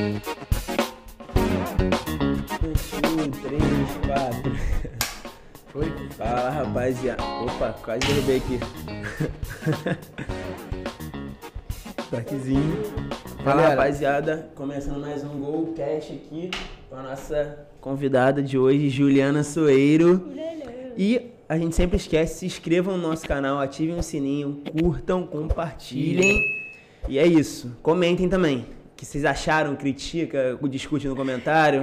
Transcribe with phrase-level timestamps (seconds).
[0.00, 0.18] Um,
[3.42, 4.56] três, quatro.
[5.66, 5.92] Foi?
[6.16, 7.22] Fala, rapaziada.
[7.22, 8.58] Opa, quase derrubei aqui.
[12.08, 12.82] Toquezinho.
[13.44, 13.68] Fala, Galera.
[13.68, 14.50] rapaziada.
[14.54, 16.50] Começando mais um Gol Cash aqui
[16.88, 20.32] com a nossa convidada de hoje, Juliana Soeiro.
[20.96, 26.40] E a gente sempre esquece, se inscrevam no nosso canal, ativem o sininho, curtam, compartilhem.
[27.06, 27.76] E é isso.
[27.82, 28.79] Comentem também.
[29.00, 31.82] Que vocês acharam, critica, discute no comentário.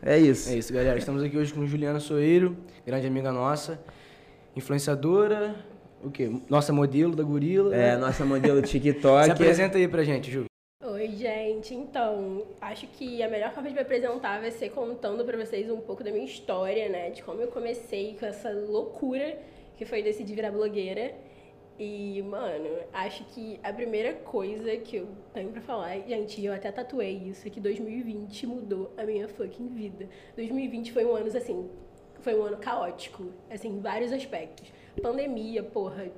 [0.00, 0.48] É isso.
[0.48, 0.98] É isso, galera.
[0.98, 3.78] Estamos aqui hoje com Juliana Soeiro, grande amiga nossa,
[4.56, 5.54] influenciadora,
[6.02, 6.32] o quê?
[6.48, 7.76] Nossa modelo da Gorila.
[7.76, 9.26] É, nossa modelo TikTok.
[9.26, 10.46] Se apresenta aí pra gente, Ju.
[10.82, 11.74] Oi, gente.
[11.74, 15.82] Então, acho que a melhor forma de me apresentar vai ser contando pra vocês um
[15.82, 17.10] pouco da minha história, né?
[17.10, 19.38] De como eu comecei com essa loucura
[19.76, 21.12] que foi decidir virar blogueira.
[21.78, 26.72] E, mano, acho que a primeira coisa que eu tenho pra falar, gente, eu até
[26.72, 30.08] tatuei isso, é que 2020 mudou a minha fucking vida.
[30.34, 31.70] 2020 foi um ano, assim,
[32.18, 34.72] foi um ano caótico, assim, em vários aspectos.
[35.00, 36.10] Pandemia, porra,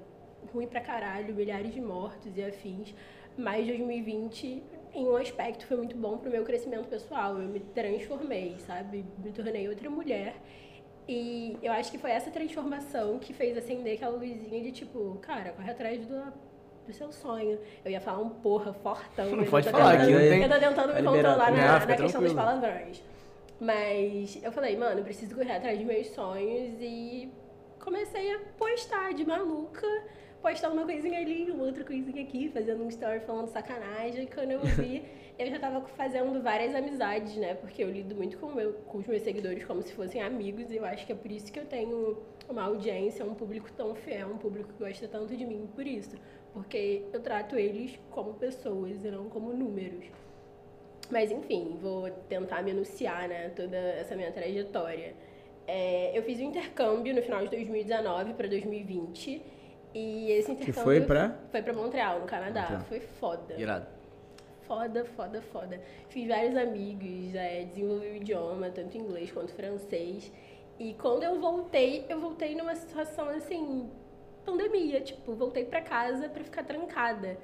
[0.51, 2.95] ruim pra caralho, milhares de mortos e afins.
[3.37, 4.63] Mas 2020,
[4.95, 7.39] em um aspecto, foi muito bom pro meu crescimento pessoal.
[7.39, 9.05] Eu me transformei, sabe?
[9.23, 10.37] Me tornei outra mulher.
[11.13, 15.51] E eu acho que foi essa transformação que fez acender aquela luzinha de tipo, cara,
[15.51, 16.23] corre atrás do,
[16.87, 17.59] do seu sonho.
[17.85, 19.35] Eu ia falar um porra fortão.
[19.35, 22.33] Não pode falar, tentando- aqui tem- Eu tô tentando me controlar na, na questão dos
[22.45, 23.03] palavrões.
[23.61, 27.29] Mas eu falei, mano, eu preciso correr atrás dos meus sonhos e
[27.81, 29.87] comecei a postar de maluca,
[30.41, 34.29] postar uma coisinha ali, uma outra coisinha aqui, fazendo um story falando sacanagem.
[34.33, 35.03] Quando eu vi,
[35.41, 37.55] eu já tava fazendo várias amizades, né?
[37.55, 40.77] Porque eu lido muito com, meu, com os meus seguidores como se fossem amigos, e
[40.77, 44.29] eu acho que é por isso que eu tenho uma audiência, um público tão fiel,
[44.29, 46.17] um público que gosta tanto de mim por isso.
[46.53, 50.05] Porque eu trato eles como pessoas e não como números.
[51.11, 55.15] Mas enfim, vou tentar me enunciar, né, toda essa minha trajetória.
[55.67, 59.43] É, eu fiz um intercâmbio no final de 2019 para 2020
[59.95, 61.39] e esse intercâmbio foi pra?
[61.51, 62.63] foi para Montreal, no Canadá.
[62.63, 62.85] Montreal.
[62.85, 63.55] Foi foda.
[63.57, 64.00] Irado.
[64.71, 65.81] Foda, foda, foda.
[66.11, 70.31] Fiz vários amigos, é, desenvolvi o idioma, tanto inglês quanto francês.
[70.79, 73.91] E quando eu voltei, eu voltei numa situação assim,
[74.45, 77.37] pandemia, tipo, voltei pra casa pra ficar trancada.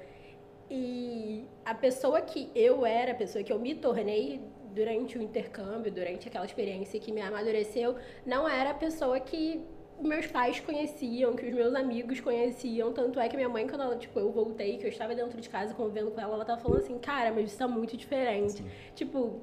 [0.71, 4.39] E a pessoa que eu era, a pessoa que eu me tornei
[4.73, 9.65] durante o intercâmbio, durante aquela experiência que me amadureceu, não era a pessoa que
[9.99, 12.91] meus pais conheciam, que os meus amigos conheciam.
[12.93, 15.49] Tanto é que minha mãe, quando ela, tipo, eu voltei, que eu estava dentro de
[15.49, 18.63] casa convivendo com ela, ela tava falando assim, cara, mas isso tá muito diferente.
[18.95, 19.41] Tipo, o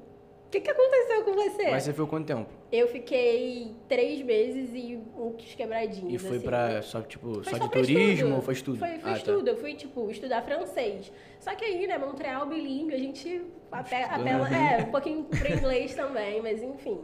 [0.51, 1.69] que, que aconteceu com você?
[1.71, 2.49] Mas você ficou quanto tempo?
[2.71, 6.13] Eu fiquei três meses e uns quebradinhos.
[6.13, 6.45] E foi assim.
[6.45, 8.77] pra só, tipo, Foi só, de turismo ou foi estudo?
[8.79, 9.17] Foi, foi Ah, tá.
[9.17, 9.47] estudo.
[9.49, 11.11] Eu fui, tipo, estudar francês.
[11.39, 15.93] Só que aí, né, Montreal, bilíngue, a gente ape- apela, é, um pouquinho pro inglês
[15.93, 16.99] também, mas enfim.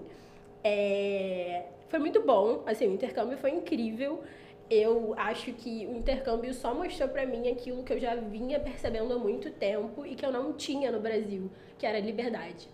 [0.63, 4.24] É, foi muito bom, assim, o intercâmbio foi incrível.
[4.69, 9.13] Eu acho que o intercâmbio só mostrou pra mim aquilo que eu já vinha percebendo
[9.13, 12.69] há muito tempo e que eu não tinha no Brasil, que era liberdade.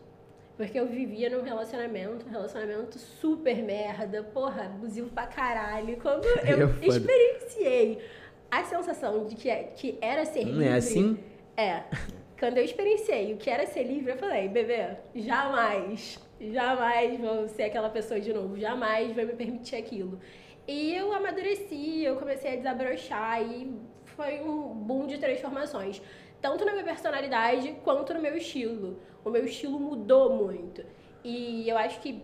[0.56, 5.98] Porque eu vivia num relacionamento, um relacionamento super merda, porra, abusivo pra caralho.
[6.00, 6.86] Quando eu foda.
[6.86, 8.00] experienciei
[8.52, 10.68] a sensação de que, é- que era ser Não livre.
[10.68, 11.18] é assim?
[11.58, 11.82] É.
[12.40, 17.64] Quando eu experienciei o que era ser livre, eu falei, bebê, jamais, jamais vou ser
[17.64, 20.20] aquela pessoa de novo, jamais vou me permitir aquilo.
[20.68, 23.74] E eu amadureci, eu comecei a desabrochar e
[24.06, 26.00] foi um boom de transformações.
[26.40, 29.00] Tanto na minha personalidade quanto no meu estilo.
[29.25, 30.86] O meu estilo mudou muito.
[31.24, 32.22] E eu acho que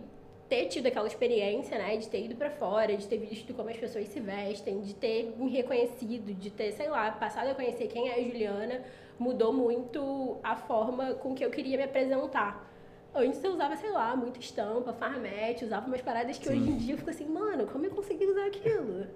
[0.48, 3.76] ter tido aquela experiência, né, de ter ido pra fora, de ter visto como as
[3.76, 8.10] pessoas se vestem, de ter me reconhecido, de ter, sei lá, passado a conhecer quem
[8.10, 8.84] é a Juliana,
[9.18, 12.70] mudou muito a forma com que eu queria me apresentar.
[13.14, 16.94] Antes eu usava, sei lá, muita estampa, farmete, usava umas paradas que hoje em dia
[16.94, 19.06] eu fico assim, mano, como eu consegui usar aquilo?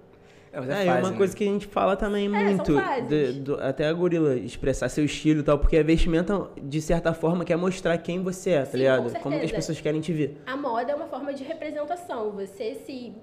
[0.51, 1.17] É, mas É, é fase, uma né?
[1.17, 3.35] coisa que a gente fala também são muito, fases.
[3.37, 7.13] do- do- até a gorila expressar seu estilo e tal, porque a vestimenta, de certa
[7.13, 9.13] forma, quer mostrar quem você é, tá Sim, ligado?
[9.13, 10.41] com Como que as pessoas querem te ver.
[10.47, 12.31] A moda é uma forma de representação.
[12.31, 13.13] Você se.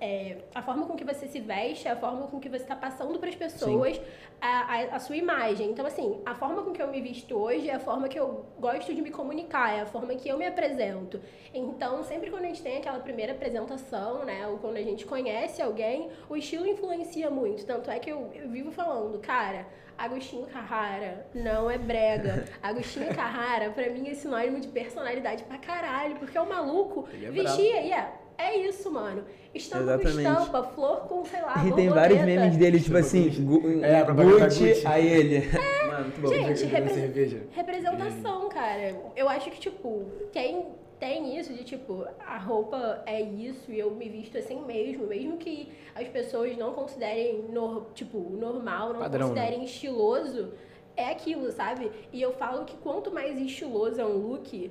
[0.00, 2.76] é, a forma com que você se veste é a forma com que você está
[2.76, 3.98] passando para as pessoas
[4.40, 5.70] a, a, a sua imagem.
[5.70, 8.44] Então, assim, a forma com que eu me visto hoje é a forma que eu
[8.60, 11.20] gosto de me comunicar, é a forma que eu me apresento.
[11.54, 15.62] Então, sempre quando a gente tem aquela primeira apresentação, né, ou quando a gente conhece
[15.62, 17.64] alguém, o estilo influencia muito.
[17.64, 19.66] Tanto é que eu, eu vivo falando, cara,
[19.96, 22.44] Agostinho Carrara não é brega.
[22.62, 27.30] Agostinho Carrara, pra mim, é sinônimo de personalidade pra caralho, porque o maluco Ele é
[27.30, 28.12] vestia e é.
[28.38, 29.24] É isso, mano.
[29.54, 30.12] Estampa Exatamente.
[30.14, 34.00] com estampa, flor com, sei lá, E tem vários memes dele, tipo assim, Gu- É,
[34.00, 34.86] a propaganda Gucci, Gucci.
[34.86, 35.48] aí ele.
[35.86, 36.28] Mano, muito bom.
[36.28, 37.40] Gente, repre- cerveja.
[37.52, 38.94] representação, cara.
[39.16, 40.66] Eu acho que, tipo, quem
[40.98, 45.36] tem isso de, tipo, a roupa é isso e eu me visto assim mesmo, mesmo
[45.36, 49.34] que as pessoas não considerem, nor- tipo, normal, não Padrão, né?
[49.34, 50.52] considerem estiloso,
[50.96, 51.90] é aquilo, sabe?
[52.12, 54.70] E eu falo que quanto mais estiloso é um look,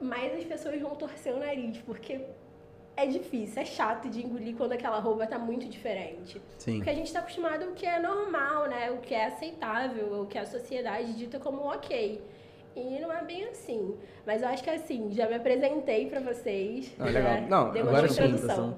[0.00, 2.20] mais as pessoas vão torcer o nariz, porque
[2.96, 6.40] é difícil, é chato de engolir quando aquela roupa tá muito diferente.
[6.58, 6.76] Sim.
[6.76, 8.90] Porque a gente tá acostumado ao que é normal, né?
[8.90, 12.22] O que é aceitável, o que a sociedade dita como ok.
[12.76, 13.94] E não é bem assim.
[14.26, 16.92] Mas eu acho que assim, já me apresentei pra vocês.
[16.98, 17.48] Não, já legal.
[17.48, 18.34] Não, dei uma agora sim.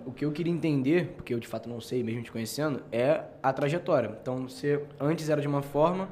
[0.06, 3.22] O que eu queria entender, porque eu de fato não sei, mesmo te conhecendo, é
[3.42, 4.16] a trajetória.
[4.22, 6.08] Então, você antes era de uma forma,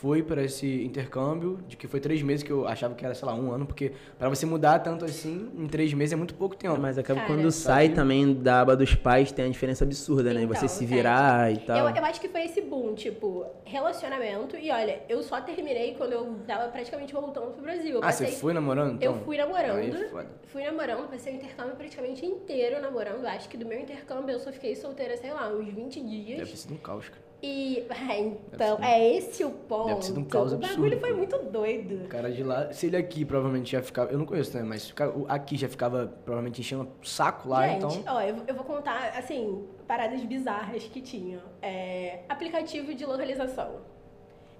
[0.00, 3.28] foi para esse intercâmbio, de que foi três meses, que eu achava que era, sei
[3.28, 6.56] lá, um ano, porque para você mudar tanto assim, em três meses é muito pouco
[6.56, 6.80] tempo.
[6.80, 10.42] Mas acaba Cara, quando sai também da aba dos pais, tem a diferença absurda, né?
[10.42, 10.86] Então, Você se é.
[10.86, 11.76] virar e tal.
[11.76, 14.56] Eu, eu acho que foi esse boom, tipo, relacionamento.
[14.56, 17.96] E olha, eu só terminei quando eu tava praticamente voltando pro Brasil.
[17.96, 18.94] Eu ah, você passei- foi namorando?
[18.94, 19.14] Então?
[19.14, 19.76] Eu fui namorando.
[19.76, 20.28] Aí é foda.
[20.46, 23.26] Fui namorando, passei o intercâmbio praticamente inteiro namorando.
[23.26, 26.38] Acho que do meu intercâmbio eu só fiquei solteira, sei lá, uns 20 dias.
[26.38, 27.29] Deve sido um caos, cara.
[27.42, 29.86] E, ah, então, sido- é esse o ponto.
[29.86, 32.04] deve sido um caos O bagulho absurdo, foi muito doido.
[32.04, 34.62] O cara de lá, se ele aqui provavelmente já ficava, eu não conheço, né?
[34.62, 34.92] Mas
[35.28, 38.14] aqui já ficava provavelmente enchendo o saco lá, Gente, então.
[38.14, 41.40] ó, eu, eu vou contar, assim, paradas bizarras que tinham.
[41.62, 43.76] É, aplicativo de localização.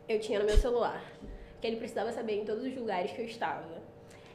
[0.08, 1.02] Eu tinha no meu celular.
[1.60, 3.82] Que ele precisava saber em todos os lugares que eu estava.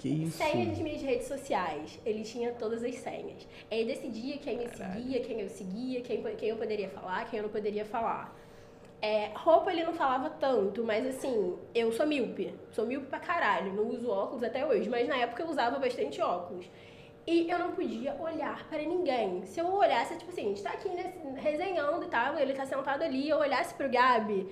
[0.05, 0.37] Que isso?
[0.37, 1.99] Senha das minhas redes sociais.
[2.05, 3.47] Ele tinha todas as senhas.
[3.71, 7.43] Ele decidia quem me seguia, quem eu seguia, quem, quem eu poderia falar, quem eu
[7.43, 8.37] não poderia falar.
[9.01, 12.53] É, roupa ele não falava tanto, mas assim, eu sou míope.
[12.71, 13.73] Sou míope pra caralho.
[13.73, 16.69] Não uso óculos até hoje, mas na época eu usava bastante óculos.
[17.25, 19.43] E eu não podia olhar para ninguém.
[19.47, 22.63] Se eu olhasse, tipo assim, a gente tá aqui né, resenhando e tal, ele tá
[22.63, 24.47] sentado ali, eu olhasse pro Gabi,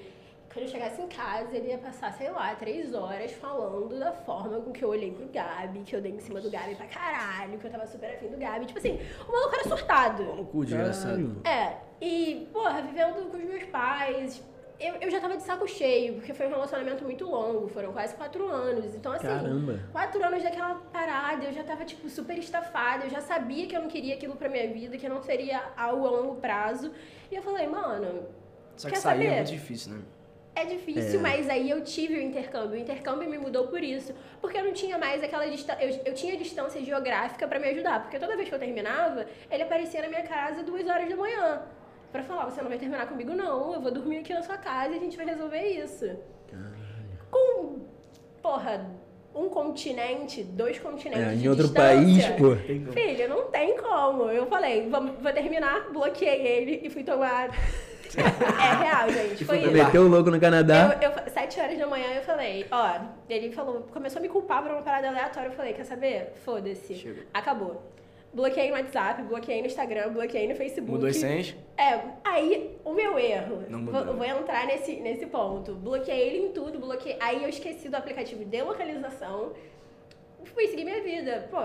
[0.54, 4.62] quando eu chegasse em casa, ele ia passar, sei lá, três horas falando da forma
[4.62, 7.58] com que eu olhei pro Gabi, que eu dei em cima do Gabi pra caralho,
[7.58, 8.68] que eu tava super afim do Gabi.
[8.68, 10.24] Tipo assim, o maluco era surtado.
[10.24, 11.42] No cu, desgraçado.
[11.44, 14.44] É, e, porra, vivendo com os meus pais,
[14.80, 18.14] eu, eu já tava de saco cheio, porque foi um relacionamento muito longo, foram quase
[18.16, 18.94] quatro anos.
[18.94, 19.80] Então, assim, Caramba.
[19.92, 23.82] quatro anos daquela parada, eu já tava, tipo, super estafada, eu já sabia que eu
[23.82, 26.92] não queria aquilo pra minha vida, que não seria algo a longo prazo.
[27.32, 28.28] E eu falei, mano,
[28.76, 29.36] Só que Quer sair é saber?
[29.38, 30.02] muito difícil, né?
[30.56, 31.22] É difícil, É.
[31.24, 32.72] mas aí eu tive o intercâmbio.
[32.72, 34.14] O intercâmbio me mudou por isso.
[34.40, 35.84] Porque eu não tinha mais aquela distância.
[35.84, 38.02] Eu, eu tinha distância geográfica pra me ajudar.
[38.02, 41.64] Porque toda vez que eu terminava, ele aparecia na minha casa duas horas da manhã.
[42.12, 43.74] Pra falar, você não vai terminar comigo, não.
[43.74, 46.16] Eu vou dormir aqui na sua casa e a gente vai resolver isso.
[47.32, 47.80] Com,
[48.42, 48.86] porra,
[49.34, 51.28] um continente, dois continentes.
[51.28, 52.56] É, em outro país, pô.
[52.92, 54.26] Filho, não tem como.
[54.30, 57.50] Eu falei, vamos, vou terminar, bloqueei ele e fui tomar.
[58.22, 59.46] é real, gente.
[59.46, 59.72] Foi isso.
[59.72, 60.98] Meteu o louco no Canadá.
[61.02, 63.00] Eu, eu, sete horas da manhã eu falei, ó,
[63.30, 65.48] ele falou, começou a me culpar por uma parada aleatória.
[65.48, 66.34] Eu falei, quer saber?
[66.44, 66.96] Foda-se.
[66.96, 67.24] Chega.
[67.34, 67.82] Acabou.
[68.34, 70.92] Bloqueei no WhatsApp, bloqueei no Instagram, bloqueei no Facebook.
[70.92, 71.56] Mudou as senhas?
[71.78, 74.16] É, aí o meu erro, Não vou, mudou.
[74.16, 75.76] vou entrar nesse, nesse ponto.
[75.76, 77.16] Bloqueei ele em tudo, bloqueei.
[77.20, 79.52] Aí eu esqueci do aplicativo de localização.
[80.46, 81.58] Fui seguir minha vida, pô,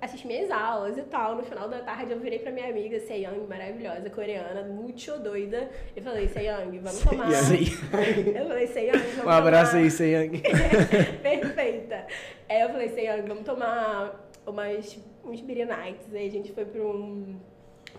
[0.00, 1.36] assisti minhas aulas e tal.
[1.36, 5.70] No final da tarde eu virei pra minha amiga Seyang, maravilhosa, coreana, muito doida.
[5.94, 7.28] E falei, Seyang, vamos tomar.
[8.36, 9.82] Eu falei, Seyang, vamos Um abraço tomar...
[9.82, 10.42] aí, Seyang.
[11.22, 12.06] Perfeita.
[12.48, 16.14] Aí eu falei, Seyang, vamos tomar umas, uns beer nights.
[16.14, 17.36] Aí a gente foi pra um,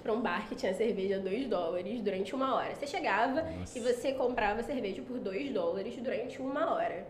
[0.01, 2.75] pra um bar que tinha cerveja a 2 dólares durante uma hora.
[2.75, 3.45] Você chegava
[3.75, 7.05] e você comprava cerveja por 2 dólares durante uma hora.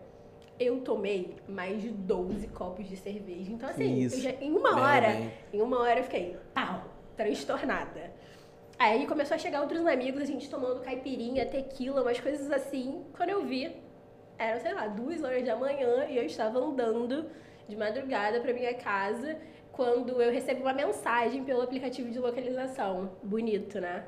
[0.58, 3.52] Eu tomei mais de 12 copos de cerveja.
[3.52, 5.32] Então, assim, já, em uma Bem, hora, bem.
[5.52, 6.84] em uma hora eu fiquei, pau,
[7.16, 8.10] transtornada.
[8.78, 13.04] Aí começou a chegar outros amigos, a gente tomando caipirinha, tequila, umas coisas assim.
[13.16, 13.74] Quando eu vi,
[14.36, 17.28] eram, sei lá, duas horas da manhã e eu estava andando
[17.68, 19.36] de madrugada para minha casa
[19.72, 23.12] quando eu recebi uma mensagem pelo aplicativo de localização.
[23.22, 24.04] Bonito, né?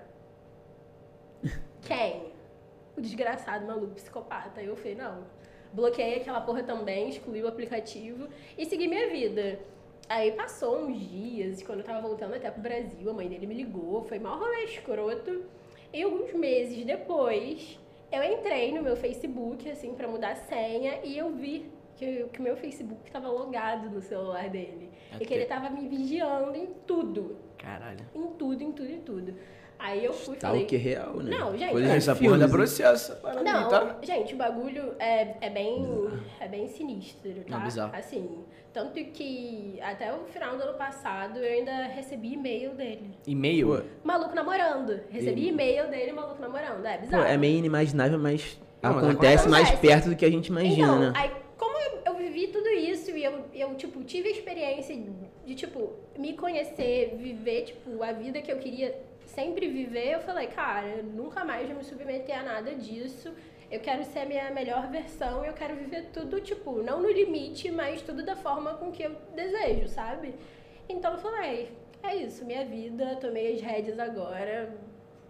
[1.82, 2.32] Quem?
[2.96, 4.60] O desgraçado, maluco, psicopata.
[4.62, 5.24] Eu falei, não.
[5.72, 9.58] Bloqueei aquela porra também, excluí o aplicativo e segui minha vida.
[10.08, 13.54] Aí passou uns dias, quando eu tava voltando até pro Brasil, a mãe dele me
[13.54, 15.44] ligou, foi mal rolê escroto.
[15.92, 17.78] E alguns meses depois,
[18.10, 22.40] eu entrei no meu Facebook, assim, pra mudar a senha, e eu vi que, que
[22.40, 24.90] o meu Facebook tava logado no celular dele.
[25.14, 27.36] E que Até- ele tava me vigiando em tudo.
[27.58, 28.04] Caralho.
[28.14, 29.34] Em tudo, em tudo, em tudo.
[29.80, 30.64] Aí eu fui e Tá falei...
[30.64, 31.36] o que real, né?
[31.38, 32.48] Não, gente, Coisa é de Essa porra né?
[32.48, 33.16] processo.
[33.42, 33.96] Não, tá?
[34.02, 37.56] gente, o bagulho é, é bem é bem sinistro, tá?
[37.58, 37.96] Não, bizarro.
[37.96, 43.10] Assim, tanto que até o final do ano passado eu ainda recebi e-mail dele.
[43.26, 43.82] E-mail?
[44.04, 45.00] Maluco namorando.
[45.10, 46.84] Recebi e-mail dele, maluco namorando.
[46.84, 47.24] É Pô, bizarro.
[47.24, 49.86] é meio inimaginável, mas Não, mas acontece mais acontece.
[49.88, 51.12] perto do que a gente imagina, então, né?
[51.16, 54.96] aí, como eu, eu vivi tudo isso e eu, eu, tipo, tive a experiência
[55.46, 58.94] de, tipo, me conhecer, viver, tipo, a vida que eu queria
[59.34, 63.32] sempre viver, eu falei, cara, eu nunca mais vou me submeter a nada disso.
[63.70, 67.70] Eu quero ser a minha melhor versão eu quero viver tudo, tipo, não no limite,
[67.70, 70.34] mas tudo da forma com que eu desejo, sabe?
[70.88, 71.70] Então eu falei,
[72.02, 74.74] é isso, minha vida, tomei as rédeas agora,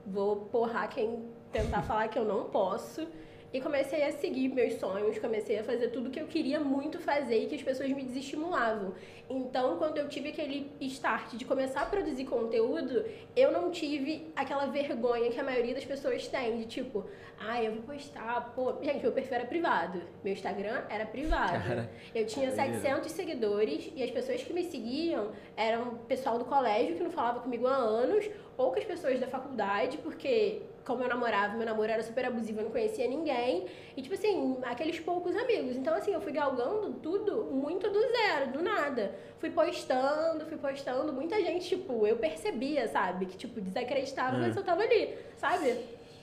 [0.07, 3.07] vou porrar quem tentar falar que eu não posso.
[3.53, 7.43] E comecei a seguir meus sonhos, comecei a fazer tudo que eu queria muito fazer
[7.43, 8.95] e que as pessoas me desestimulavam.
[9.29, 13.05] Então, quando eu tive aquele start de começar a produzir conteúdo,
[13.35, 17.05] eu não tive aquela vergonha que a maioria das pessoas tem, de tipo,
[17.41, 18.75] ah, eu vou postar, pô.
[18.83, 21.53] Gente, meu perfil era privado, meu Instagram era privado.
[21.53, 22.81] Cara, eu tinha doideira.
[22.81, 27.41] 700 seguidores e as pessoas que me seguiam eram pessoal do colégio que não falava
[27.41, 32.25] comigo há anos, poucas pessoas da faculdade, porque como eu namorava, meu namoro era super
[32.25, 33.67] abusivo, eu não conhecia ninguém.
[33.97, 35.77] E, tipo assim, aqueles poucos amigos.
[35.77, 39.15] Então, assim, eu fui galgando tudo muito do zero, do nada.
[39.39, 41.13] Fui postando, fui postando.
[41.13, 43.27] Muita gente, tipo, eu percebia, sabe?
[43.27, 45.77] Que, tipo, desacreditava, mas eu tava ali, sabe?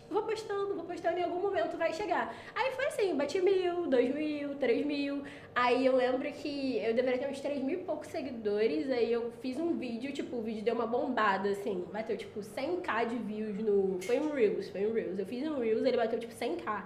[0.10, 2.34] Vou postando, vou postando, em algum momento vai chegar.
[2.56, 5.22] Aí foi assim, bati mil, dois mil, três mil.
[5.54, 8.90] Aí eu lembro que eu deveria ter uns três mil e poucos seguidores.
[8.90, 11.86] Aí eu fiz um vídeo, tipo, o vídeo deu uma bombada, assim.
[11.92, 14.00] Bateu, tipo, 100k de views no...
[14.02, 15.20] Foi um Reels, foi um Reels.
[15.20, 16.86] Eu fiz um Reels, ele bateu, tipo, 100k.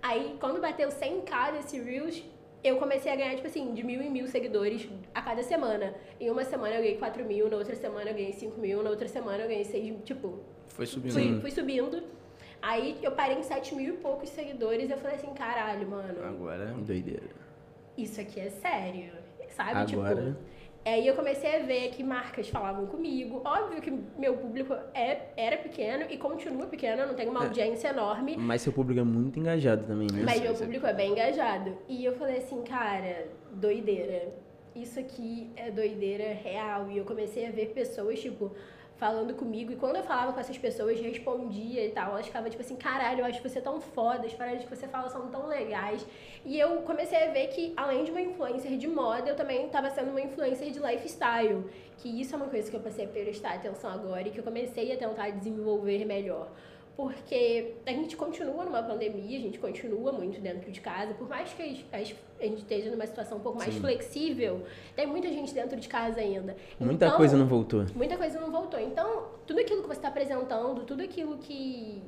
[0.00, 2.22] Aí, quando bateu 100k desse Reels,
[2.62, 5.94] eu comecei a ganhar, tipo assim, de mil em mil seguidores a cada semana.
[6.20, 8.90] Em uma semana eu ganhei 4 mil, na outra semana eu ganhei 5 mil, na
[8.90, 10.38] outra semana eu ganhei 6 mil, tipo...
[10.68, 11.12] Foi subindo.
[11.12, 12.02] Fui, fui subindo.
[12.62, 16.24] Aí eu parei em 7 mil e poucos seguidores e eu falei assim, caralho, mano,
[16.24, 16.66] Agora.
[16.78, 17.26] Doideira.
[17.98, 19.12] isso aqui é sério.
[19.50, 19.70] Sabe?
[19.92, 20.52] Agora- Tipo.
[20.84, 23.40] Aí eu comecei a ver que marcas falavam comigo.
[23.44, 27.46] Óbvio que meu público é, era pequeno e continua pequeno, eu não tenho uma É.
[27.46, 28.36] audiência enorme.
[28.36, 30.22] Mas seu público é muito engajado também, né?
[30.24, 31.76] Mas meu público é bem engajado.
[31.88, 34.34] E eu falei assim, cara, doideira.
[34.74, 36.90] Isso aqui é doideira real.
[36.90, 38.50] E eu comecei a ver pessoas, tipo,
[39.02, 39.72] falando comigo.
[39.72, 42.12] E quando eu falava com essas pessoas, respondia e tal.
[42.12, 45.08] Elas ficavam tipo assim, caralho, eu acho você tão foda, as paradas que você fala
[45.08, 46.06] são tão legais.
[46.44, 49.90] E eu comecei a ver que, além de uma influencer de moda, eu também estava
[49.90, 51.64] sendo uma influencer de lifestyle.
[51.98, 54.44] Que isso é uma coisa que eu passei a prestar atenção agora e que eu
[54.44, 56.48] comecei a tentar desenvolver melhor.
[56.96, 61.52] Porque a gente continua numa pandemia, a gente continua muito dentro de casa, por mais
[61.54, 61.66] que a
[61.98, 62.16] gente
[62.58, 63.80] esteja numa situação um pouco mais Sim.
[63.80, 64.62] flexível,
[64.94, 66.54] tem muita gente dentro de casa ainda.
[66.78, 67.86] Muita Então, coisa não voltou.
[67.94, 68.78] Muita coisa não voltou.
[68.78, 72.02] Então, tudo aquilo que você está apresentando, tudo aquilo que,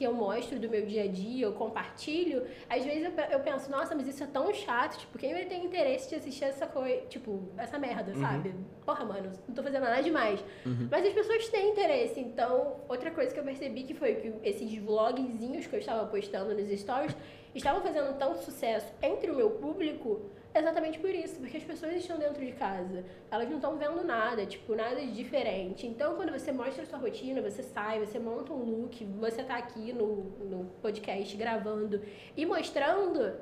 [0.00, 3.70] que eu mostro do meu dia a dia, eu compartilho, às vezes eu, eu penso,
[3.70, 7.02] nossa, mas isso é tão chato, tipo, quem vai ter interesse de assistir essa coisa,
[7.08, 8.54] tipo, essa merda, sabe?
[8.86, 10.42] Porra, mano, não tô fazendo nada demais.
[10.90, 12.18] Mas as pessoas têm interesse.
[12.18, 16.54] Então, outra coisa que eu percebi que foi que esses vlogzinhos que eu estava postando
[16.54, 17.14] nos stories
[17.54, 22.18] estavam fazendo tanto sucesso entre o meu público exatamente por isso, porque as pessoas estão
[22.18, 25.86] dentro de casa, elas não estão vendo nada, tipo, nada de diferente.
[25.86, 29.56] Então, quando você mostra a sua rotina, você sai, você monta um look, você tá
[29.56, 32.00] aqui no, no podcast gravando
[32.36, 33.32] e mostrando,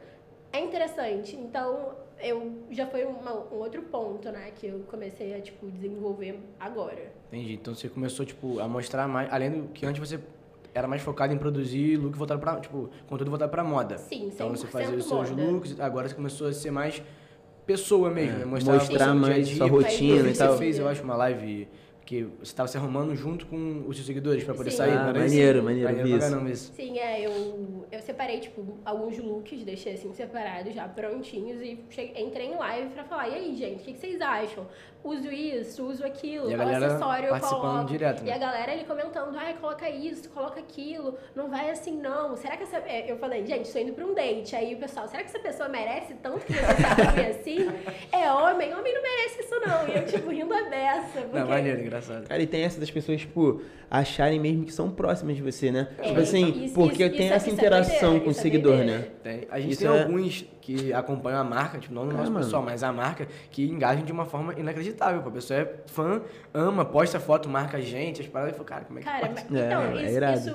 [0.53, 1.35] é interessante.
[1.37, 6.39] Então, eu já foi uma- um outro ponto, né, que eu comecei a, tipo, desenvolver
[6.59, 7.13] agora.
[7.29, 7.55] Entendi.
[7.55, 9.33] Então você começou, tipo, a mostrar mais.
[9.33, 10.19] Além do que antes você
[10.79, 12.61] era mais focado em produzir look voltado pra.
[12.61, 13.99] Tipo, conteúdo voltado pra moda.
[13.99, 15.43] Sim, Então você fazia 100% os seus moda.
[15.43, 17.03] looks, agora você começou a ser mais
[17.67, 18.45] pessoa mesmo, É, né?
[18.47, 19.57] mostrar a mais dia.
[19.59, 20.57] sua vi rotina e Você tal.
[20.57, 21.69] fez, eu acho, uma live
[22.09, 24.79] que você tava se arrumando junto com os seus seguidores pra poder Sim.
[24.79, 26.19] sair, Ah, maneiro, maneiro, Maneiro isso.
[26.31, 26.73] caramba isso.
[26.75, 32.25] Sim, é, eu, eu separei, tipo, alguns looks, deixei assim separados, já prontinhos, e cheguei,
[32.25, 34.67] entrei em live pra falar, e aí, gente, o que, que vocês acham?
[35.05, 37.85] Uso isso, uso aquilo, E a acessório eu coloco?
[37.85, 38.31] direto, né?
[38.31, 42.35] E a galera ali comentando, ai, coloca isso, coloca aquilo, não vai assim não.
[42.37, 42.79] Será que essa.
[42.79, 44.57] é, Eu falei, gente, estou indo pra um date.
[44.57, 47.59] Aí o pessoal, será que essa pessoa merece tanto que você tá assim?
[48.11, 49.89] É homem, homem não merece isso não.
[49.89, 51.21] E eu, tipo, rindo a beça.
[51.23, 51.39] Porque...
[51.39, 51.98] Não, maneiro, engraçado.
[52.29, 55.89] Cara, e tem essa das pessoas, tipo, acharem mesmo que são próximas de você, né?
[55.99, 58.29] É, tipo assim, isso- porque isso- tem isso é- essa isso é interação doideira, com
[58.29, 59.05] o isso é seguidor, né?
[59.23, 59.41] Tem.
[59.51, 62.33] A gente Isso tem é- alguns que acompanham a marca, tipo, não no É, nosso
[62.33, 65.23] pessoal, mas a marca, que engajam de uma forma inacreditável.
[65.27, 66.21] A pessoa é fã,
[66.53, 69.21] ama, posta foto, marca a gente, as paradas e fala, cara, como é que Cara,
[69.21, 69.35] pode?
[69.35, 70.39] mas- então, É, é isso, irado.
[70.39, 70.55] isso É,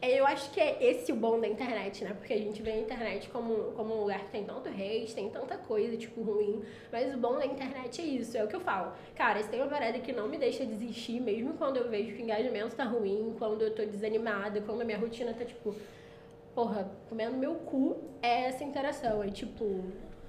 [0.00, 2.12] Eu acho que é esse o bom da internet, né?
[2.12, 5.30] Porque a gente vê a internet como, como um lugar que tem tanto hate, tem
[5.30, 6.62] tanta coisa, tipo, ruim.
[6.92, 8.92] Mas o bom da internet é isso, é o que eu falo.
[9.14, 12.20] Cara, se tem uma parada que não me deixa desistir, mesmo quando eu vejo que
[12.20, 15.74] o engajamento tá ruim, quando eu tô desanimada, quando a minha rotina tá, tipo,
[16.54, 19.22] porra, comendo meu cu, é essa interação.
[19.22, 19.64] É tipo,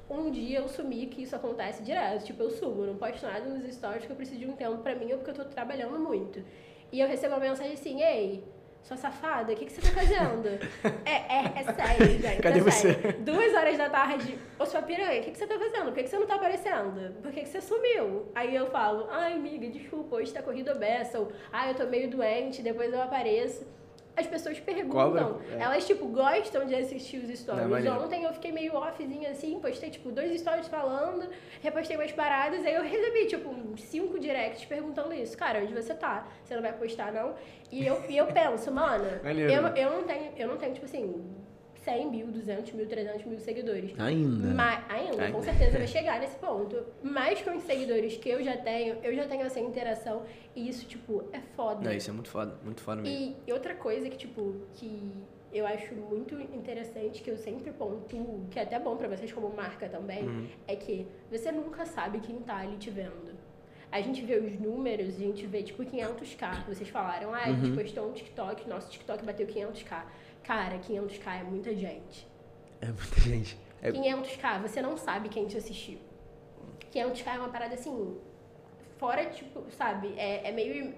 [0.10, 2.24] um dia eu sumi, que isso acontece direto.
[2.24, 4.96] Tipo, eu sumo, não posto nada nos stories que eu preciso de um tempo pra
[4.96, 6.42] mim ou porque eu tô trabalhando muito.
[6.90, 8.44] E eu recebo uma mensagem assim, ei,
[8.88, 10.48] sua safada, o que, que você tá fazendo?
[11.04, 12.42] é, é, é sério, gente.
[12.42, 12.94] Cadê é você?
[12.94, 13.20] sério.
[13.20, 15.86] Duas horas da tarde, ô sua piranha, o que, que você tá fazendo?
[15.86, 17.22] Por que, que você não tá aparecendo?
[17.22, 18.32] Por que, que você sumiu?
[18.34, 22.10] Aí eu falo, ai, amiga, desculpa, hoje tá corrida beça, ou ai, eu tô meio
[22.10, 23.68] doente, depois eu apareço.
[24.18, 24.90] As pessoas perguntam.
[25.34, 25.62] Cobra, é.
[25.62, 27.88] Elas, tipo, gostam de assistir os stories.
[27.88, 31.30] Ontem eu fiquei meio offzinho assim, postei, tipo, dois stories falando,
[31.62, 35.38] repostei umas paradas, aí eu recebi, tipo, cinco directs perguntando isso.
[35.38, 36.28] Cara, onde você tá?
[36.44, 37.36] Você não vai postar, não?
[37.72, 39.06] E eu, e eu penso, mano,
[39.54, 41.24] eu, eu não tenho, eu não tenho, tipo assim,
[41.88, 43.98] 100 mil, 200 mil, 300 mil seguidores.
[43.98, 44.54] Ainda.
[44.54, 46.84] Mas, ainda, com certeza vai chegar nesse ponto.
[47.02, 50.86] Mas com os seguidores que eu já tenho, eu já tenho essa interação e isso,
[50.86, 51.96] tipo, é foda.
[51.96, 53.36] Isso é muito foda, muito foda mesmo.
[53.48, 55.14] E outra coisa que, tipo, que
[55.54, 59.48] eu acho muito interessante, que eu sempre pontuo, que é até bom pra vocês como
[59.56, 60.48] marca também, Uhum.
[60.68, 63.38] é que você nunca sabe quem tá ali te vendo.
[63.90, 66.66] A gente vê os números, a gente vê, tipo, 500k.
[66.68, 70.04] Vocês falaram, ah, a gente postou um TikTok, nosso TikTok bateu 500k.
[70.48, 72.26] Cara, 500k é muita gente.
[72.82, 73.58] É muita gente.
[73.82, 76.00] É- 500k, você não sabe quem te assistiu.
[76.92, 78.16] 500k é uma parada assim,
[78.98, 80.94] fora, tipo, sabe, é, é meio.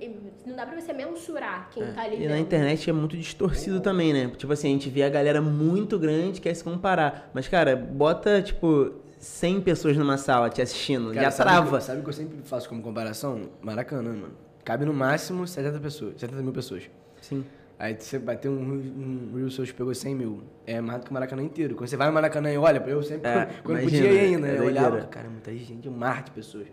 [0.46, 2.41] Não dá pra você mensurar quem tá ali E na vendo.
[2.44, 4.27] internet é muito distorcido também, né?
[4.38, 7.29] Tipo assim, a gente vê a galera muito grande quer se comparar.
[7.34, 11.10] Mas, cara, bota, tipo, 100 pessoas numa sala te assistindo.
[11.10, 11.77] Cara, já sabe trava.
[11.79, 13.50] que- Sabe o que eu sempre faço como comparação?
[13.62, 14.34] Maracanã, mano.
[14.63, 16.84] Cabe no máximo 70 pessoas, 70 mil pessoas.
[17.20, 17.44] Sim.
[17.80, 20.44] Aí você vai ter um, um Real Search pegou 100 mil.
[20.68, 21.76] É mais do que o Maracanã inteiro.
[21.76, 24.48] Quando você vai no Maracanã e olha, eu sempre, É, quando imagina, podia ir ainda,
[24.50, 26.68] é eu olhava, cara, muita gente, um mar de pessoas.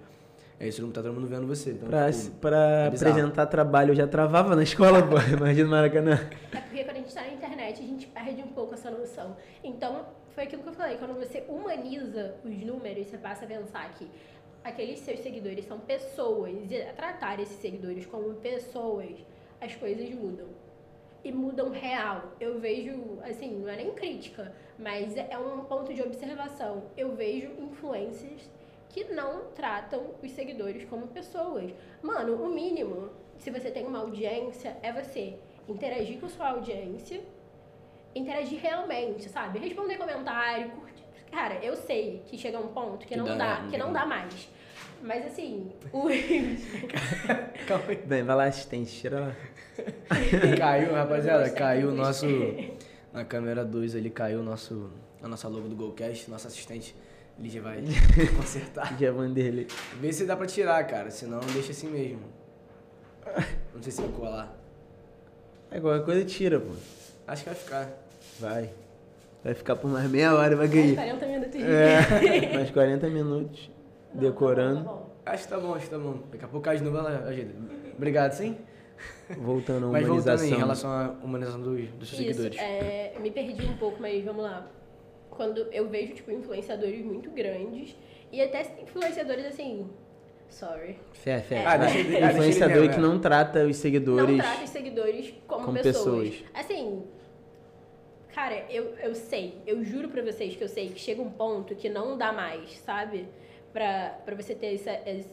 [0.59, 1.71] Aí você não tá todo mundo vendo você.
[1.71, 5.17] Então, Pra, tipo, pra é apresentar trabalho, eu já travava na escola, pô.
[5.33, 6.19] Imagina o Maracanã.
[6.53, 9.37] É porque quando a gente tá na internet, a gente perde um pouco essa noção.
[9.63, 13.89] Então, foi aquilo que eu falei, quando você humaniza os números, você passa a pensar
[13.95, 14.11] que
[14.65, 19.15] aqueles seus seguidores são pessoas, e a tratar esses seguidores como pessoas,
[19.61, 20.66] as coisas mudam.
[21.27, 22.35] E mudam real.
[22.39, 26.85] Eu vejo, assim, não é nem crítica, mas é um ponto de observação.
[26.97, 28.49] Eu vejo influencers
[28.91, 31.75] que não tratam os seguidores como pessoas.
[32.01, 35.37] Mano, o mínimo, se você tem uma audiência, é você
[35.69, 37.21] interagir com sua audiência,
[38.15, 39.59] interagir realmente, sabe?
[39.59, 41.03] Responder comentário, curtir.
[41.33, 43.69] Cara, eu sei que chega um ponto que, Que não dá, dá, né?
[43.69, 44.49] que não dá mais.
[45.03, 46.13] Mas assim, os...
[47.67, 47.97] Calma aí.
[47.97, 49.37] Bem, vai lá, assistente, tira lá.
[50.59, 52.27] Caiu, rapaziada, caiu o nosso.
[53.13, 54.91] Na câmera 2 ali caiu o nosso,
[55.23, 56.95] a nossa logo do Golcast, nosso assistente.
[57.39, 57.83] Lígia vai
[58.35, 58.97] consertar.
[58.99, 59.67] Já Vanderlei.
[60.01, 61.11] Vê se dá pra tirar, cara.
[61.11, 62.23] Senão deixa assim mesmo.
[63.75, 64.57] Não sei se vai colar.
[65.71, 66.73] É, qualquer coisa tira, pô.
[67.27, 67.89] Acho que vai ficar.
[68.41, 68.71] Vai.
[69.45, 70.95] Vai ficar por mais meia hora e vai mais cair.
[70.95, 73.71] 40 minutos É, mais 40 minutos
[74.17, 74.85] Não, decorando.
[74.85, 75.07] tá bom, tá bom.
[75.27, 76.19] Acho que tá bom, acho que tá bom.
[76.31, 77.53] Daqui a pouco a de novo ela ajeita.
[77.97, 78.57] Obrigado, sim.
[79.39, 80.47] Voltando à Mas voltando humanização.
[80.49, 82.59] em relação à humanização dos, dos seus Isso, seguidores.
[82.59, 84.67] é, me perdi um pouco, mas vamos lá.
[85.31, 87.95] Quando eu vejo, tipo, influenciadores muito grandes
[88.33, 89.91] e até influenciadores assim.
[90.49, 90.97] Sorry.
[91.13, 91.65] Fé, fé.
[91.67, 93.03] Ah, ele- ah, deixa ele Influenciador mesmo, que é.
[93.03, 94.29] não trata os seguidores.
[94.29, 96.29] Não trata os seguidores como, como pessoas.
[96.31, 96.51] pessoas.
[96.55, 97.03] Assim,
[98.33, 101.75] cara, eu, eu sei, eu juro pra vocês que eu sei que chega um ponto
[101.75, 103.29] que não dá mais, sabe?
[103.77, 104.89] Pra, pra você ter esse,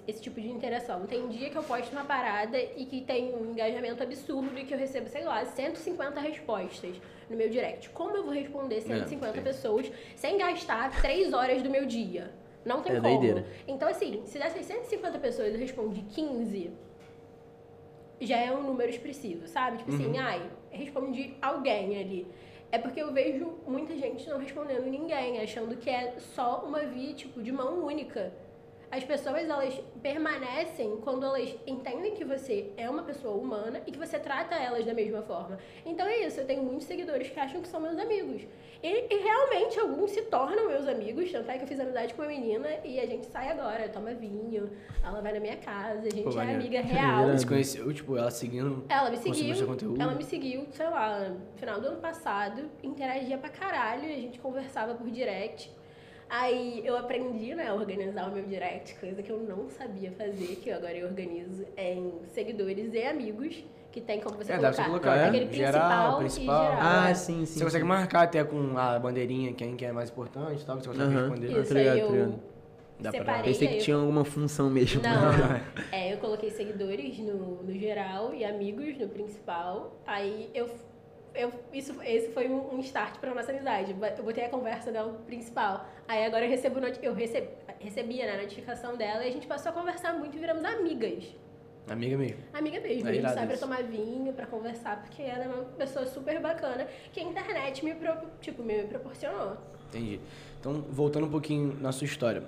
[0.05, 1.05] esse, tipo de interação.
[1.05, 4.73] Tem dia que eu posto uma parada e que tem um engajamento absurdo e que
[4.73, 6.93] eu recebo, sei lá, 150 respostas
[7.29, 7.89] no meu direct.
[7.91, 9.41] Como eu vou responder 150 sim.
[9.41, 12.33] pessoas sem gastar 3 horas do meu dia?
[12.65, 13.07] Não tem É como.
[13.07, 13.47] doideira.
[13.65, 16.69] Então, assim, se dessas 150 pessoas eu respondi 15,
[18.19, 19.77] já é um número expressivo, sabe?
[19.77, 22.27] Tipo assim, ai, respondi alguém ali.
[22.73, 27.13] É porque eu vejo muita gente não respondendo ninguém, achando que é só uma via,
[27.13, 28.33] tipo, de mão única.
[28.93, 33.97] As pessoas, elas permanecem quando elas entendem que você é uma pessoa humana e que
[33.97, 35.57] você trata elas da mesma forma.
[35.83, 38.43] Então é isso, eu tenho muitos seguidores que acham que são meus amigos.
[38.83, 42.21] E, e realmente alguns se tornam meus amigos, tanto é que eu fiz amizade com
[42.21, 44.69] uma menina e a gente sai agora, toma vinho,
[45.03, 47.31] ela vai na minha casa, a gente Pô, é amiga real.
[47.31, 48.85] Você conheceu, tipo, ela seguindo.
[48.87, 49.55] Ela me seguiu.
[49.55, 49.99] seu conteúdo?
[49.99, 54.39] Ela me seguiu, sei lá, no final do ano passado, interagia pra caralho, a gente
[54.39, 55.71] conversava por direct.
[56.29, 60.55] Aí eu aprendi, né, a organizar o meu direct, coisa que eu não sabia fazer,
[60.61, 64.85] que agora eu organizo em seguidores e amigos, que tem como você É, dá pra
[64.85, 65.27] colocar, você colocar, é?
[65.29, 66.63] aquele Geral, principal, principal.
[66.63, 66.81] e geral.
[67.03, 67.13] Ah, é.
[67.13, 67.59] sim, sim.
[67.59, 67.87] Você consegue sim.
[67.89, 71.11] marcar até com a bandeirinha quem que é mais importante e tal, que você consegue
[71.15, 71.19] Aham.
[71.29, 71.47] responder.
[71.55, 72.39] Ah, Isso, tá eu.
[72.99, 73.43] Dá pra- separei.
[73.53, 75.01] Pensei que eu- tinha alguma função mesmo.
[75.03, 75.11] Não.
[75.91, 79.95] É, eu coloquei seguidores no, no geral e amigos no principal.
[80.07, 80.67] Aí eu.
[81.35, 83.95] Eu isso, esse foi um, um start pra nossa amizade.
[84.17, 85.87] Eu botei a conversa dela principal.
[86.07, 87.47] Aí agora eu recebo eu receb,
[87.79, 91.23] recebia né, a notificação dela e a gente passou a conversar muito e viramos amigas.
[91.89, 92.37] Amiga mesmo.
[92.53, 93.07] Amiga mesmo.
[93.07, 96.39] É a gente sai pra tomar vinho, pra conversar, porque ela é uma pessoa super
[96.39, 99.57] bacana que a internet me, pro- tipo, me proporcionou.
[99.89, 100.19] Entendi.
[100.59, 102.43] Então, voltando um pouquinho na sua história.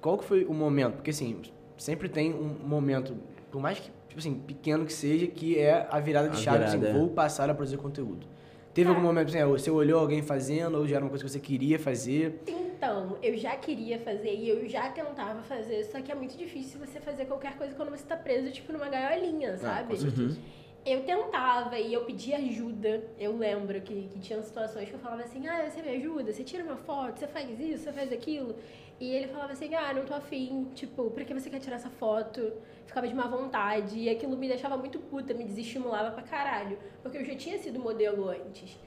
[0.00, 0.94] Qual que foi o momento?
[0.94, 1.42] Porque, assim,
[1.76, 3.16] sempre tem um momento,
[3.50, 6.58] por mais que, tipo assim, pequeno que seja, que é a virada de A chave,
[6.58, 6.92] virada, assim, é.
[6.98, 8.26] vou passar a produzir conteúdo.
[8.74, 8.94] Teve Tá.
[8.94, 11.78] algum momento, assim, você olhou alguém fazendo, ou já era uma coisa que você queria
[11.78, 12.40] fazer?
[12.46, 16.78] Então, eu já queria fazer e eu já tentava fazer, só que é muito difícil
[16.78, 19.94] você fazer qualquer coisa quando você tá preso, tipo, numa gaiolinha, Ah, sabe?
[19.94, 20.38] com certeza.
[20.86, 23.02] Eu tentava e eu pedia ajuda.
[23.18, 26.42] Eu lembro que, que tinha situações que eu falava assim: ah, você me ajuda, você
[26.44, 28.54] tira uma foto, você faz isso, você faz aquilo.
[29.00, 31.90] E ele falava assim: ah, não tô afim, tipo, pra que você quer tirar essa
[31.90, 32.52] foto?
[32.86, 33.98] Ficava de má vontade.
[33.98, 36.78] E aquilo me deixava muito puta, me desestimulava pra caralho.
[37.02, 38.78] Porque eu já tinha sido modelo antes.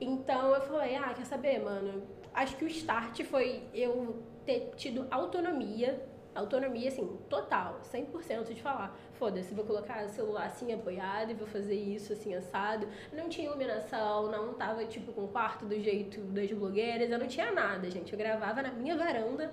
[0.00, 2.02] Então eu falei: ah, quer saber, mano?
[2.32, 6.00] Acho que o start foi eu ter tido autonomia
[6.34, 8.96] Autonomia, assim, total, 100% de falar.
[9.14, 12.86] Foda-se, vou colocar o celular assim apoiado e vou fazer isso assim assado.
[13.12, 17.26] Não tinha iluminação, não tava tipo com o quarto do jeito das blogueiras, eu não
[17.26, 18.12] tinha nada, gente.
[18.12, 19.52] Eu gravava na minha varanda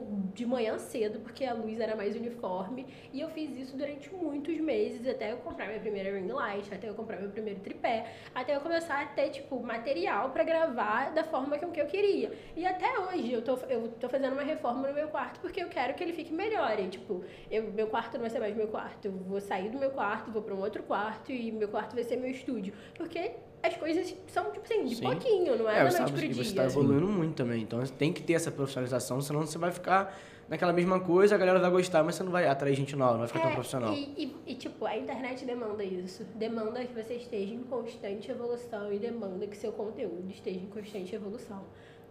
[0.00, 2.86] com- de manhã cedo, porque a luz era mais uniforme.
[3.12, 6.88] E eu fiz isso durante muitos meses, até eu comprar minha primeira ring light, até
[6.88, 11.24] eu comprar meu primeiro tripé, até eu começar a ter, tipo, material pra gravar da
[11.24, 12.32] forma que eu queria.
[12.56, 15.68] E até hoje eu tô, eu tô fazendo uma reforma no meu quarto porque eu
[15.68, 16.78] quero que ele fique melhor.
[16.78, 19.06] E, tipo, eu, meu quarto não vai ser mais meu quarto.
[19.06, 22.04] Eu vou sair do meu quarto, vou pra um outro quarto e meu quarto vai
[22.04, 22.74] ser meu estúdio.
[22.96, 23.32] Porque
[23.66, 25.02] as coisas são, tipo assim, de Sim.
[25.04, 26.34] pouquinho, não é, É, da noite pro dia.
[26.34, 27.62] você está evoluindo muito também.
[27.62, 30.14] Então tem que ter essa profissionalização, senão você vai ficar
[30.48, 33.18] naquela mesma coisa, a galera vai gostar, mas você não vai atrair gente nova, não
[33.20, 33.94] vai ficar tão É, profissional.
[33.94, 36.24] E, e- e, tipo, a internet demanda isso.
[36.34, 41.14] Demanda que você esteja em constante evolução e demanda que seu conteúdo esteja em constante
[41.14, 41.62] evolução.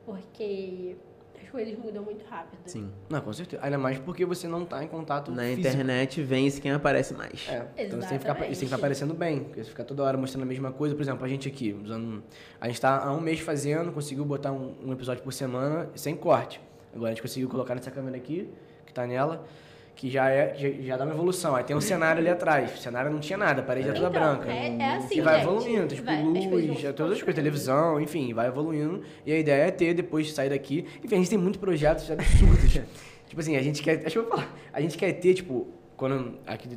[0.06, 0.96] Porque
[1.44, 2.60] as coisas mudam muito rápido.
[2.66, 2.90] Sim.
[3.10, 3.62] Não, com certeza.
[3.64, 5.60] Ainda mais porque você não tá em contato Na físico.
[5.62, 7.48] internet vence quem aparece mais.
[7.48, 8.38] É, então você tem que, ficar, Exatamente.
[8.40, 10.96] você tem que estar aparecendo bem, porque você fica toda hora mostrando a mesma coisa.
[10.96, 12.24] Por exemplo, a gente aqui, usando,
[12.60, 16.16] a gente está há um mês fazendo, conseguiu botar um, um episódio por semana sem
[16.16, 16.62] corte.
[16.96, 18.50] Agora a gente conseguiu colocar nessa câmera aqui,
[18.86, 19.46] que tá nela,
[19.96, 21.56] que já, é, já, já dá uma evolução.
[21.56, 22.74] Aí tem um cenário ali atrás.
[22.74, 24.52] O cenário não tinha nada, a parede é toda Então, branca.
[24.52, 25.44] é- é assim, E vai gente.
[25.48, 29.02] evoluindo, tipo Vai, as coisas luz, se todas as coisas, televisão, enfim, vai evoluindo.
[29.26, 30.86] E a ideia é ter, depois de sair daqui.
[31.04, 32.72] Enfim, a gente tem muitos projetos absurdos.
[33.28, 34.00] tipo assim, a gente quer.
[34.00, 34.50] Acho que eu vou falar.
[34.74, 36.38] A gente quer ter, tipo, quando.
[36.48, 36.70] Aqui,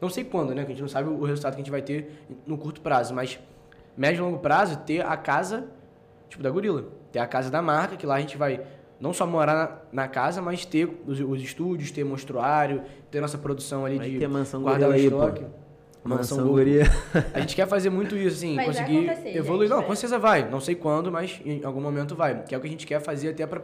[0.00, 0.62] não sei quando, né?
[0.64, 2.10] Que a gente não sabe o resultado que a gente vai ter
[2.46, 3.38] no curto prazo, mas
[3.96, 5.66] médio e longo prazo, ter a casa,
[6.28, 6.84] tipo, da gorila.
[7.12, 8.60] Ter a casa da marca, que lá a gente vai
[9.00, 9.54] não só morar
[9.92, 14.10] na, na casa, mas ter os, os estúdios, ter monstruário, ter nossa produção ali Vai
[14.10, 14.70] de ter mansão pô.
[14.94, 15.44] estoque.
[16.02, 16.84] Mansão Gorila.
[16.84, 17.24] Guria.
[17.34, 19.68] A gente quer fazer muito isso, assim, Mas vai conseguir acontecer, evoluir.
[19.68, 19.86] gente, não, é.
[19.86, 20.48] com certeza vai.
[20.48, 22.42] Não sei quando, mas em algum momento vai.
[22.42, 23.60] Que é o que a gente quer fazer até para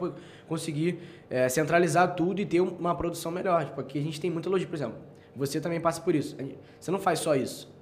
[0.47, 0.99] conseguir
[1.31, 3.65] é, centralizar tudo e ter uma produção melhor.
[3.65, 4.97] Tipo, aqui a gente tem muita elogio, por exemplo.
[5.35, 6.37] Você também passa por isso.
[6.79, 7.75] Você não faz só isso.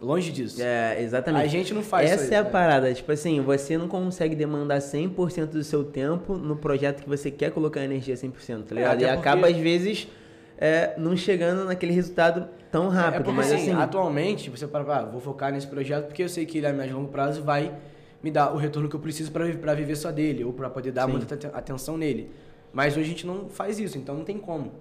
[0.00, 0.62] Longe disso.
[0.62, 1.44] É, exatamente.
[1.44, 2.50] A gente não faz Essa isso, é a né?
[2.50, 2.92] parada.
[2.94, 7.50] Tipo assim, você não consegue demandar 100% do seu tempo no projeto que você quer
[7.50, 8.94] colocar energia 100%, tá ligado?
[8.94, 10.08] até e porque- acaba, às vezes,
[10.56, 13.24] é, não chegando naquele resultado tão É rápido.
[13.24, 16.46] porque, mas assim, assim, atualmente, você para, ah, vou focar nesse projeto porque eu sei
[16.46, 17.74] que ele médio e longo prazo vai
[18.22, 21.06] me dar o retorno que eu preciso para viver só dele, ou para poder dar
[21.06, 21.12] Sim.
[21.12, 22.30] muita aten- atenção nele.
[22.72, 24.72] Mas hoje a gente não faz isso, então não tem como.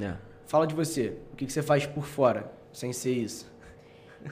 [0.00, 0.14] é.
[0.48, 1.14] Fala de você.
[1.32, 3.50] O que, que você faz por fora, sem ser isso?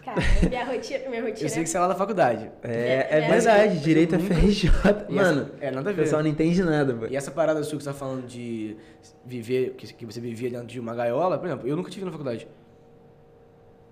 [0.02, 2.50] Cara, minha rotina, minha rotina Eu sei que você é lá da faculdade.
[2.62, 4.70] É, É, é verdade, mas- direito é FRJ.
[5.09, 6.02] Mano, é, nada a o ver.
[6.02, 7.07] pessoal não entende nada, pô.
[7.07, 8.76] E essa parada sua que você tá falando de
[9.24, 12.11] viver, que, que você vivia dentro de uma gaiola, por exemplo, eu nunca tive na
[12.11, 12.46] faculdade.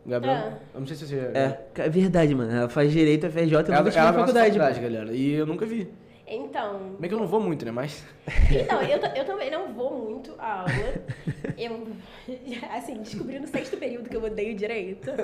[0.05, 0.53] Gabriel, É.
[0.75, 1.17] eu não sei se você...
[1.17, 2.51] É, é verdade, mano.
[2.53, 4.59] Ela faz direito FRJ, eu ela, nunca tive ela na faculdade.
[4.59, 5.13] faculdade, galera.
[5.13, 5.89] E eu nunca vi.
[6.27, 7.71] Então, Bem que eu não vou muito, né?
[7.71, 8.05] Mas...
[8.51, 11.05] Então, eu, eu também não vou muito à aula.
[11.59, 11.89] Eu,
[12.71, 15.11] assim, descobri no sexto período que eu odeio direito.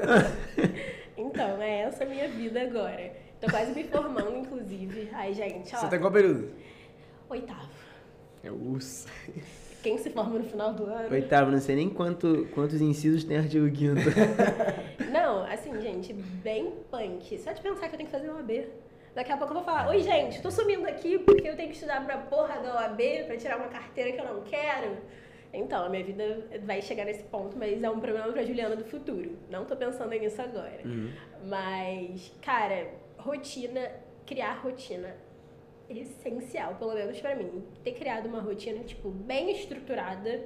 [1.20, 3.12] Então, é essa a minha vida agora.
[3.40, 5.08] Tô quase me formando, inclusive.
[5.12, 5.80] Ai, gente, ó.
[5.80, 6.48] Você tá em qual período?
[7.28, 7.68] Oitavo.
[8.44, 9.08] É us.
[9.82, 11.12] Quem se forma no final do ano?
[11.12, 14.00] Oitavo, não sei nem quanto, quantos incisos tem artigo quinto.
[15.11, 17.37] Não, assim, gente, bem punk.
[17.38, 18.68] Só de pensar que eu tenho que fazer uma B.
[19.14, 21.74] Daqui a pouco eu vou falar, oi gente, tô sumindo aqui porque eu tenho que
[21.74, 24.96] estudar pra porra da OAB pra tirar uma carteira que eu não quero.
[25.52, 28.84] Então, a minha vida vai chegar nesse ponto, mas é um problema pra Juliana do
[28.84, 29.38] futuro.
[29.48, 30.80] Não tô pensando nisso agora.
[30.84, 31.10] Uhum.
[31.44, 33.90] Mas, cara, rotina,
[34.26, 35.16] criar rotina
[35.88, 37.64] é essencial, pelo menos pra mim.
[37.82, 40.44] Ter criado uma rotina, tipo, bem estruturada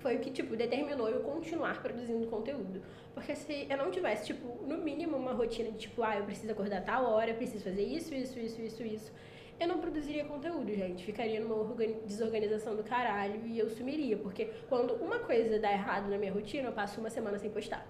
[0.00, 2.82] foi o que, tipo, determinou eu continuar produzindo conteúdo.
[3.14, 6.52] Porque se eu não tivesse, tipo, no mínimo uma rotina de, tipo, ah, eu preciso
[6.52, 9.12] acordar tal hora, eu preciso fazer isso, isso, isso, isso, isso,
[9.58, 11.04] eu não produziria conteúdo, gente.
[11.04, 14.16] Ficaria numa organi- desorganização do caralho e eu sumiria.
[14.16, 17.86] Porque quando uma coisa dá errado na minha rotina, eu passo uma semana sem postar.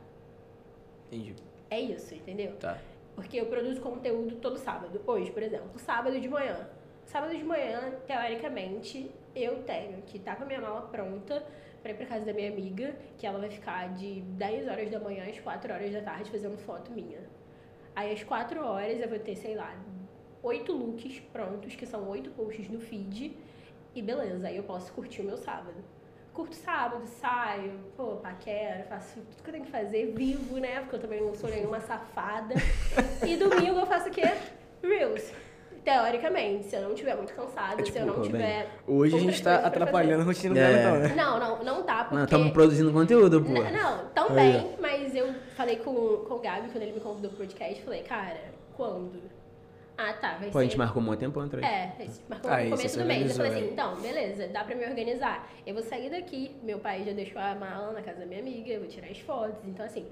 [1.07, 1.35] Entendi.
[1.70, 2.57] É isso, entendeu?
[2.57, 2.79] Tá.
[3.14, 5.01] Porque eu produzo conteúdo todo sábado.
[5.07, 6.68] Hoje, por exemplo, sábado de manhã.
[7.05, 11.44] Sábado de manhã, teoricamente, eu tenho que estar com a minha mala pronta
[11.83, 15.01] pra ir pra casa da minha amiga, que ela vai ficar de 10 horas da
[15.01, 17.21] manhã às 4 horas da tarde fazendo foto minha.
[17.95, 19.75] Aí às 4 horas eu vou ter, sei lá,
[20.43, 23.37] oito looks prontos, que são oito posts no feed,
[23.95, 25.83] e beleza, aí eu posso curtir o meu sábado.
[26.33, 30.81] Curto sábado, saio, pô, paquero, faço tudo que eu tenho que fazer, vivo, né?
[30.81, 32.55] Porque eu também não sou nenhuma safada.
[33.27, 34.23] E domingo eu faço o quê?
[34.83, 35.33] Reels.
[35.85, 38.69] Teoricamente, se eu não estiver muito cansada, se eu não tiver.
[38.87, 40.62] Hoje a gente tá atrapalhando a rotina É.
[40.62, 41.09] dela, então, né?
[41.09, 41.14] fazer.
[41.21, 42.14] Não, não, não tá, porque.
[42.16, 43.51] Não, estamos produzindo conteúdo, pô.
[43.53, 45.93] N- Não, também, mas eu falei com,
[46.29, 48.37] com o Gabi quando ele me convidou pro podcast, falei, cara,
[48.77, 49.23] quando?
[49.97, 50.79] Ah, tá, vai Pô, a gente ser.
[50.79, 51.62] marcou um bom tempo atrás.
[51.66, 53.31] É, a gente marcou Ah, no começo do mês.
[53.31, 55.51] Eu falei assim, organizou, então, beleza, dá pra me organizar.
[55.66, 58.71] Eu vou sair daqui, meu pai já deixou a mala na casa da minha amiga,
[58.73, 59.59] eu vou tirar as fotos.
[59.66, 60.07] Então, assim,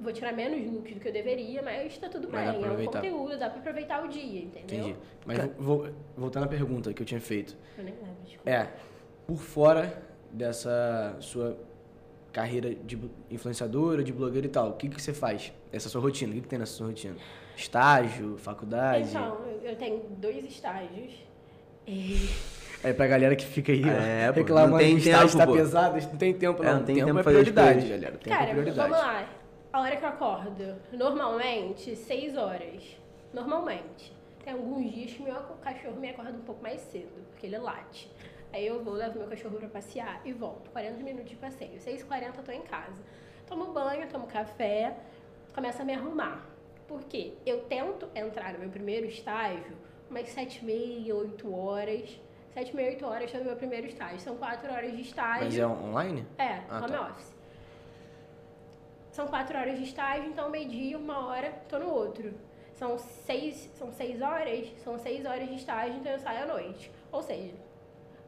[0.00, 2.64] vou tirar menos looks do que eu deveria, mas tá tudo Mas bem.
[2.64, 4.78] É um conteúdo, dá pra aproveitar o dia, entendeu?
[4.88, 4.96] Entendi.
[5.24, 7.56] Mas vo- vo- voltando à pergunta que eu tinha feito.
[7.78, 8.50] Eu nem lembro, desculpa.
[8.50, 8.68] É,
[9.26, 11.56] por fora dessa sua
[12.32, 12.98] carreira de
[13.30, 15.52] influenciadora, de blogueira e tal, o que, que você faz?
[15.72, 17.16] Essa sua rotina, o que, que tem nessa sua rotina?
[17.56, 19.08] Estágio, faculdade?
[19.08, 21.12] Então, eu- tenho dois estágios.
[21.86, 22.28] E
[22.84, 25.26] Aí pra galera que fica aí ó, É, pô, reclamando não tem que o estágio
[25.28, 25.52] tempo, tá pô.
[25.54, 26.74] pesado, não tem tempo É, não.
[26.78, 28.12] não tem tempo tempo é prioridade, galera.
[28.12, 28.90] Tempo é Cara, prioridade.
[28.90, 29.28] vamos lá.
[29.76, 32.96] A hora que eu acordo, normalmente, 6 horas.
[33.30, 34.10] Normalmente.
[34.42, 38.10] Tem alguns dias que meu cachorro me acorda um pouco mais cedo, porque ele late.
[38.54, 40.70] Aí eu vou, levo meu cachorro pra passear e volto.
[40.70, 41.78] 40 minutos de passeio.
[41.78, 43.02] 6h40 eu tô em casa.
[43.46, 44.96] Tomo banho, tomo café,
[45.54, 46.46] começo a me arrumar.
[46.88, 47.34] Por quê?
[47.44, 49.76] Eu tento entrar no meu primeiro estágio
[50.08, 52.18] umas 7h30, 8 horas.
[52.56, 54.20] 7h30, 8 horas tô no meu primeiro estágio.
[54.20, 55.44] São 4 horas de estágio.
[55.44, 56.26] Mas é online?
[56.38, 57.10] É, Ah, home tá.
[57.10, 57.35] office.
[59.16, 62.34] São quatro horas de estágio, então meio-dia, uma hora, tô no outro.
[62.74, 66.92] São seis, são seis horas, são seis horas de estágio, então eu saio à noite.
[67.10, 67.54] Ou seja,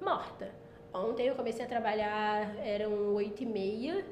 [0.01, 0.51] morta.
[0.91, 4.03] Ontem eu comecei a trabalhar, eram oito e meia,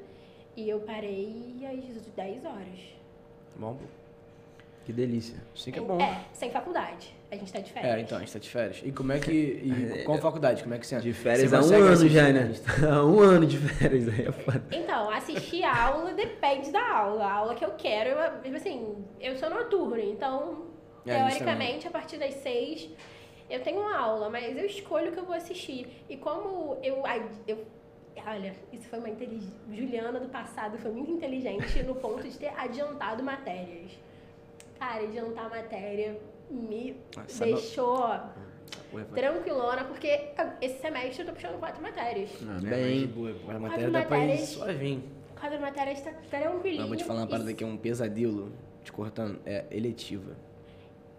[0.55, 2.79] e eu parei às 10 horas.
[3.55, 3.75] Bom.
[4.87, 5.35] Que delícia.
[5.53, 5.99] Sim que é bom.
[5.99, 7.13] É, sem faculdade.
[7.29, 7.93] A gente tá de férias.
[7.93, 8.81] É, então, a gente tá de férias.
[8.85, 9.31] E como é que.
[9.33, 10.63] E qual faculdade?
[10.63, 12.53] Como é que você De férias você há um ano já, né?
[12.89, 14.63] Há um ano de férias aí é foda.
[14.71, 17.25] Então, assistir a aula depende da aula.
[17.25, 20.67] A aula que eu quero, eu, tipo assim, eu sou noturna, então,
[21.05, 22.89] É, teoricamente, a partir das seis,
[23.49, 26.05] eu tenho uma aula, mas eu escolho o que eu vou assistir.
[26.07, 27.05] E como eu.
[27.05, 27.57] ai, eu
[28.25, 29.53] olha, isso foi uma inteligência.
[29.69, 34.06] Juliana do passado foi muito inteligente no ponto de ter adiantado matérias.
[34.79, 38.19] Cara, adiantar matéria me Nossa, deixou ó,
[38.93, 39.21] Ué, vai.
[39.21, 42.29] tranquilona, porque ah, esse semestre eu tô puxando quatro matérias.
[42.47, 43.07] Ah, É, bem.
[43.07, 44.49] boa, A Quatro matéria dá pra ir matérias.
[44.49, 45.03] suavinho.
[45.39, 46.79] Quatro matérias tá tranquilinho.
[46.81, 48.51] Mas vou te falar uma E parada que é um pesadelo,
[48.83, 50.31] te cortando, é eletiva.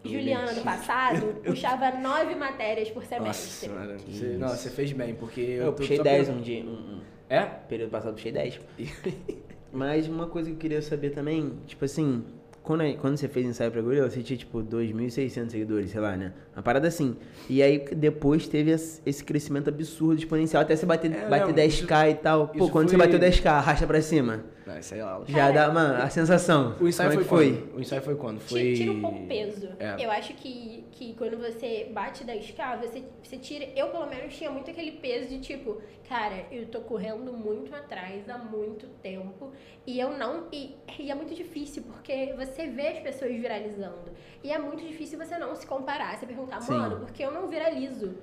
[0.05, 3.69] Juliana do passado puxava nove matérias por Nossa semestre.
[3.69, 3.99] senhora.
[3.99, 6.63] Você, não, você fez bem, porque eu, Eu puxei só 10 pelo- um dia.
[6.65, 7.45] Um, um É?
[7.45, 8.61] período passado, puxei 10.
[9.73, 12.25] Mas uma coisa que eu queria saber também, tipo assim,
[12.69, 16.35] quando, quando você fez ensaio pra gorila, você tinha tipo 2.600 seguidores, sei lá, né?
[16.55, 17.17] Uma parada assim.
[17.49, 22.11] E aí depois teve esse crescimento absurdo, exponencial, até você bater, É, bater não, 10k
[22.11, 22.49] e tal.
[22.49, 24.45] Pô, isso quando você foi- bateu 10k, arrasta pra cima.
[24.69, 25.25] Não, isso aí é aula.
[25.27, 26.77] Já dá, mano, a sensação.
[26.79, 27.53] O ensaio foi, é que foi?
[27.53, 27.77] quando?
[27.77, 28.41] O ensaio foi quando?
[28.41, 28.75] Foi...
[28.75, 29.71] Tira um pouco o peso.
[29.79, 30.05] É.
[30.05, 33.65] Eu acho que, que quando você bate 10k, você, você tira.
[33.75, 38.29] Eu, pelo menos, tinha muito aquele peso de tipo, cara, eu tô correndo muito atrás
[38.29, 39.53] há muito tempo.
[39.87, 40.49] E eu não.
[40.53, 44.11] E, e é muito difícil, porque você vê as pessoas viralizando.
[44.45, 46.19] E é muito difícil você não se comparar.
[46.19, 46.75] Você perguntar, Sim.
[46.75, 48.15] mano, por que eu não viralizo?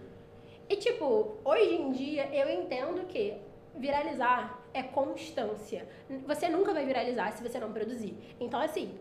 [0.69, 3.33] E tipo, hoje em dia eu entendo que
[3.77, 5.87] viralizar é constância.
[6.25, 8.17] Você nunca vai viralizar se você não produzir.
[8.39, 8.97] Então, assim,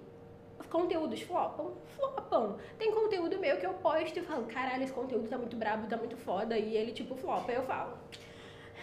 [0.70, 1.72] conteúdos flopam?
[1.96, 2.56] Flopam.
[2.78, 5.96] Tem conteúdo meu que eu posto e falo, caralho, esse conteúdo tá muito brabo, tá
[5.96, 7.52] muito foda, e ele tipo flopa.
[7.52, 7.96] Eu falo,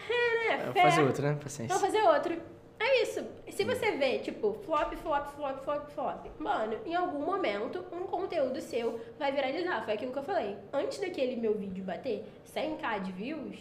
[0.10, 0.70] é, né?
[0.70, 0.82] É, fé.
[0.82, 1.38] fazer outro, né?
[1.42, 1.78] Paciência.
[1.78, 2.42] Vou fazer outro.
[2.80, 3.24] É isso.
[3.50, 8.60] Se você vê, tipo, flop, flop, flop, flop, flop, mano, em algum momento um conteúdo
[8.60, 9.84] seu vai viralizar.
[9.86, 10.58] Foi aquilo que eu falei.
[10.74, 12.26] Antes daquele meu vídeo bater
[12.56, 13.60] 100k de views,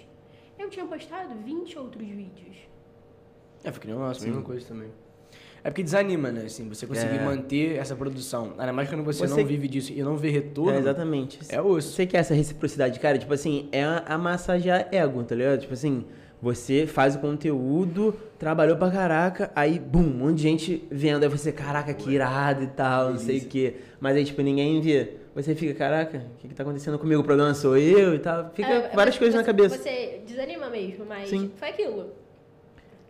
[0.60, 2.56] eu tinha postado 20 outros vídeos.
[3.64, 4.88] É, fica nem o nosso, mesma coisa também.
[5.62, 6.44] É porque desanima, né?
[6.46, 7.24] Assim, você conseguir É.
[7.24, 8.54] manter essa produção.
[8.56, 10.72] Ainda mais quando você, Você- não vive disso e não vê retorno.
[10.72, 11.38] É, exatamente.
[11.50, 11.92] É osso.
[11.92, 13.18] Você quer essa reciprocidade, cara?
[13.18, 15.60] Tipo assim, é a, a massagear ego, tá ligado?
[15.60, 16.06] Tipo assim,
[16.40, 21.28] você faz o conteúdo, trabalhou pra caraca, aí, bum, um monte de gente vendo, aí
[21.28, 23.74] você, caraca, que irado e tal, não sei o quê.
[24.00, 25.16] Mas aí, tipo, ninguém vê.
[25.42, 27.20] Você fica, caraca, o que, que tá acontecendo comigo?
[27.20, 28.50] O problema sou eu e tal.
[28.50, 29.76] Fica É, várias você- coisas na você- cabeça.
[29.78, 31.50] Você desanima mesmo, mas Sim.
[31.56, 32.12] foi aquilo.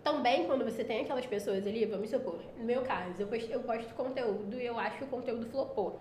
[0.03, 3.61] Também, quando você tem aquelas pessoas ali, vamos supor, no meu caso, eu posto, eu
[3.61, 6.01] posto conteúdo e eu acho que o conteúdo flopou.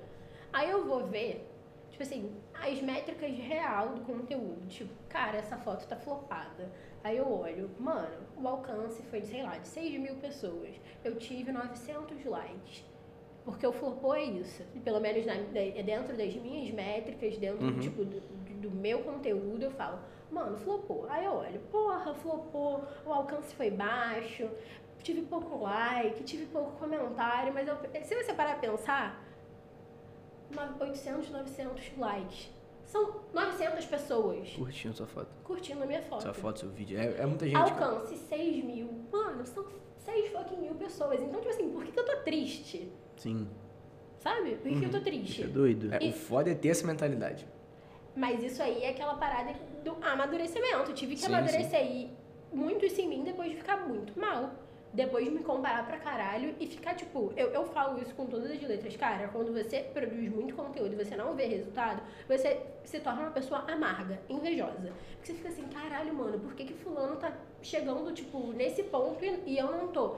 [0.54, 1.46] Aí eu vou ver,
[1.92, 4.66] tipo assim, as métricas real do conteúdo.
[4.68, 6.70] Tipo, cara, essa foto tá flopada.
[7.04, 10.70] Aí eu olho, mano, o alcance foi, sei lá, de 6 mil pessoas.
[11.04, 12.84] Eu tive 900 likes.
[13.52, 14.64] Porque o flopou é isso.
[14.84, 17.80] Pelo menos na- é dentro das minhas métricas, dentro Uhum.
[17.80, 20.00] tipo, do, do- meu conteúdo, eu falo,
[20.32, 21.06] mano, flopou.
[21.10, 24.50] Aí eu olho, porra, flopou, o alcance foi baixo,
[25.04, 29.26] tive pouco like, tive pouco comentário, mas eu, se você parar pra pensar,
[30.52, 32.50] no- 800, 900 likes.
[32.86, 35.28] São 900 pessoas Curtindo sua foto.
[35.44, 36.24] curtindo a minha foto.
[36.24, 37.00] Sua foto, seu vídeo.
[37.00, 37.54] É, é muita gente.
[37.74, 37.86] cara.
[37.86, 38.90] Alcance 6 mil.
[39.12, 39.64] Mano, são
[40.00, 41.22] 6 fucking mil pessoas.
[41.22, 42.92] Então, tipo assim, por que, que eu tô triste?
[43.20, 43.46] Sim,
[44.20, 44.56] Sabe?
[44.56, 45.44] Por que, que eu tô triste?
[45.44, 45.94] é doido.
[45.94, 47.46] É, o foda é ter essa mentalidade.
[48.16, 49.54] Mas isso aí é aquela parada
[49.84, 50.92] do amadurecimento.
[50.92, 52.12] Eu tive que Sim, amadurecer aí
[52.52, 54.52] muito isso em mim depois de ficar muito mal.
[54.92, 58.50] Depois de me comparar pra caralho e ficar, tipo, eu, eu falo isso com todas
[58.50, 58.96] as letras.
[58.96, 63.32] Cara, quando você produz muito conteúdo e você não vê resultado, você se torna uma
[63.32, 64.92] pessoa amarga, invejosa.
[65.18, 69.24] Porque você fica assim, caralho, mano, por que, que fulano tá chegando, tipo, nesse ponto
[69.24, 70.16] e, e eu não tô?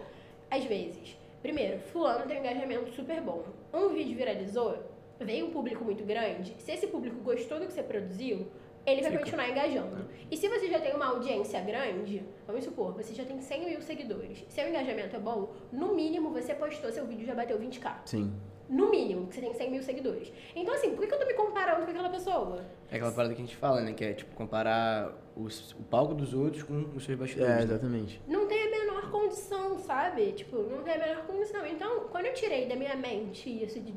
[0.50, 1.21] Às vezes.
[1.42, 3.44] Primeiro, fulano tem um engajamento super bom.
[3.74, 4.78] Um vídeo viralizou,
[5.20, 6.56] veio um público muito grande.
[6.60, 8.48] Se esse público gostou do que você produziu,
[8.86, 9.24] ele vai Fica.
[9.24, 10.08] continuar engajando.
[10.30, 13.82] E se você já tem uma audiência grande, vamos supor, você já tem 100 mil
[13.82, 17.96] seguidores, seu engajamento é bom, no mínimo você postou, seu vídeo já bateu 20k.
[18.06, 18.34] Sim.
[18.70, 20.32] No mínimo, que você tem 100 mil seguidores.
[20.56, 22.64] Então, assim, por que que eu tô me comparando com aquela pessoa?
[22.90, 23.92] É aquela parada que a gente fala, né?
[23.92, 27.52] Que é tipo comparar os- o palco dos outros com os seus bastidores.
[27.52, 27.64] É, né?
[27.64, 28.22] exatamente.
[28.28, 30.32] Não tem a menor condição, sabe?
[30.34, 31.66] Tipo, não tem a menor condição.
[31.66, 33.92] Então, quando eu tirei da minha mente isso de,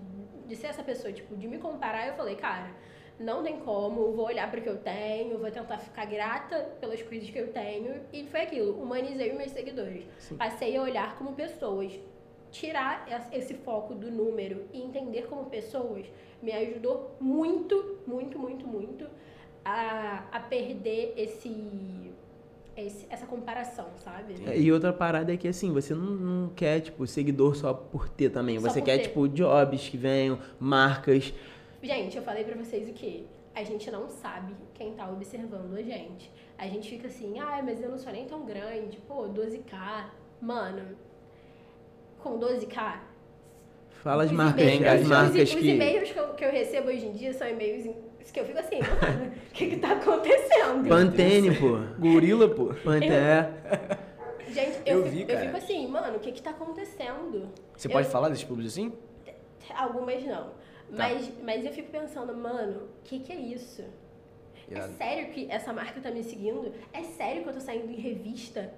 [0.47, 2.71] de ser essa pessoa, tipo, de me comparar, eu falei, cara,
[3.19, 7.01] não tem como, vou olhar para o que eu tenho, vou tentar ficar grata pelas
[7.03, 8.01] coisas que eu tenho.
[8.13, 10.05] E foi aquilo, humanizei os meus seguidores.
[10.37, 11.93] Passei a olhar como pessoas.
[12.51, 16.07] Tirar es- esse foco do número e entender como pessoas
[16.41, 19.09] me ajudou muito, muito, muito, muito
[19.65, 22.13] a, a perder esse,
[22.77, 24.35] esse- essa comparação, sabe?
[24.47, 28.09] É, E outra parada é que assim, você não, não quer, tipo, seguidor só por
[28.09, 28.59] ter também.
[28.61, 29.05] Só você quer, ter.
[29.05, 31.33] tipo, jobs que venham, marcas.
[31.83, 33.25] Gente, eu falei pra vocês o quê?
[33.55, 36.31] A gente não sabe quem tá observando a gente.
[36.59, 40.07] A gente fica assim, ah, mas eu não sou nem tão grande, pô, 12k.
[40.41, 40.97] Mano,
[42.19, 42.99] com 12k.
[44.03, 45.71] Fala as os marcas, e-mails- as os- marcas os, os que.
[45.71, 47.87] e-mails que eu, que eu recebo hoje em dia são e-mails
[48.29, 50.89] em- que eu fico assim, mano, o que que tá acontecendo?
[50.89, 51.79] Pantene, pô.
[51.99, 52.75] Gorila, pô.
[52.83, 53.11] Pantene.
[54.51, 55.41] Gente, eu, Eu fico, vi, eu cara.
[55.47, 57.49] fico assim, mano, o que que tá acontecendo?
[57.77, 58.93] Você Eu- pode falar desses públicos assim?
[59.75, 60.45] Algumas não.
[60.51, 60.53] Tá.
[60.91, 63.83] Mas, mas eu fico pensando, mano, o que que é isso?
[64.71, 64.93] É Irado.
[64.95, 66.73] sério que essa marca tá me seguindo?
[66.93, 68.73] É sério que eu tô saindo em revista?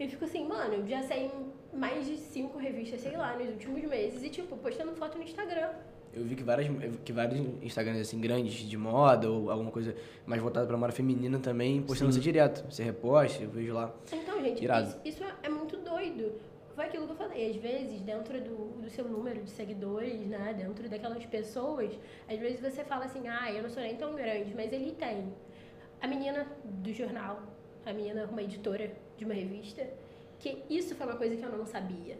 [0.00, 1.26] Eu fico assim, mano, eu já saí
[1.72, 4.22] em mais de cinco revistas, sei lá, nos últimos meses.
[4.24, 5.70] E, tipo, postando foto no Instagram.
[6.16, 6.68] Eu vi que, várias,
[7.04, 11.38] que vários Instagrams assim, grandes de moda ou alguma coisa mais voltada pra moda feminina
[11.38, 12.64] também postando você direto.
[12.70, 13.92] Você reposta, eu vejo lá.
[14.12, 16.32] Então, gente, isso, isso é, é muito doido.
[16.74, 17.50] Foi aquilo que eu falei.
[17.50, 20.54] Às vezes, dentro do, do seu número de seguidores, né?
[20.56, 21.98] Dentro daquelas pessoas,
[22.28, 25.32] às vezes você fala assim, ah, eu não sou nem tão grande, mas ele tem.
[26.00, 27.42] A menina do jornal,
[27.84, 29.88] a menina, uma editora de uma revista,
[30.38, 32.16] que isso foi uma coisa que eu não sabia.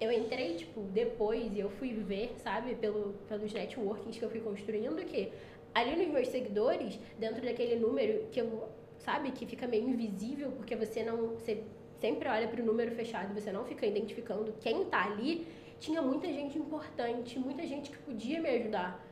[0.00, 4.40] Eu entrei, tipo, depois e eu fui ver, sabe, pelo, pelos networkings que eu fui
[4.40, 5.30] construindo, que
[5.74, 10.74] ali nos meus seguidores, dentro daquele número que eu, sabe, que fica meio invisível, porque
[10.74, 11.34] você não.
[11.34, 11.62] Você
[12.00, 15.46] sempre olha para o número fechado, você não fica identificando quem tá ali,
[15.78, 19.06] tinha muita gente importante, muita gente que podia me ajudar.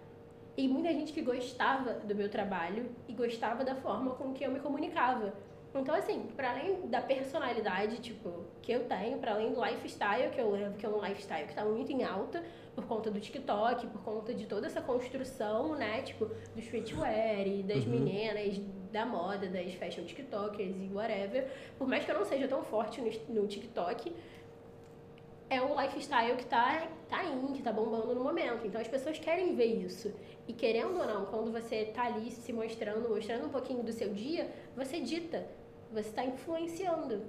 [0.57, 4.51] E muita gente que gostava do meu trabalho e gostava da forma com que eu
[4.51, 5.33] me comunicava.
[5.75, 10.41] Então, assim, para além da personalidade, tipo, que eu tenho, para além do lifestyle que
[10.41, 12.43] eu levo, que é um lifestyle que tá muito em alta
[12.75, 17.63] por conta do TikTok, por conta de toda essa construção, né, tipo, do streetwear e
[17.63, 21.49] das meninas, da moda, das fashion tiktokers e whatever.
[21.77, 24.15] Por mais que eu não seja tão forte no, no TikTok,
[25.51, 28.67] é um lifestyle que tá, tá in, que tá bombando no momento.
[28.67, 30.13] Então as pessoas querem ver isso.
[30.47, 34.13] E querendo ou não, quando você tá ali se mostrando, mostrando um pouquinho do seu
[34.13, 35.47] dia, você dita,
[35.93, 37.23] você está influenciando.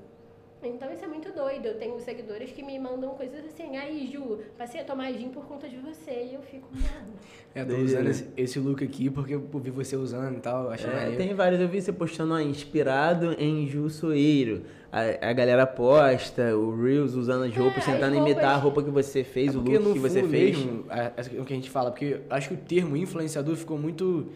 [0.61, 1.67] Então isso é muito doido.
[1.67, 5.45] Eu tenho seguidores que me mandam coisas assim, aí Ju, passei a tomar gin por
[5.45, 6.11] conta de você.
[6.11, 7.13] E eu fico, mano.
[7.55, 10.69] É, tô usando esse, esse, look aqui porque eu vi você usando e tal.
[10.69, 14.63] Achei é, tem vários, eu vi você postando, ó, inspirado em Ju Soeiro.
[14.91, 18.31] A, a galera posta, o Reels usando as roupas, é, tentando as roupas...
[18.31, 20.57] imitar a roupa que você fez, é o look que você fez.
[20.57, 23.77] Mesmo, é, é o que a gente fala, porque acho que o termo influenciador ficou
[23.77, 24.27] muito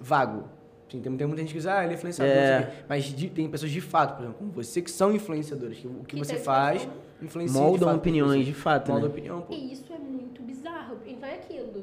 [0.00, 0.44] vago.
[0.92, 2.84] Sim, tem, tem muita gente que diz, ah, ele é influenciador, é.
[2.86, 6.04] mas de, tem pessoas de fato, por exemplo, como você, que são influenciadores, que o
[6.04, 6.86] que, que você faz
[7.22, 9.12] influencia Moldam de fato, opiniões, de fato, Moldam né?
[9.14, 9.54] opinião, pô.
[9.54, 10.98] E isso é muito bizarro.
[11.06, 11.82] Então é aquilo.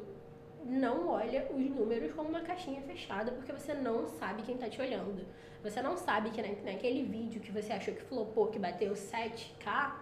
[0.64, 4.80] Não olha os números como uma caixinha fechada, porque você não sabe quem tá te
[4.80, 5.26] olhando.
[5.64, 9.94] Você não sabe que naquele vídeo que você achou que flopou, que bateu 7k,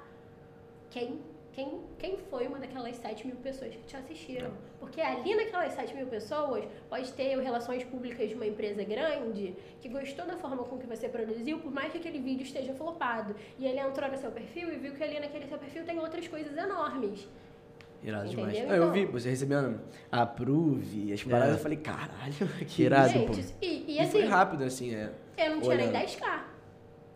[0.90, 1.22] quem
[1.58, 4.52] quem, quem foi uma daquelas 7 mil pessoas que te assistiram.
[4.80, 9.90] Porque ali naquelas 7 mil pessoas pode ter relações públicas de uma empresa grande que
[9.90, 13.36] gostou da forma com que você produziu, por mais que aquele vídeo esteja flopado.
[13.58, 16.28] E ele entrou no seu perfil e viu que ali naquele seu perfil tem outras
[16.28, 17.28] coisas enormes.
[18.04, 18.68] Irado demais.
[18.68, 19.82] Não, eu vi, você recebendo
[20.12, 21.58] a approve, as paradas, é.
[21.58, 23.56] eu falei, caralho, que irado, Gente, pô.
[23.64, 25.12] E, e, assim, e foi rápido, assim, é.
[25.36, 25.92] Eu não tinha Olhando.
[25.92, 26.40] nem 10k.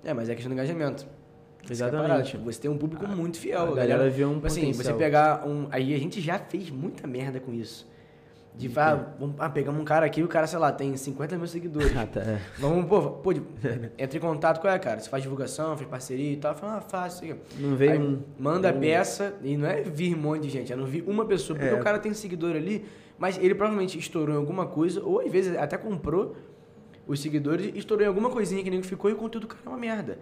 [0.04, 1.21] É, mas é questão do engajamento.
[1.70, 2.38] Exatamente.
[2.38, 3.62] Você tem um público muito fiel.
[3.62, 4.86] A galera, galera vê um tipo Assim, potencial.
[4.86, 5.68] você pegar um...
[5.72, 7.90] Aí a gente já fez muita merda com isso.
[8.54, 11.48] De, ah, vamos, ah, pegamos um cara aqui, o cara, sei lá, tem 50 mil
[11.48, 11.92] seguidores.
[11.96, 12.20] Ah, tá.
[12.22, 12.42] É.
[12.58, 13.32] Vamos, pô, pô,
[13.98, 15.00] entra em contato com é, cara.
[15.00, 16.54] Você faz divulgação, faz parceria e tal.
[16.56, 17.22] Fala, ah, isso
[17.60, 18.22] Não veio um.
[18.38, 21.26] Manda a peça, e não é vir um monte de gente, é não vir uma
[21.26, 21.80] pessoa, porque é.
[21.80, 22.86] o cara tem seguidor ali,
[23.18, 26.36] mas ele provavelmente estourou em alguma coisa, ou às vezes até comprou
[27.08, 29.70] os seguidores, estourou em alguma coisinha que nem ficou e o conteúdo do cara é
[29.70, 30.20] uma merda.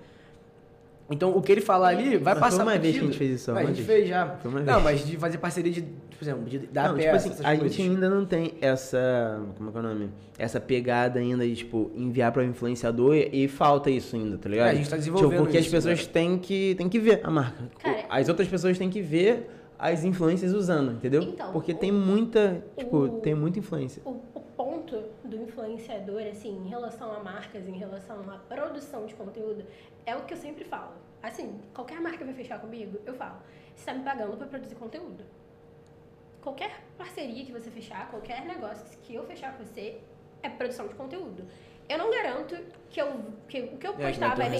[1.11, 3.17] Então, o que ele falar ali vai mas passar Foi uma vez que a gente
[3.17, 3.51] fez isso.
[3.51, 4.27] A gente fez já.
[4.41, 4.71] Foi uma vez.
[4.71, 7.57] Não, mas de fazer parceria de, por exemplo, de dar não, peça, tipo assim, A
[7.57, 7.75] coisas.
[7.75, 10.09] gente ainda não tem essa, como é que é o nome?
[10.37, 14.47] Essa pegada ainda de, tipo, enviar para o influenciador e, e, falta isso ainda, tá
[14.47, 14.67] ligado?
[14.67, 17.21] É, a gente tá desenvolvendo tipo, porque isso, as pessoas têm que, têm que ver
[17.23, 17.63] a marca.
[17.79, 19.49] Cara, as outras pessoas têm que ver
[19.79, 21.23] as influências usando, entendeu?
[21.23, 24.01] Então, porque o, tem muita, tipo, o, tem muita influência.
[24.05, 24.21] O
[24.59, 29.65] ponto do influenciador, assim, em relação a marcas, em relação à produção de conteúdo,
[30.05, 30.95] é o que eu sempre falo.
[31.23, 33.37] Assim, qualquer marca vai fechar comigo, eu falo,
[33.73, 35.23] você está me pagando para produzir conteúdo.
[36.41, 40.01] Qualquer parceria que você fechar, qualquer negócio que eu fechar com você,
[40.43, 41.47] é produção de conteúdo.
[41.87, 42.57] Eu não garanto
[42.89, 43.07] que, eu,
[43.47, 44.59] que o que eu postar é, vai, vai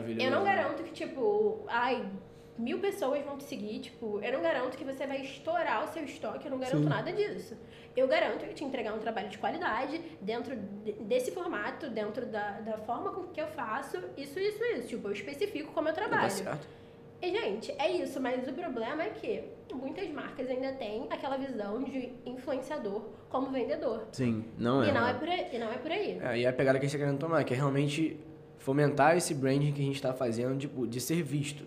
[0.00, 0.24] vender.
[0.24, 2.10] Eu não garanto que, tipo, ai,
[2.58, 6.04] mil pessoas vão te seguir, tipo, eu não garanto que você vai estourar o seu
[6.04, 6.88] estoque, eu não garanto Sim.
[6.88, 7.54] nada disso.
[7.96, 10.54] Eu garanto te entregar um trabalho de qualidade dentro
[11.00, 14.88] desse formato, dentro da, da forma com que eu faço, isso, isso, isso.
[14.88, 16.22] Tipo, eu especifico como eu tá trabalho.
[16.22, 16.68] Tá certo.
[17.22, 19.42] E, gente, é isso, mas o problema é que
[19.74, 24.06] muitas marcas ainda têm aquela visão de influenciador como vendedor.
[24.12, 24.90] Sim, não é.
[24.90, 25.46] E não é por aí.
[25.50, 26.18] E, não é, por aí.
[26.22, 28.20] É, e é a pegada que a gente está querendo tomar, que é realmente
[28.58, 31.66] fomentar esse branding que a gente está fazendo, tipo, de ser visto.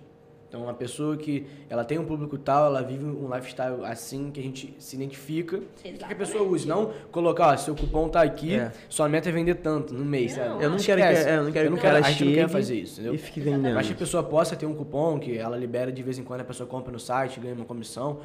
[0.50, 4.40] Então, uma pessoa que ela tem um público tal, ela vive um lifestyle assim, que
[4.40, 6.68] a gente se identifica, que a pessoa use.
[6.68, 8.72] Não colocar, ó, seu cupom tá aqui, é.
[8.90, 10.60] sua meta é vender tanto no mês, não?
[10.60, 12.34] Eu não quero que, é, eu não quero eu não que ela A gente não
[12.34, 13.14] quer fazer isso, entendeu?
[13.14, 13.76] E fique vendendo.
[13.76, 16.42] Mas que a pessoa possa ter um cupom que ela libera de vez em quando,
[16.42, 18.22] a pessoa compra no site, ganha uma comissão,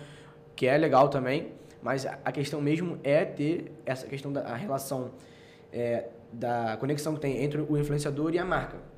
[0.57, 1.49] que é legal também.
[1.83, 5.11] Mas a questão mesmo é ter essa questão da relação,
[5.71, 8.94] é, da conexão que tem entre o influenciador e a marca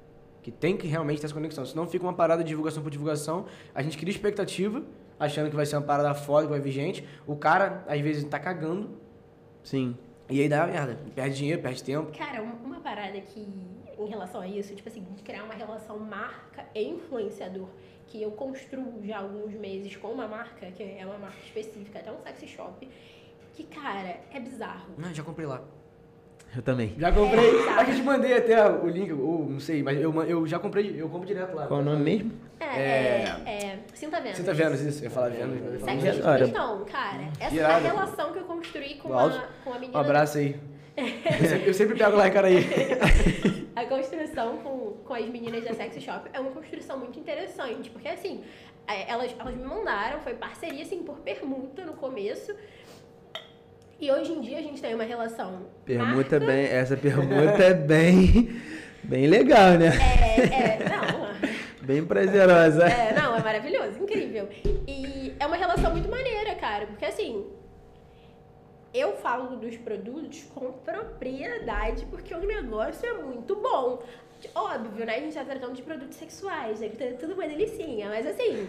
[0.46, 1.66] que tem que realmente ter essa conexão.
[1.66, 4.80] Senão fica uma parada de divulgação por divulgação, a gente cria expectativa,
[5.18, 7.04] achando que vai ser uma parada foda, que vai vir gente.
[7.26, 8.90] O cara, às vezes, tá cagando.
[9.64, 9.96] Sim.
[10.30, 11.00] E aí dá merda.
[11.16, 12.16] Perde dinheiro, perde tempo.
[12.16, 13.40] Cara, uma parada que,
[13.98, 17.66] em relação a isso, tipo assim, de criar uma relação marca e influenciador,
[18.06, 21.98] que eu construo já há alguns meses com uma marca, que é uma marca específica,
[21.98, 22.88] até um sexy shop,
[23.52, 24.94] que, cara, é bizarro.
[24.96, 25.64] Não, já comprei lá.
[26.56, 26.94] Eu também.
[26.98, 27.66] Já comprei.
[27.66, 30.46] É, Acho que eu te mandei até o link, ou não sei, mas eu, eu
[30.46, 31.66] já comprei, eu compro direto lá.
[31.66, 32.32] Qual o nome mesmo?
[32.58, 34.38] É, é, é Sinta Vênus.
[34.38, 35.00] Sinta Vênus, isso.
[35.00, 36.48] Eu ia falar Vênus.
[36.48, 39.98] Então, cara, essa é a relação que eu construí com, a, com a menina.
[39.98, 40.58] Um abraço aí.
[40.96, 42.64] eu, sempre, eu sempre pego lá, cara aí.
[43.76, 48.08] a construção com, com as meninas da Sexy Shop é uma construção muito interessante, porque
[48.08, 48.42] assim,
[48.88, 52.54] é, elas, elas me mandaram, foi parceria assim por permuta no começo.
[53.98, 55.66] E hoje em dia a gente tem uma relação.
[55.84, 56.40] Permuta marca...
[56.40, 56.66] bem.
[56.66, 58.60] Essa permuta é bem.
[59.02, 59.86] Bem legal, né?
[59.86, 61.26] É, é, não.
[61.86, 62.84] Bem prazerosa.
[62.88, 64.48] É, não, é maravilhoso, incrível.
[64.88, 67.46] E é uma relação muito maneira, cara, porque assim.
[68.92, 74.02] eu falo dos produtos com propriedade, porque o negócio é muito bom.
[74.52, 75.14] Óbvio, né?
[75.14, 76.88] A gente tá tratando de produtos sexuais, né?
[76.88, 78.68] Tá tudo uma delicinha, mas assim,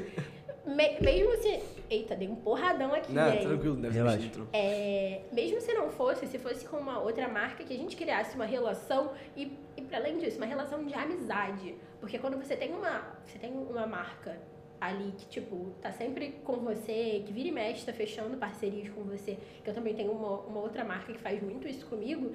[0.68, 1.60] me- mesmo se.
[1.90, 4.32] Eita, dei um porradão aqui, Não, tranquilo, deve ser.
[4.54, 8.36] É, mesmo se não fosse, se fosse com uma outra marca, que a gente criasse
[8.36, 11.76] uma relação e, e para além disso, uma relação de amizade.
[12.00, 14.38] Porque quando você tem uma, você tem uma marca
[14.80, 19.02] ali que, tipo, tá sempre com você, que vira e mexe, tá fechando parcerias com
[19.04, 22.32] você, que eu também tenho uma, uma outra marca que faz muito isso comigo,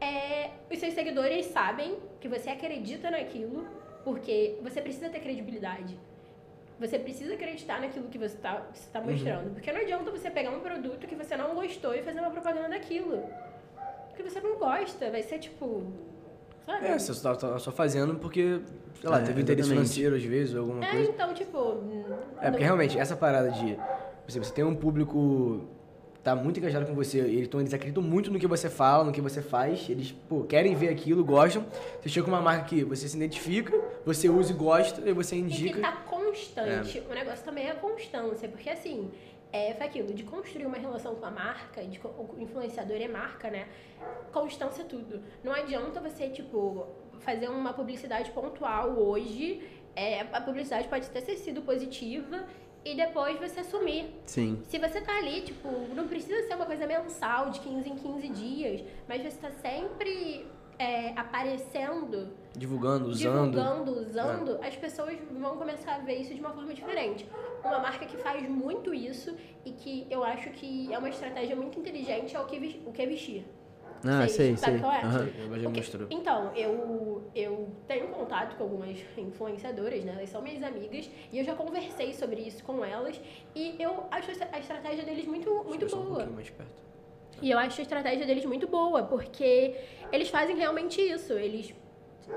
[0.00, 3.66] é, os seus seguidores sabem que você acredita naquilo,
[4.04, 5.98] porque você precisa ter credibilidade.
[6.78, 8.62] Você precisa acreditar naquilo que você está
[8.92, 9.54] tá mostrando.
[9.54, 12.68] Porque não adianta você pegar um produto que você não gostou e fazer uma propaganda
[12.68, 13.22] daquilo.
[14.08, 15.84] Porque você não gosta, vai ser tipo.
[16.66, 16.86] Sabe?
[16.86, 18.60] É, você só tá só fazendo porque,
[19.00, 21.10] sei lá, É, teve interesse financeiro às vezes, ou alguma É, coisa.
[21.10, 21.82] então, tipo.
[22.42, 23.78] É, porque realmente, essa parada de.
[24.28, 25.60] Você, você tem um público
[26.14, 29.04] que tá muito engajado com você, e eles, eles acreditam muito no que você fala,
[29.04, 31.64] no que você faz, eles, pô, querem ver aquilo, gostam.
[32.02, 33.72] Você chega com uma marca que você se identifica,
[34.04, 35.80] você usa e gosta, e você E que indica.
[35.80, 35.92] tá
[36.36, 37.00] constante.
[37.00, 39.10] O negócio também é a constância, porque assim,
[39.52, 43.50] é, foi aquilo, de construir uma relação com a marca, de o influenciador é marca,
[43.50, 43.68] né?
[44.32, 45.22] Constância é tudo.
[45.42, 46.86] Não adianta você, tipo,
[47.20, 49.62] fazer uma publicidade pontual hoje,
[49.94, 52.44] é, a publicidade pode ter sido positiva
[52.84, 54.10] e depois você sumir.
[54.26, 54.62] Sim.
[54.68, 58.28] Se você tá ali, tipo, não precisa ser uma coisa mensal, de 15 em 15
[58.28, 60.46] dias, mas você tá sempre
[60.78, 63.50] é, aparecendo Divulgando, usando.
[63.50, 67.28] divulgando, usando, as pessoas vão começar a ver isso de uma forma diferente.
[67.62, 71.78] Uma marca que faz muito isso e que eu acho que é uma estratégia muito
[71.78, 73.44] inteligente é o que, o que é vestir.
[74.04, 74.88] Ah, sei, sabem sei.
[74.88, 75.00] qual é?
[75.58, 76.06] Que- mostrou.
[76.10, 80.14] Então, eu, eu tenho contato com algumas influenciadoras, né?
[80.16, 83.20] Elas são minhas amigas e eu já conversei sobre isso com elas
[83.54, 86.06] e eu acho a estratégia deles muito, muito um boa.
[86.08, 86.85] pouquinho mais perto.
[87.42, 89.74] E eu acho a estratégia deles muito boa, porque
[90.12, 91.32] eles fazem realmente isso.
[91.34, 91.74] Eles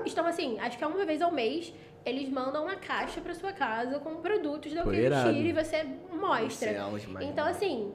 [0.04, 1.72] estão assim, acho que é uma vez ao mês,
[2.04, 5.32] eles mandam uma caixa pra sua casa com produtos da irado.
[5.36, 6.70] e você mostra.
[6.70, 7.92] é demais, Então, assim,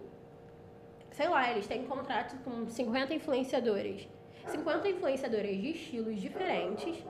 [1.12, 4.08] sei lá, eles têm contrato com 50 influenciadores.
[4.47, 7.03] 50 influenciadoras de estilos diferentes.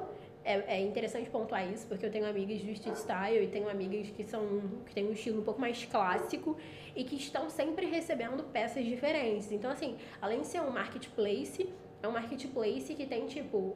[0.45, 4.07] É, é interessante pontuar isso, porque eu tenho amigas do street style e tenho amigas
[4.11, 6.55] que são que têm um estilo um pouco mais clássico
[6.95, 9.51] e que estão sempre recebendo peças diferentes.
[9.51, 11.67] Então, assim, além de ser um marketplace,
[12.01, 13.75] é um marketplace que tem, tipo,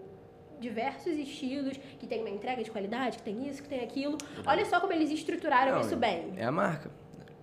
[0.59, 4.17] diversos estilos, que tem uma entrega de qualidade, que tem isso, que tem aquilo.
[4.45, 6.33] Olha só como eles estruturaram Não, isso bem.
[6.37, 6.91] É a marca.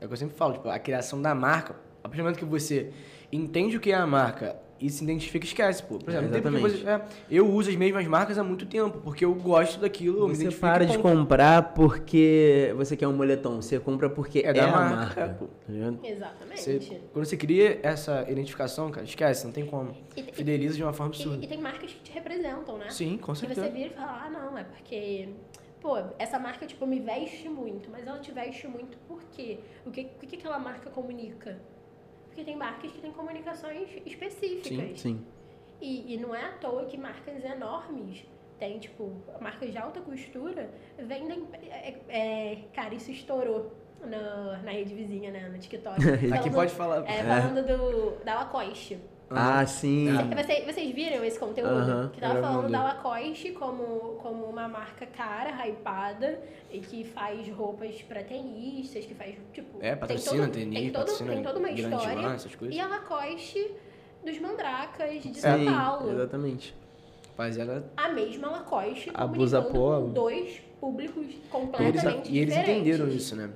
[0.01, 2.39] É o que eu sempre falo, tipo, a criação da marca, a partir do momento
[2.39, 2.93] que você
[3.33, 5.99] entende o que é a marca e se identifica, esquece, pô.
[5.99, 6.85] Por exemplo, É, tem porque exatamente.
[6.85, 10.51] você- é, eu uso as mesmas marcas há muito tempo, porque eu gosto daquilo, Você
[10.51, 11.17] para e de ponto.
[11.19, 13.57] comprar porque você quer um moletom.
[13.63, 15.21] Você compra porque é, É da a marca, marca.
[15.23, 15.47] é, pô.
[15.47, 16.09] tá?
[16.09, 16.61] Exatamente.
[16.61, 19.95] Você- quando você cria essa identificação, cara, esquece, não tem como.
[20.17, 21.45] E- e- Fideliza de uma forma E, absurda.
[21.45, 22.91] e tem marcas que te representam, né?
[22.91, 23.69] Sim, com que você certeza.
[23.71, 25.29] vira e fala, ah, não, é porque,
[25.81, 29.59] pô, essa marca, tipo, me veste muito, mas ela te veste muito por quê?
[29.87, 31.59] O que, o que que aquela marca comunica?
[32.37, 35.01] Porque tem marcas que têm comunicações específicas.
[35.01, 35.25] Sim.
[35.81, 38.27] E, e não é à toa que marcas enormes
[38.59, 39.11] tem, tipo,
[39.41, 41.49] marcas de alta costura vendem.
[41.63, 43.73] É, é, cara, isso estourou
[44.03, 45.49] na, na rede vizinha, né?
[45.49, 45.97] No TikTok.
[45.97, 47.11] Aqui Falando- pode falar.
[47.11, 48.99] É, falando do, da Lacoste.
[49.29, 50.07] Ah, sim.
[50.37, 51.71] Vocês, vocês viram esse conteúdo?
[51.71, 57.49] Aham, que tava falando da Lacoste como, como uma marca cara, hypada, e que faz
[57.49, 59.79] roupas pra tenistas, que faz, tipo...
[59.81, 62.27] É, tem patrocina todo- tenis, tem, todo, patrocina tem toda uma Grande história.
[62.35, 62.77] Essas coisas.
[62.77, 63.71] E a Lacoste
[64.25, 66.11] dos Mandracas de São Sim, Paulo.
[66.13, 66.75] exatamente.
[67.31, 72.55] Rapaziada, A mesma Lacoste A blusa comunicando com dois públicos E eles, completamente e eles
[72.55, 72.81] diferentes.
[72.87, 73.51] entenderam isso, né?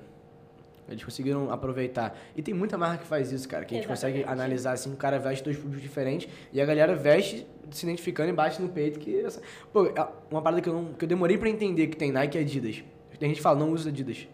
[0.90, 2.18] Eles conseguiram aproveitar.
[2.36, 3.64] E tem muita marca que faz isso, cara.
[3.64, 4.40] Que a gente consegue Exatamente.
[4.40, 8.32] analisar assim, o cara veste dois públicos diferentes e a galera veste se identificando e
[8.32, 9.20] bate no peito que...
[9.20, 9.40] Essa...
[9.72, 12.36] Pô, é uma parada que eu, não, que eu demorei pra entender que tem Nike
[12.36, 12.82] e Adidas.
[13.18, 14.26] Tem gente que fala, não usa Adidas.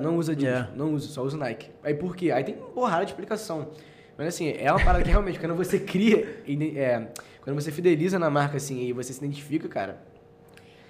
[0.00, 0.76] Não usa Adidas, É.
[0.76, 1.70] não usa, só usa Nike.
[1.82, 2.30] Aí por quê?
[2.30, 3.68] Aí tem uma porrada de explicação.
[4.16, 6.42] Mas assim, é uma parada que realmente, quando você cria,
[6.76, 7.08] é,
[7.42, 9.98] quando você fideliza na marca assim e você se identifica, cara,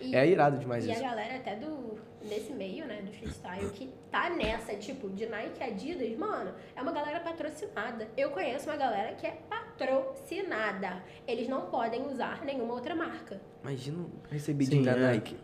[0.01, 1.01] E- é irado demais E isso.
[1.05, 1.97] a galera até do
[2.29, 6.83] desse meio, né, do freestyle, que tá nessa, tipo, de Nike e Adidas, mano, é
[6.83, 8.09] uma galera patrocinada.
[8.17, 11.03] Eu conheço uma galera que é patrocinada.
[11.27, 13.41] Eles não podem usar nenhuma outra marca.
[13.63, 15.13] Imagina recebidinho Sim, da é.
[15.13, 15.37] Nike.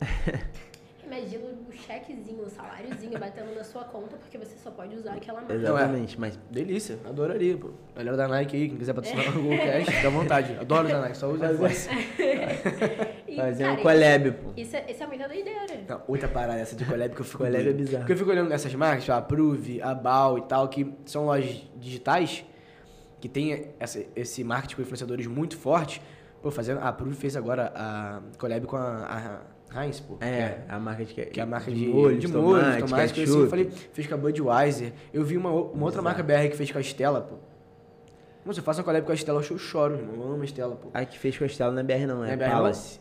[1.12, 5.40] Imagina o chequezinho, o saláriozinho batendo na sua conta porque você só pode usar aquela
[5.42, 5.52] marca.
[5.54, 7.68] Exatamente, mas Delícia, adoraria, pô.
[7.94, 10.56] Galera da Nike aí, quem quiser patrocinar o Google Cash, fica à vontade.
[10.58, 11.88] Adoro da Nike, só usa a voz.
[13.32, 14.50] E, fazer cara, um collab, pô.
[14.54, 15.84] Isso, é- isso é muita doideira.
[15.88, 17.98] Não, outra parada essa de collab que eu fico Collab é bizarro.
[18.00, 21.24] Porque eu fico olhando nessas marcas, tipo, a Prove, a Bal e tal, que são
[21.24, 22.44] lojas digitais,
[23.22, 26.02] que tem essa, esse marketing com influenciadores muito forte,
[26.42, 26.80] pô, fazendo.
[26.82, 30.16] A Prove fez agora a collab com a, a Heinz, pô.
[30.20, 32.86] É, a marca de, que é a marca de, de molhos, de tomate, molhos, tomate,
[32.90, 33.14] coisa assim.
[33.14, 33.40] ketchup.
[33.42, 34.92] Eu falei, fez com a Budweiser.
[35.12, 36.04] Eu vi uma, uma outra Exato.
[36.04, 37.36] marca BR que fez com a Estela, pô.
[38.44, 40.14] Moço, eu faço uma collab com a Estela, eu choro, irmão.
[40.16, 40.88] Eu amo a Estela, pô.
[40.92, 42.52] A que fez Castelo na BR não, Não é, é BR não?
[42.52, 43.00] Palace.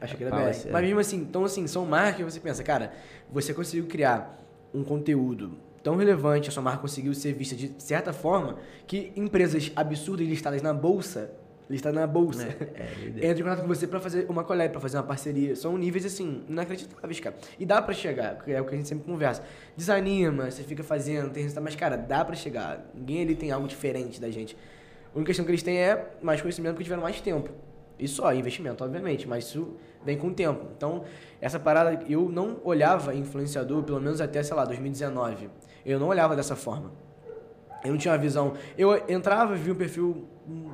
[0.00, 0.68] Acho que era Palace, BR.
[0.68, 0.72] é.
[0.72, 2.92] Mas mesmo assim, então assim, são marcas que você pensa, cara,
[3.30, 4.42] você conseguiu criar
[4.74, 9.70] um conteúdo tão relevante, a sua marca conseguiu ser vista de certa forma que empresas
[9.76, 11.30] absurdas listadas na bolsa,
[11.68, 14.96] listadas na bolsa, É, entram em contato com você pra fazer uma collab, pra fazer
[14.96, 15.56] uma parceria.
[15.56, 17.36] São níveis assim, inacreditáveis, cara.
[17.58, 19.42] E dá pra chegar, é o que a gente sempre conversa.
[19.76, 22.88] Desanima, você fica fazendo, tem resultado, mas cara, dá pra chegar.
[22.94, 24.56] Ninguém ali tem algo diferente da gente.
[25.12, 27.50] A única questão que eles têm é mais conhecimento porque tiveram mais tempo.
[27.98, 30.66] E só, investimento, obviamente, mas isso vem com o tempo.
[30.76, 31.04] Então,
[31.40, 35.48] essa parada, eu não olhava influenciador, pelo menos até, sei lá, 2019.
[35.84, 36.92] Eu não olhava dessa forma.
[37.82, 38.54] Eu não tinha uma visão.
[38.76, 40.26] Eu entrava, via um perfil,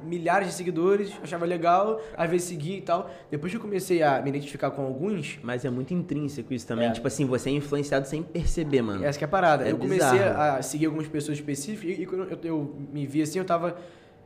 [0.05, 3.11] milhares de seguidores, achava legal, às vezes seguia e tal.
[3.31, 6.89] Depois que eu comecei a me identificar com alguns, Mas é muito intrínseco isso também.
[6.89, 6.93] É.
[6.93, 9.05] Tipo assim, você é influenciado sem perceber, mano.
[9.05, 9.67] Essa que é a parada.
[9.67, 10.59] É eu comecei bizarro.
[10.59, 13.77] a seguir algumas pessoas específicas e, e quando eu, eu me vi assim, eu tava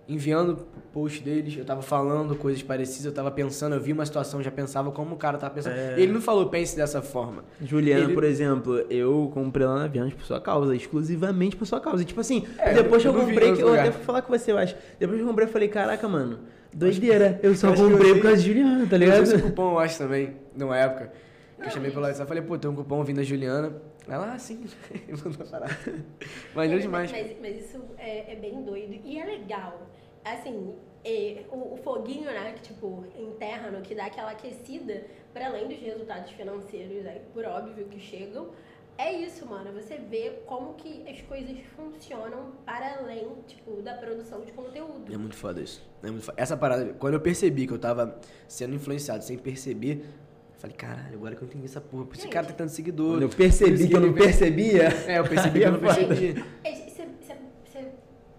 [0.08, 4.42] enviando post deles, eu tava falando coisas parecidas, eu tava pensando, eu vi uma situação,
[4.42, 5.74] já pensava como o cara tava pensando.
[5.76, 5.94] É.
[6.00, 7.44] Ele não falou, pense dessa forma.
[7.60, 11.80] Juliana, Ele- por exemplo, eu comprei lá na Vianas por sua causa, exclusivamente por sua
[11.80, 12.02] causa.
[12.02, 13.92] E, tipo assim, É, depois que eu eu comprei, que eu até lugar.
[13.92, 14.76] fui falar com você, eu acho.
[14.98, 16.38] Depois que eu comprei, eu falei, caraca, mano,
[16.72, 17.40] doideira.
[17.42, 19.22] Eu só eu comprei por causa de Juliana, tá Eu ligado?
[19.22, 21.12] usei esse cupom, eu acho, também, numa época.
[21.60, 22.02] Que eu chamei pelo.
[22.04, 23.72] WhatsApp e falei, pô, tem um cupom vindo da Juliana.
[24.08, 24.64] Ela, ah, sim.
[25.24, 25.70] Mandou parar.
[26.54, 27.10] Maneiro demais.
[27.10, 29.00] Mas, mas isso é, é bem doido.
[29.04, 29.86] E é legal.
[30.24, 35.68] Assim, é, o, o foguinho, né, que, tipo, interno, que dá aquela aquecida, para além
[35.68, 38.50] dos resultados financeiros, né, por óbvio que chegam,
[38.98, 39.72] é isso, mano.
[39.72, 45.12] Você vê como que as coisas funcionam para além, tipo, da produção de conteúdo.
[45.12, 45.86] É muito foda isso.
[46.02, 46.40] É muito foda.
[46.40, 50.04] Essa parada, quando eu percebi que eu tava sendo influenciado sem perceber,
[50.66, 53.12] falei, caralho, agora que eu entendi essa porra, por esse cara tem tanto seguidor.
[53.12, 54.88] Quando eu percebi isso que eu não percebia.
[55.06, 56.06] É, eu percebi que eu não é foda.
[56.08, 56.44] percebi.
[56.64, 57.36] Cê- cê-
[57.72, 57.88] cê-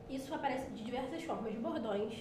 [0.09, 1.53] isso aparece de diversas formas.
[1.55, 2.13] Bordões.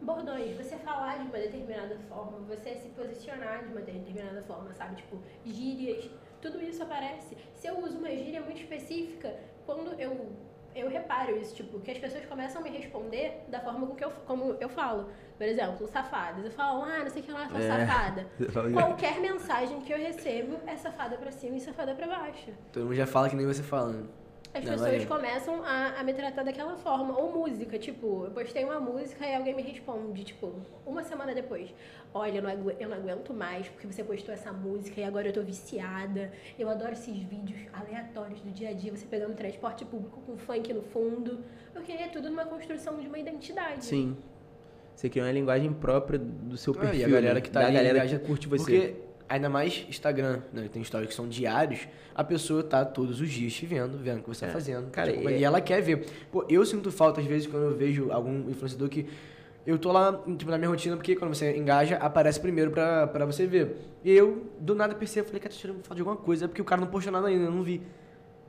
[0.00, 4.96] Bordões, você falar de uma determinada forma, você se posicionar de uma determinada forma, sabe?
[4.96, 6.10] Tipo, gírias,
[6.40, 7.36] tudo isso aparece.
[7.54, 10.32] Se eu uso uma gíria muito específica, quando eu,
[10.74, 14.04] eu reparo isso, tipo, que as pessoas começam a me responder da forma com que
[14.04, 15.08] eu, como eu falo.
[15.36, 16.44] Por exemplo, safadas.
[16.44, 17.86] Eu falo, ah, não sei o que lá, sua É.
[17.86, 18.26] safada.
[18.72, 22.50] Qualquer mensagem que eu recebo é safada pra cima e safada pra baixo.
[22.72, 24.08] Todo mundo já fala que nem você falando.
[24.54, 25.06] As Não, pessoas valeu.
[25.08, 27.18] começam a, a me tratar daquela forma.
[27.18, 30.52] Ou música, tipo, eu postei uma música e alguém me responde, tipo,
[30.84, 31.74] uma semana depois.
[32.14, 35.28] Olha, eu não, agu- eu não aguento mais porque você postou essa música e agora
[35.28, 36.30] eu tô viciada.
[36.58, 40.72] Eu adoro esses vídeos aleatórios do dia a dia, você pegando transporte público com funk
[40.74, 41.38] no fundo.
[41.72, 43.84] Porque é tudo numa construção de uma identidade.
[43.84, 44.14] Sim.
[44.94, 47.00] Você cria uma linguagem própria do seu Ah, perfil.
[47.00, 47.40] e a galera né?
[47.40, 48.62] que tá da ali galera engaja- que curte você.
[48.62, 48.94] Porque,
[49.26, 50.68] ainda mais Instagram, né?
[50.70, 54.22] Tem stories que são diários, a pessoa tá todos os dias te vendo, vendo o
[54.22, 54.48] que você É.
[54.48, 54.90] tá fazendo.
[54.90, 56.06] Cara, Tipo, e- e ela quer ver.
[56.30, 59.08] Pô, eu sinto falta, às vezes, quando eu vejo algum influenciador que.
[59.64, 63.24] Eu tô lá, tipo, na minha rotina, porque quando você engaja, aparece primeiro pra, pra
[63.24, 63.76] você ver.
[64.04, 66.60] E eu, do nada, percebo, falei, cara, tô tirando foto de alguma coisa, é porque
[66.62, 67.80] o cara não postou nada ainda, eu não vi.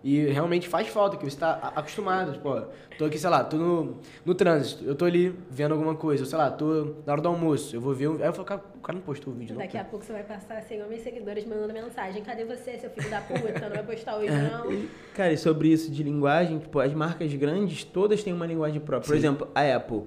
[0.04, 2.34] E realmente faz falta, que você tá acostumado.
[2.34, 2.64] Tipo, ó,
[2.98, 6.28] tô aqui, sei lá, tô no, no trânsito, eu tô ali vendo alguma coisa, ou
[6.30, 8.10] sei lá, tô na hora do almoço, eu vou ver.
[8.10, 9.62] um- Aí eu falo, cara, o cara não postou o vídeo, não.
[9.62, 12.22] Daqui a pouco você vai passar 100 homens seguidores mandando mensagem.
[12.24, 13.60] Cadê você, seu filho da puta?
[13.62, 14.50] Não vai postar hoje, É.
[14.50, 14.84] não?
[15.14, 19.08] Cara, e sobre isso de linguagem, tipo, as marcas grandes todas têm uma linguagem própria.
[19.08, 19.20] Por Sim.
[19.20, 20.04] exemplo, a Apple,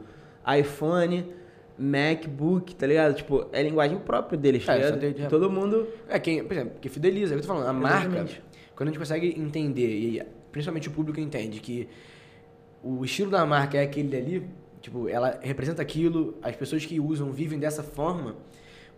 [0.58, 1.26] iPhone,
[1.78, 3.14] MacBook, tá ligado?
[3.14, 5.00] Tipo, é linguagem própria deles, tá É, ligado?
[5.00, 5.86] tem- Todo mundo.
[6.08, 8.42] É, quem, por exemplo, que fideliza, é o que eu tô falando, a marca, Exatamente.
[8.74, 10.22] quando a gente consegue entender, e
[10.52, 11.88] principalmente o público entende que
[12.82, 14.46] o estilo da marca é aquele ali,
[14.80, 18.36] tipo, ela representa aquilo, as pessoas que usam vivem dessa forma,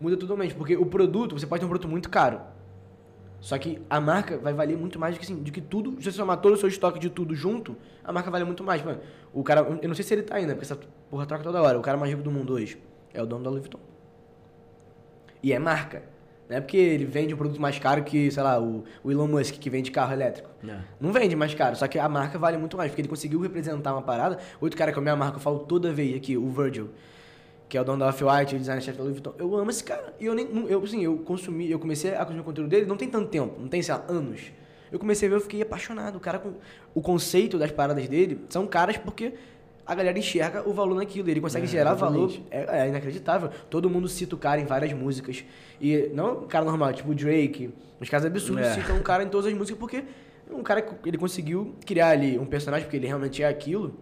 [0.00, 2.40] muda totalmente, porque o produto, você pode ter um produto muito caro,
[3.40, 6.10] só que a marca vai valer muito mais do que, assim, do que tudo, se
[6.10, 8.82] você somar todo o seu estoque de tudo junto, a marca vale muito mais.
[8.82, 9.00] Mano,
[9.32, 10.78] o cara, eu não sei se ele tá ainda, porque essa
[11.08, 12.78] porra troca toda hora, o cara mais rico do mundo hoje
[13.14, 13.80] é o dono da Louis Vuitton.
[15.42, 16.02] E é marca.
[16.48, 19.26] Não é porque ele vende um produto mais caro que, sei lá, o, o Elon
[19.28, 20.48] Musk, que vende carro elétrico.
[20.98, 23.92] Não vende mais caro, só que a marca vale muito mais, porque ele conseguiu representar
[23.92, 24.38] uma parada.
[24.58, 26.88] Outro cara que é a minha marca, eu falo toda vez aqui, o Virgil,
[27.68, 29.34] que é o dono da Off-White, o designer-chefe da Louis Vuitton.
[29.38, 30.14] Eu amo esse cara.
[30.18, 32.96] E eu nem, eu, assim, eu consumi, eu comecei a consumir o conteúdo dele, não
[32.96, 34.40] tem tanto tempo, não tem, sei lá, anos.
[34.90, 36.16] Eu comecei a ver, eu fiquei apaixonado.
[36.16, 36.52] O cara com
[36.94, 39.34] o conceito das paradas dele são caras porque
[39.84, 41.28] a galera enxerga o valor naquilo.
[41.28, 42.30] Ele consegue É, gerar valor.
[42.30, 42.46] exatamente.
[42.50, 43.50] É, é inacreditável.
[43.68, 45.44] Todo mundo cita o cara em várias músicas.
[45.78, 47.70] E não um cara normal, tipo o Drake.
[48.00, 48.74] Os caras absurdos É.
[48.74, 50.04] citam o cara em todas as músicas porque
[50.50, 53.94] um cara que ele conseguiu criar ali um personagem, porque ele realmente é aquilo.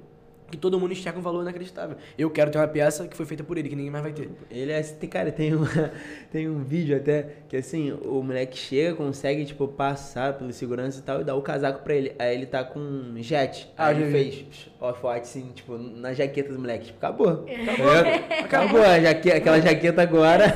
[0.51, 1.97] Que todo mundo enxerga um valor inacreditável.
[2.17, 4.31] Eu quero ter uma peça que foi feita por ele, que ninguém mais vai ter.
[4.51, 5.67] Ele é, tem- cara, tem, uma,
[6.31, 11.03] tem um vídeo até que assim, o moleque chega, consegue, tipo, passar pelo segurança e
[11.03, 12.15] tal, e dá o casaco pra ele.
[12.19, 13.69] Aí ele tá com um jet.
[13.77, 14.13] Ah, Aí ele vi.
[14.13, 16.87] fez off-white, assim, tipo, na jaqueta do moleque.
[16.87, 17.45] Tipo, acabou.
[17.67, 18.45] Acabou.
[18.45, 18.83] Acabou.
[18.83, 20.51] A jaque, aquela jaqueta agora.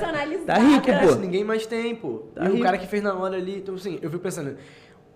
[0.46, 1.14] Tá rico, pô.
[1.16, 2.24] ninguém mais tem, pô.
[2.34, 2.64] Tá e o rico.
[2.64, 4.56] cara que fez na hora ali, então assim, eu fico pensando,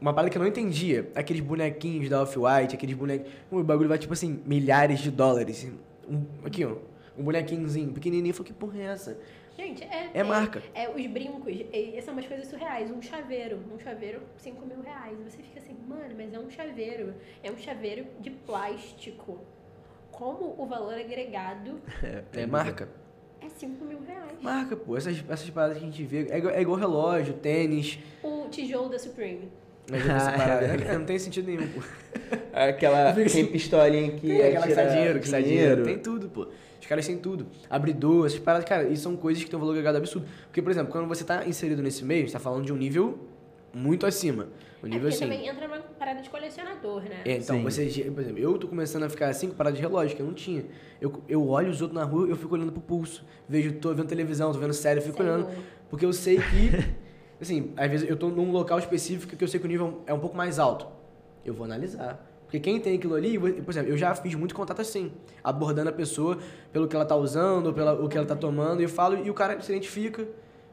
[0.00, 3.98] uma parada que eu não entendia, aqueles bonequinhos da Off-White, aqueles bonequinhos, o bagulho vai
[3.98, 5.66] tipo assim, milhares de dólares.
[6.08, 6.76] Um, aqui, ó,
[7.16, 9.18] um bonequinhozinho pequenininho, eu falei, que porra é essa?
[9.56, 10.60] Gente, é, É marca.
[10.74, 12.90] É, os brincos, e- essas são umas coisas surreais.
[12.90, 15.16] Um chaveiro, um chaveiro, 5 mil reais.
[15.24, 17.14] Você fica assim, mano, mas é um chaveiro.
[17.42, 19.38] É um chaveiro de plástico.
[20.10, 21.80] Como o valor agregado
[22.34, 22.88] É, marca.
[23.40, 24.32] é 5 mil reais.
[24.42, 28.48] Marca, pô, essas, essas paradas que a gente vê, é é igual relógio, tênis, O
[28.48, 29.48] tijolo da Supreme.
[29.90, 30.98] Mas essa parada, né?
[30.98, 31.80] não tem sentido nenhum, pô.
[32.52, 33.12] Aquela.
[33.30, 34.28] Tem pistolinha aqui.
[34.28, 35.82] Tem aquela que sai dinheiro, que sai dinheiro.
[35.84, 36.46] Tem tudo, pô.
[36.80, 37.46] Os caras têm tudo.
[37.70, 40.26] Abridor, essas paradas, cara, e são coisas que têm um valor agregado absurdo.
[40.44, 43.18] Porque, por exemplo, quando você tá inserido nesse meio, gente tá falando de um nível
[43.72, 44.48] muito acima.
[44.82, 45.20] Um É nível porque assim.
[45.24, 47.22] também entra numa parada de colecionador, né?
[47.24, 47.62] É, então, Sim.
[47.62, 50.26] você, por exemplo, eu tô começando a ficar assim com parada de relógio, que eu
[50.26, 50.66] não tinha.
[51.00, 53.24] Eu, eu olho os outros na rua, eu fico olhando pro pulso.
[53.48, 55.36] Vejo, tô vendo televisão, tô vendo série, eu fico Senhor.
[55.38, 55.48] olhando.
[55.88, 56.84] Porque eu sei que,
[57.44, 60.12] assim, às vezes eu tô num local específico que eu sei que o nível é
[60.12, 60.86] um pouco mais alto.
[61.44, 62.24] Eu vou analisar.
[62.44, 65.10] Porque quem tem aquilo ali, por exemplo, eu já fiz muito contato assim,
[65.42, 66.38] abordando a pessoa
[66.72, 69.28] pelo que ela tá usando, pelo o que ela tá tomando, e eu falo, e
[69.28, 70.26] o cara se identifica,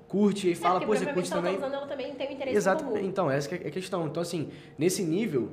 [0.07, 1.53] curte, e fala, é, pô, porque você curte também.
[1.53, 2.97] tá usando, ela também tem um interesse comum.
[2.97, 4.05] Então, essa que é a questão.
[4.05, 5.49] Então, assim, nesse nível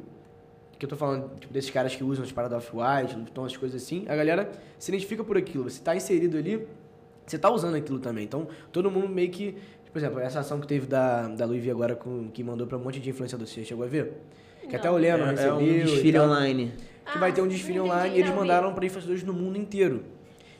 [0.78, 4.04] que eu tô falando, tipo, desses caras que usam as paradas off-white, as coisas assim,
[4.08, 5.68] a galera se identifica por aquilo.
[5.68, 6.66] Você tá inserido ali,
[7.26, 8.24] você tá usando aquilo também.
[8.24, 9.56] Então, todo mundo meio que...
[9.98, 12.78] Por exemplo, essa ação que teve da, da Louis V agora, com, que mandou pra
[12.78, 14.12] um monte de influenciador, você chegou a ver?
[14.70, 14.94] Que até Não.
[14.94, 15.54] o Leno É, é recebeu.
[15.56, 16.72] um e desfile tal online.
[17.12, 20.04] que vai ter um Ah, desfile online e eles mandaram para influenciadores no mundo inteiro.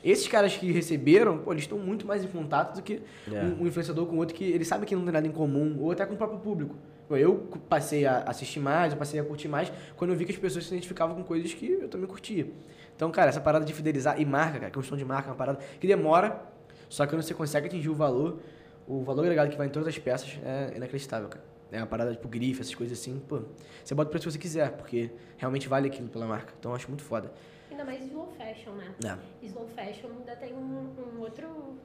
[0.03, 3.01] Esses caras que receberam, pô, eles estão muito mais em contato do que
[3.33, 3.45] É.
[3.45, 5.93] um, um influenciador com outro que ele sabe que não tem nada em comum, ou
[5.93, 6.75] até com o próprio público.
[7.09, 10.39] Eu passei a assistir mais, eu passei a curtir mais, quando eu vi que as
[10.39, 12.49] pessoas se identificavam com coisas que eu também curtia.
[12.97, 15.61] Então, cara, essa parada de fidelizar e marca, cara, questão de marca é uma parada
[15.79, 16.43] que demora,
[16.89, 18.41] só que quando você consegue atingir o valor,
[18.89, 21.45] o valor agregado que vai em todas as peças é inacreditável, cara.
[21.71, 23.43] É uma parada tipo grife, essas coisas assim, pô.
[23.85, 26.55] Você bota o preço que você quiser, porque realmente vale aquilo pela marca.
[26.59, 27.31] Então eu acho muito foda.
[27.71, 28.95] Ainda mais slow fashion, né?
[29.05, 29.47] É.
[29.47, 31.77] Slow fashion ainda tem um, um outro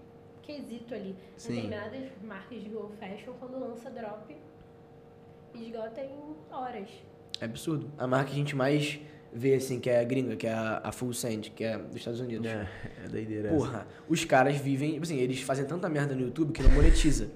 [0.42, 1.14] quesito ali.
[1.36, 1.56] Sim.
[1.56, 4.36] Determinadas marcas de slow fashion, quando lança drop,
[5.54, 6.90] esgota em horas.
[7.42, 7.92] É absurdo.
[7.98, 9.02] A marca que a gente mais
[9.36, 11.98] vê, assim, que é a gringa, que é a, a Full Send, que é dos
[11.98, 12.46] Estados Unidos.
[12.46, 12.68] É,
[13.06, 13.48] é doideira.
[13.50, 13.58] essa.
[13.58, 17.30] Porra, os caras vivem, tipo assim, eles fazem tanta merda no YouTube que não monetiza.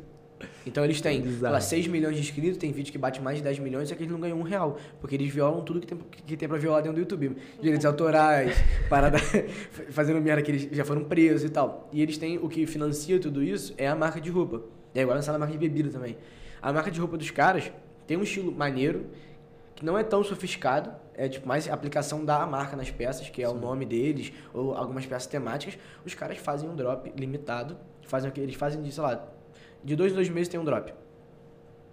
[0.65, 3.59] Então eles têm, lá, 6 milhões de inscritos, tem vídeo que bate mais de 10
[3.59, 4.77] milhões, só que eles não ganham um real.
[4.99, 7.37] Porque eles violam tudo que tem, que tem pra violar dentro do YouTube.
[7.59, 8.55] Direitos autorais,
[8.89, 9.17] parada,
[9.89, 11.89] fazendo merda que eles já foram presos e tal.
[11.91, 14.61] E eles têm, o que financia tudo isso é a marca de roupa.
[14.93, 16.17] É igual lançar a marca de bebida também.
[16.61, 17.71] A marca de roupa dos caras
[18.05, 19.05] tem um estilo maneiro,
[19.77, 23.47] que não é tão sofisticado, é tipo mais aplicação da marca nas peças, que é
[23.47, 25.77] o nome deles, ou algumas peças temáticas.
[26.03, 29.23] Os caras fazem um drop limitado, fazem o que eles fazem de, sei lá,
[29.83, 30.91] de dois em dois meses tem um drop.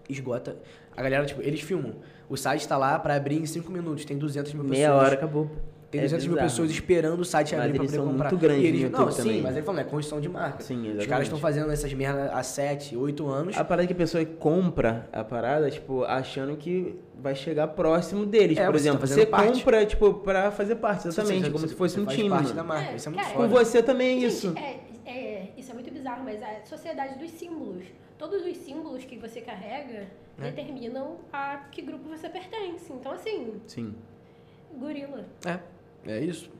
[0.09, 0.57] Esgota.
[0.97, 1.97] A galera, tipo, eles filmam.
[2.27, 5.05] O site tá lá pra abrir em cinco minutos, tem 200 mil Meia pessoas.
[5.05, 5.51] hora acabou.
[5.95, 6.51] Tem É 200 mil bizarro.
[6.51, 8.31] pessoas esperando o site Mas abrir pra eles poder são comprar.
[8.31, 9.43] muito grandes e eles, Não, sim, também.
[9.43, 10.63] mas ele falando, é construção de marca.
[10.63, 11.09] Sim, Os exatamente.
[11.09, 13.57] caras estão fazendo essas merdas há 7, 8 anos.
[13.57, 18.59] A parada que a pessoa compra a parada, tipo, achando que vai chegar próximo deles.
[18.59, 19.59] É, Por você tá exemplo, fazendo você parte.
[19.59, 21.43] compra, tipo, pra fazer parte, exatamente.
[21.45, 22.29] Você- como você- se fosse um time.
[22.29, 22.93] parte da marca.
[22.93, 23.65] É, Isso é muito cara, Com foda.
[23.65, 24.55] você também é Gente, isso.
[24.59, 24.81] É,
[25.11, 27.85] é, isso é muito bizarro, mas a sociedade dos símbolos.
[28.19, 30.07] Todos os símbolos que você carrega
[30.39, 30.43] É.
[30.43, 32.93] determinam a que grupo você pertence.
[32.93, 33.95] Então, assim, Sim.
[34.79, 35.25] gorila.
[35.45, 35.59] É,
[36.07, 36.51] é isso.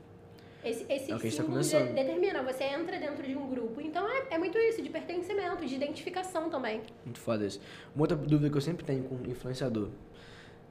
[0.63, 1.93] Esse, esse É o que a gente tá de- começando.
[1.93, 3.79] determina, você entra dentro de um grupo.
[3.79, 6.81] Então é, é muito isso, de pertencimento, de identificação também.
[7.05, 7.61] Muito foda isso.
[7.93, 9.89] Uma outra dúvida que eu sempre tenho com influenciador.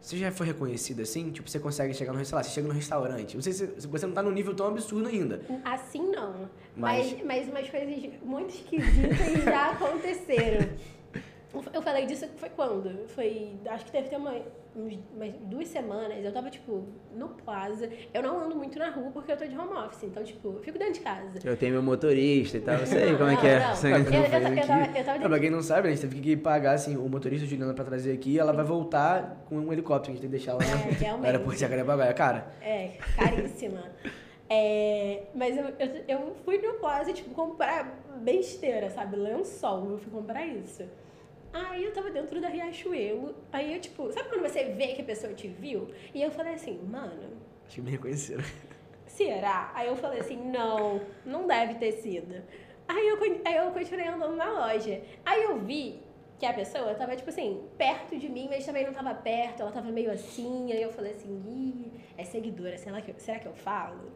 [0.01, 1.31] Você já foi reconhecido assim?
[1.31, 3.35] Tipo, você consegue chegar no restaurante, você chega no restaurante.
[3.37, 5.41] Não sei se você não tá num nível tão absurdo ainda.
[5.65, 6.51] Assim não.
[6.77, 10.69] Mas- Mas, mas umas coisas muito esquisitas já aconteceram.
[11.73, 13.07] Eu falei disso foi quando?
[13.09, 13.53] Foi.
[13.67, 14.35] Acho que deve ter uma,
[14.75, 16.25] umas duas semanas.
[16.25, 16.85] Eu tava, tipo,
[17.15, 17.89] no plaza.
[18.13, 20.03] Eu não ando muito na rua porque eu tô de home office.
[20.05, 21.39] Então, tipo, eu fico dentro de casa.
[21.45, 22.75] Eu tenho meu motorista e tal.
[22.77, 23.61] Eu sei Não, como é não, que é.
[23.67, 23.75] não.
[23.77, 24.27] Sei Eu- como é que eu- é.
[24.27, 26.97] eu- tava eu tava dentro- pra quem não sabe, a gente teve que pagar assim,
[26.97, 30.13] o motorista Juliana pra trazer aqui ela vai voltar com um helicóptero.
[30.13, 31.27] A gente tem que deixar ela É, realmente.
[31.27, 32.13] aeroporto de Jacarepaguá.
[32.15, 33.83] Cara, É, caríssima.
[34.49, 39.17] É, mas eu, eu, eu fui no Plaza, tipo, comprar besteira, sabe?
[39.17, 40.83] Lençol, eu fui comprar isso.
[41.55, 45.05] Aí eu tava dentro da Riachuelo, aí eu, tipo, sabe quando você vê que a
[45.05, 45.89] pessoa te viu?
[46.13, 47.29] E eu falei assim, mano,
[47.65, 48.43] acho que me reconheceram.
[49.07, 49.71] será?
[49.73, 52.43] Aí eu falei assim, não, não deve ter sido.
[52.89, 55.01] Aí eu, aí eu continuei andando na loja.
[55.25, 56.01] Aí eu vi
[56.41, 59.71] que a pessoa tava, tipo assim, perto de mim, mas também não tava perto, ela
[59.71, 60.73] tava meio assim.
[60.73, 64.11] Aí eu falei assim, ih, é seguidora, será que, eu- será que eu falo?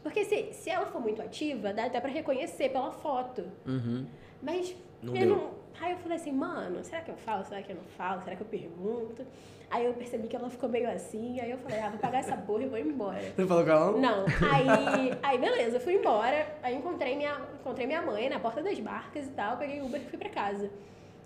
[0.00, 3.50] Porque se, se ela for muito ativa, dá até pra reconhecer pela foto.
[3.66, 4.06] Uhum.
[4.40, 5.36] Mas Não eu deu.
[5.36, 5.63] não.
[5.80, 7.44] Aí eu falei assim, mano, será que eu falo?
[7.44, 8.22] Será que eu não falo?
[8.22, 9.26] Será que eu pergunto?
[9.70, 12.36] Aí eu percebi que ela ficou meio assim, aí eu falei, ah, vou pagar essa
[12.36, 13.20] porra e vou embora.
[13.34, 13.92] Você falou com ela?
[13.98, 14.24] não?
[14.24, 18.78] Aí, aí beleza, eu fui embora, aí encontrei minha, encontrei minha mãe na porta das
[18.78, 20.70] barcas e tal, peguei Uber e fui pra casa.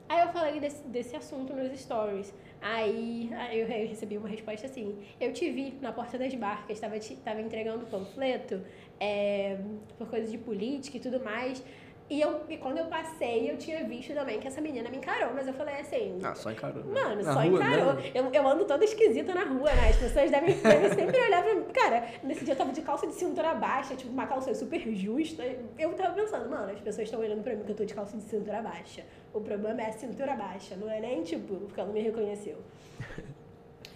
[0.08, 2.32] Aí eu falei desse, desse assunto nos stories.
[2.62, 6.70] Aí, aí eu re- recebi uma resposta assim: Eu te vi na porta das barcas,
[6.78, 8.62] estava tava entregando panfleto
[8.98, 9.58] é,
[9.98, 11.62] por coisas de política e tudo mais.
[12.10, 15.34] E, eu, e quando eu passei, eu tinha visto também que essa menina me encarou,
[15.34, 16.82] mas eu falei assim: Ah, só encarou.
[16.82, 17.00] né?
[17.02, 17.92] Mano, Na só rua, encarou.
[17.94, 18.10] né?
[18.14, 19.90] Eu, eu ando toda esquisita na rua, né?
[19.90, 21.64] As pessoas devem, devem sempre olhar pra mim.
[21.64, 25.44] Cara, nesse dia eu tava de calça de cintura baixa, tipo, uma calça super justa.
[25.78, 28.16] Eu tava pensando, mano, as pessoas estão olhando pra mim que eu tô de calça
[28.16, 29.04] de cintura baixa.
[29.34, 32.56] O problema é a cintura baixa, não é nem, tipo, porque ela não me reconheceu.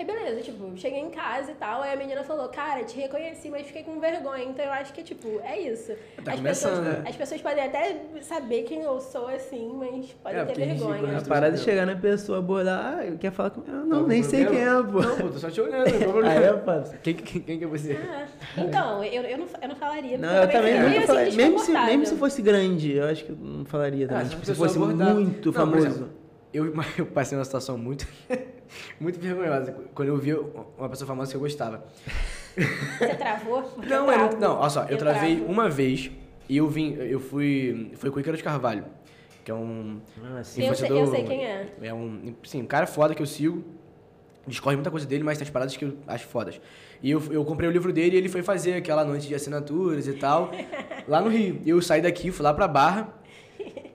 [0.03, 3.49] Aí beleza, tipo, cheguei em casa e tal, aí a menina falou, cara, te reconheci,
[3.49, 4.43] mas fiquei com vergonha.
[4.43, 5.93] Então eu acho que, tipo, é isso.
[6.25, 7.05] Tá as, pessoas, né?
[7.09, 11.19] as pessoas podem até saber quem eu sou assim, mas podem É, ter vergonha.
[11.19, 13.71] A parada é chegar na pessoa, abordar, ah, quer falar comigo?
[13.71, 15.01] Eu não, Algum nem sei quem é, pô.
[15.03, 15.87] Não, pô, tô só te olhando.
[15.87, 16.85] Aí falo.
[17.01, 17.93] Quem, quem, quem que é você?
[17.93, 18.27] Ah,
[18.59, 20.19] então, eu, eu, não, eu não falaria.
[20.19, 20.75] Não, eu também
[21.07, 21.27] falaria.
[21.29, 24.27] assim, Mesmo se, mesmo se fosse grande, eu acho que eu não falaria também.
[24.27, 26.22] Ah, tipo, se fosse abordar- muito Não, famoso.
[26.53, 28.07] Eu, eu passei uma situação muito,
[29.01, 31.85] muito vergonhosa quando eu vi uma pessoa famosa que eu gostava.
[32.99, 33.63] Você travou?
[33.75, 34.37] Porque Não, eu travo.
[34.41, 35.51] não, olha só, eu travei travo.
[35.51, 36.11] uma vez
[36.49, 38.85] e eu vim, eu fui, foi com o Ícaro de Carvalho,
[39.45, 40.65] que é um Ah, sim.
[40.67, 41.73] Eu sei- eu sei quem é.
[41.83, 43.65] É um, sim, um cara foda que eu sigo,
[44.47, 46.61] discorre muita coisa dele, mas tem as paradas que eu acho fodas.
[47.03, 50.07] E eu, eu comprei o livro dele e ele foi fazer aquela noite de assinaturas
[50.07, 50.51] e tal,
[51.09, 51.61] lá no Rio.
[51.65, 53.09] E eu saí daqui, fui lá pra Barra,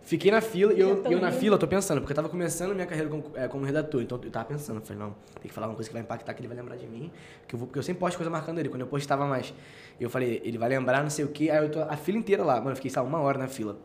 [0.08, 2.30] Fiquei na fila e eu, e eu na fila, eu tô pensando, porque eu tava
[2.30, 5.50] começando minha carreira como, é, como redator, então eu tava pensando, eu falei, não, tem
[5.50, 7.12] que falar uma coisa que vai impactar, que ele vai lembrar de mim,
[7.46, 9.54] que eu vou, porque eu sempre posto coisa marcando ele, quando eu postava mais.
[10.00, 12.42] Eu falei, ele vai lembrar, não sei o que, aí eu tô a fila inteira
[12.42, 13.78] lá, mano, eu fiquei, lá, uma hora na fila.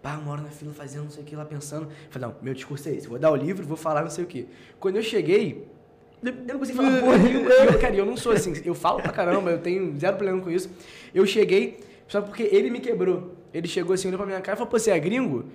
[0.00, 1.88] Pá, uma hora na fila fazendo não sei o que lá, pensando.
[1.88, 4.24] Eu falei, não, meu discurso é esse, vou dar o livro, vou falar não sei
[4.24, 4.48] o que.
[4.78, 5.68] Quando eu cheguei,
[6.22, 7.50] eu não consegui falar porra nenhuma.
[7.50, 10.50] Eu, cara, eu não sou assim, eu falo pra caramba, eu tenho zero problema com
[10.50, 10.70] isso.
[11.14, 13.39] Eu cheguei, só porque ele me quebrou.
[13.52, 15.46] Ele chegou assim, olhou pra minha cara e falou, pô, você é gringo?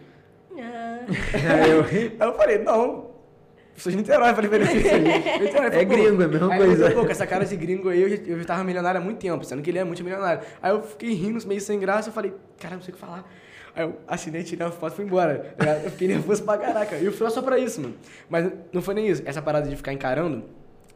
[0.57, 1.83] Ah, Aí eu-
[2.19, 3.13] Aí eu falei, não.
[3.77, 5.43] Sou de Niterói, eu falei pra ele.
[5.43, 6.83] Niterói, É gringo, é a mesma aí coisa.
[6.87, 9.03] falou, Pô, com essa cara de gringo aí, eu já, eu já tava milionário há
[9.03, 10.41] muito tempo, sendo que ele é muito milionário.
[10.61, 13.29] Aí eu fiquei rindo, meio sem graça, eu falei, cara, não sei o que falar.
[13.75, 15.53] Aí eu assinei, tirei uma foto e fui embora.
[15.83, 16.95] Eu fiquei nervoso pra caraca.
[16.95, 17.95] E eu fui lá só pra isso, mano.
[18.29, 19.21] Mas não foi nem isso.
[19.25, 20.45] Essa parada de ficar encarando,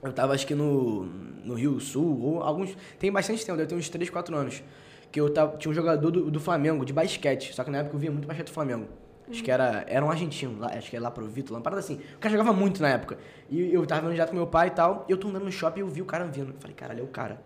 [0.01, 1.03] eu tava acho que no,
[1.43, 2.77] no Rio Sul, ou alguns.
[2.97, 4.63] Tem bastante tempo, deve ter uns 3, 4 anos.
[5.11, 7.53] Que eu tava, tinha um jogador do, do Flamengo, de basquete.
[7.53, 8.87] Só que na época eu via muito basquete do Flamengo.
[9.29, 11.79] Acho que era, era um argentino, lá, acho que era lá pro Vitor, uma parada
[11.81, 11.99] assim.
[12.15, 13.17] O cara jogava muito na época.
[13.47, 15.05] E eu tava vendo direto com meu pai e tal.
[15.07, 16.53] E eu tô andando no shopping e eu vi o cara vindo.
[16.59, 17.39] Falei, caralho, é o cara.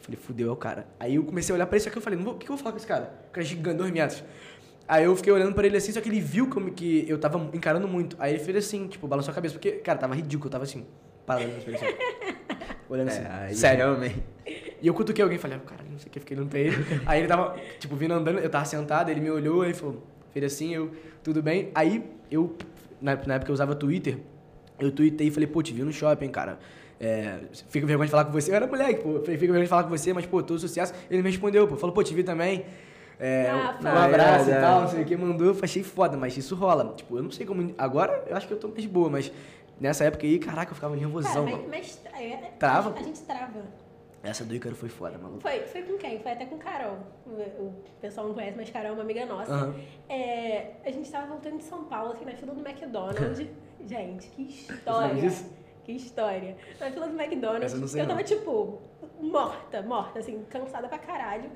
[0.00, 0.86] Falei, fudeu, é o cara.
[1.00, 2.58] Aí eu comecei a olhar pra ele, só que eu falei, o que eu vou
[2.58, 3.10] falar com esse cara?
[3.28, 4.22] O cara é gigante, dois metros.
[4.86, 7.04] Aí eu fiquei olhando pra ele assim, só que ele viu que eu, me- que
[7.08, 8.16] eu tava encarando muito.
[8.18, 9.54] Aí ele fez assim, tipo, balançou a cabeça.
[9.54, 10.86] Porque, cara, tava ridículo, eu tava assim,
[11.26, 11.86] parado assim.
[12.88, 13.22] Olhando assim.
[13.22, 13.78] É, aí Sério.
[13.84, 14.22] Realmente.
[14.80, 16.58] E eu cutuquei alguém e falei, ah, caralho, não sei o que, fiquei olhando pra
[16.58, 16.76] ele.
[17.04, 20.44] Aí ele tava, tipo, vindo andando, eu tava sentado, ele me olhou, aí falou, fez
[20.46, 20.90] assim, eu,
[21.22, 21.70] tudo bem.
[21.74, 22.56] Aí eu,
[23.00, 24.16] na, na época eu usava Twitter,
[24.80, 26.58] eu tuitei e falei, pô, te vi no shopping, cara.
[27.00, 28.50] É, fica com vergonha de falar com você.
[28.50, 29.20] Eu era moleque, pô.
[29.20, 30.92] Falei, fica com vergonha de falar com você, mas, pô, todo sucesso.
[31.10, 31.76] Ele me respondeu, pô.
[31.76, 32.64] Falou, pô, te vi também.
[33.20, 34.04] É, Ah, um foda.
[34.04, 34.60] abraço É, e é.
[34.60, 35.48] tal, não sei o que, mandou.
[35.48, 36.94] Eu achei foda, mas isso rola.
[36.96, 37.74] Tipo, eu não sei como.
[37.76, 39.30] Agora eu acho que eu tô mais boa, mas
[39.80, 41.68] nessa época aí, caraca, eu ficava cara, nervosão, mas, mano.
[41.68, 43.62] mas é, Trava, A, gente trava.
[44.22, 45.40] Essa do Ícaro foi foda, maluco.
[45.40, 46.18] Foi, foi com quem?
[46.20, 46.98] Foi até com Carol.
[47.26, 49.52] O, pessoal não conhece, mas Carol é uma amiga nossa.
[49.52, 49.74] Aham.
[50.08, 53.46] É, a gente tava voltando de São Paulo, assim, na fila do McDonald's.
[53.86, 55.30] gente, que história.
[55.84, 56.56] Que história.
[56.80, 58.26] Na fila do McDonald's, eu não sei, eu tava, não.
[58.26, 58.82] tipo,
[59.20, 61.50] morta, morta, assim, cansada pra caralho.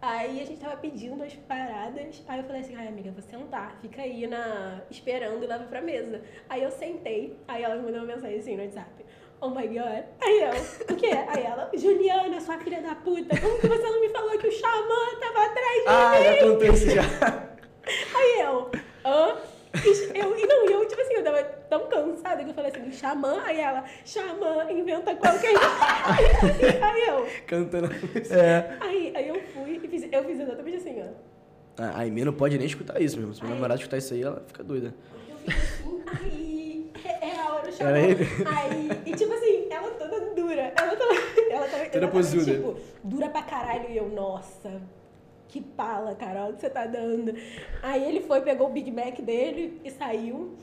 [0.00, 2.22] Aí a gente tava pedindo as paradas.
[2.28, 4.80] Aí eu falei assim, ai amiga, vou sentar, fica aí na.
[4.90, 6.22] esperando e leva pra mesa.
[6.48, 9.04] Aí eu sentei, aí ela me mandou uma mensagem assim no WhatsApp.
[9.40, 10.04] Oh my god.
[10.20, 11.10] Aí eu, o quê?
[11.28, 14.52] Aí ela, Juliana, sua filha da puta, como que você não me falou que o
[14.52, 16.24] Xamã tava atrás de Ah, mim?
[16.24, 17.02] já contei isso já.
[18.16, 18.70] Aí eu,
[19.04, 19.36] hã?
[20.14, 23.40] Eu, e não, eu, tipo assim, eu tava tão cansada que eu falei assim, xamã,
[23.44, 25.54] aí ela, xamã, inventa qualquer
[26.04, 28.34] aí, aí eu, Cantando música.
[28.34, 28.76] É.
[28.80, 31.82] aí, aí eu fui e fiz, eu fiz exatamente assim, ó.
[31.82, 33.32] A Aimee não pode nem escutar isso, meu.
[33.32, 34.94] Se meu namorado escutar isso aí, ela fica doida.
[35.28, 37.90] Eu fiz assim, aí, é, é a hora do xamã.
[37.90, 38.24] Era ele?
[38.46, 41.14] Aí, e tipo assim, ela toda dura, ela tava,
[41.92, 42.52] ela posuda.
[42.52, 43.90] Tipo, dura pra caralho.
[43.90, 44.80] E eu, nossa,
[45.48, 47.34] que pala, Carol, que você tá dando.
[47.82, 50.54] Aí ele foi, pegou o Big Mac dele e saiu.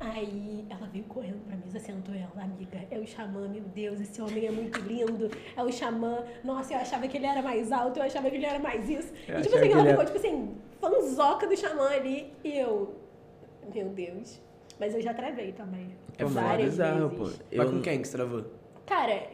[0.00, 4.20] Aí ela veio correndo pra mesa, sentou ela, amiga, é o Xamã, meu Deus, esse
[4.20, 7.98] homem é muito lindo, é o Xamã, nossa, eu achava que ele era mais alto,
[7.98, 9.14] eu achava que ele era mais isso.
[9.26, 12.58] Eu e tipo assim, que ela ficou, era- tipo assim, fanzoca do Xamã ali, e
[12.58, 12.96] eu,
[13.72, 14.40] meu Deus.
[14.80, 15.94] Mas eu já travei também.
[16.18, 17.36] É várias bizarro, vezes.
[17.38, 17.44] pô.
[17.56, 18.44] Mas com quem que você travou?
[18.84, 19.28] Cara,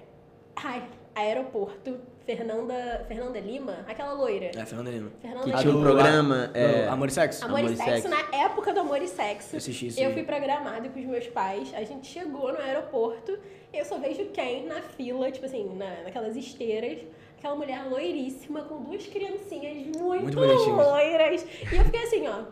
[0.55, 0.85] ai,
[1.15, 1.99] aeroporto,
[2.37, 4.47] Fernanda, Fernanda Lima, aquela loira.
[4.57, 5.11] É, Fernanda Lima.
[5.21, 5.61] Fernanda Que Lima.
[5.63, 6.51] tinha um programa.
[6.55, 7.45] é, Amor e Sexo?
[7.45, 8.09] Amor, Amor e sexo, Sexo.
[8.09, 9.55] na época do Amor e Sexo.
[9.55, 10.15] Eu assisti isso Eu aí.
[10.15, 11.73] fui programada com os meus pais.
[11.75, 13.39] A gente chegou no aeroporto.
[13.73, 16.99] Eu só vejo quem na fila, tipo assim, na, naquelas esteiras.
[17.39, 20.39] Aquela mulher loiríssima com duas criancinhas muito, Muito
[20.71, 21.47] loiras.
[21.73, 22.43] E eu fiquei assim, ó.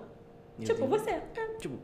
[0.64, 1.20] Tipo, você.
[1.58, 1.78] Tipo,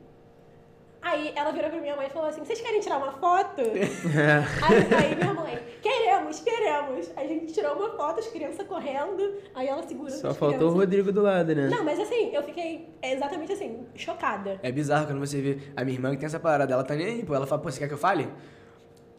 [1.04, 3.60] Aí ela virou pra minha mãe e falou assim: vocês querem tirar uma foto?
[3.60, 7.10] aí, aí minha mãe, queremos, queremos.
[7.14, 9.34] A gente tirou uma foto, as crianças correndo.
[9.54, 10.78] Aí ela segurando Só as faltou o crianças.
[10.78, 11.68] Rodrigo do lado, né?
[11.68, 14.58] Não, mas assim, eu fiquei exatamente assim, chocada.
[14.62, 16.72] é bizarro quando você vê a minha irmã que tem essa parada.
[16.72, 17.34] Ela tá nem aí, pô.
[17.34, 18.26] Ela fala, pô, você quer que eu fale?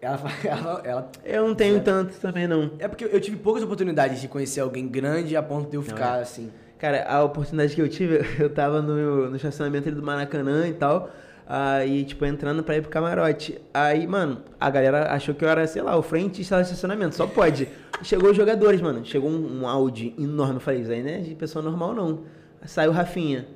[0.01, 2.71] Ela fala, ela, ela- Eu não tenho tanto também, não.
[2.79, 6.15] É porque eu tive poucas oportunidades de conhecer alguém grande a ponto de eu ficar
[6.15, 6.51] assim.
[6.79, 10.73] Cara, a oportunidade que eu tive, eu tava no, no estacionamento ali do Maracanã e
[10.73, 11.09] tal.
[11.47, 13.61] Aí, tipo, entrando pra ir pro camarote.
[13.73, 17.15] Aí, mano, a galera achou que eu era, sei lá, o frentista do estacionamento.
[17.15, 17.67] Só pode.
[18.01, 19.05] Chegou os jogadores, mano.
[19.05, 20.55] Chegou um, um Audi enorme.
[20.55, 22.21] Eu falei, isso aí não é de pessoa normal, não.
[22.65, 23.47] Saiu o Rafinha.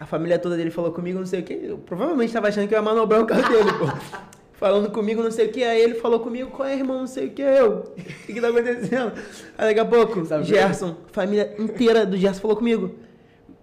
[0.00, 1.52] A família toda dele falou comigo, não sei o que.
[1.52, 3.86] Eu provavelmente tava achando que eu ia manobrar o carro dele, pô.
[4.54, 5.62] Falando comigo, não sei o que.
[5.62, 7.42] Aí ele falou comigo, qual é, irmão, não sei o que.
[7.42, 9.12] Eu, o que que tá acontecendo?
[9.56, 12.94] Aí daqui a pouco, Sabe Gerson, família inteira do Gerson falou comigo.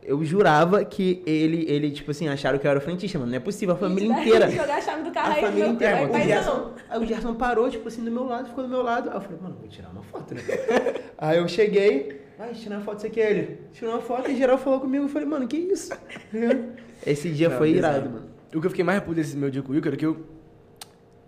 [0.07, 3.29] Eu jurava que ele, ele, tipo assim, acharam que eu era o frentista, mano.
[3.29, 4.49] Não é possível, a família inteira.
[4.49, 6.09] Jogar a chave do carro A aí, família inteira.
[6.09, 9.09] O Gerson, aí o Gerson parou, tipo assim, do meu lado, ficou do meu lado.
[9.09, 10.41] Aí eu falei, mano, vou tirar uma foto, né?
[11.17, 13.59] aí eu cheguei, vai, tirar uma foto, isso aqui é ele.
[13.73, 15.03] Tirou uma foto e geral falou comigo.
[15.03, 15.91] Eu falei, mano, que isso?
[17.05, 18.29] Esse dia Não, foi irado, mano.
[18.55, 20.25] O que eu fiquei mais puto desse meu dia com o Wilker é que eu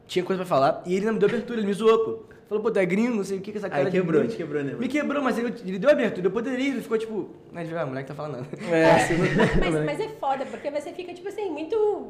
[0.07, 2.28] tinha coisa pra falar e ele não me deu abertura, ele me zoou, pô.
[2.49, 4.35] Falou, pô, tu é gringo, não sei o que, que essa cara Aí quebrou, te
[4.35, 4.73] quebrou, né?
[4.73, 6.25] Me quebrou, mas ele, ele deu abertura.
[6.25, 7.29] Eu poderia, ele ficou tipo.
[7.51, 8.47] Mas, ah, o moleque tá falando nada.
[8.75, 8.95] É,
[9.61, 12.07] Mas, mas é foda, porque você fica, tipo assim, muito,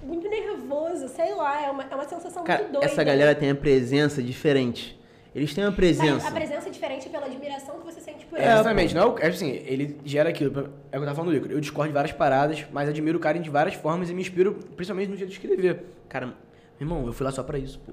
[0.00, 2.86] muito nervoso, sei lá, é uma, é uma sensação Cara, muito doida.
[2.86, 4.96] essa galera tem a presença diferente.
[5.34, 6.28] Eles têm uma Mas presença.
[6.28, 8.52] a presença é diferente pela admiração que você sente por É, ele.
[8.52, 10.50] exatamente, não é, o- é assim, ele gera aquilo.
[10.56, 11.50] É o que eu tava falando do Wilker.
[11.52, 14.54] Eu discordo de várias paradas, mas admiro o cara de várias formas e me inspiro,
[14.76, 15.84] principalmente no jeito de escrever.
[16.08, 16.34] Cara, meu
[16.80, 17.92] irmão, eu fui lá só pra isso, pô.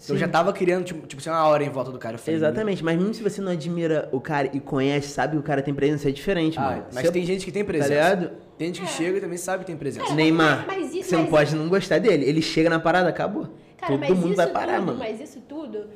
[0.00, 0.14] Sim.
[0.14, 2.14] Eu já tava criando, tipo, tipo, assim, uma hora em volta do cara.
[2.14, 5.38] Eu falei, Exatamente, mas mesmo se você não admira o cara e conhece, sabe que
[5.40, 6.84] o cara tem presença, é diferente, Ah, mano.
[6.90, 7.92] mas Você- tem gente que tem Tá presença.
[7.92, 8.30] ligado?
[8.56, 10.14] tem gente que chega e também sabe que tem presença.
[10.14, 12.24] Neymar, mas isso- você não mas pode não gostar dele.
[12.24, 13.46] Ele chega na parada, acabou.
[13.76, 14.98] Cara, Todo mas mundo isso vai parar, tudo, mano.
[14.98, 15.86] Mas isso tudo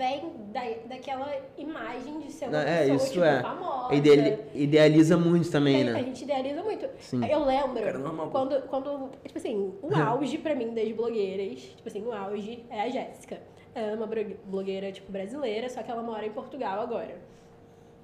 [0.00, 3.42] vem da, daquela imagem de ser uma Não, é, pessoa, isso tipo, é.
[3.42, 3.94] famosa.
[3.94, 6.04] Ideali- idealiza muito também, É, A né?
[6.04, 6.88] gente idealiza muito.
[6.98, 7.22] Sim.
[7.26, 8.30] Eu lembro Cara, normal.
[8.30, 12.80] quando, quando, tipo assim, o auge pra mim das blogueiras, tipo assim, o auge é
[12.80, 13.42] a Jéssica.
[13.74, 14.08] Ela é uma
[14.46, 17.18] blogueira, tipo, brasileira, só que ela mora em Portugal agora.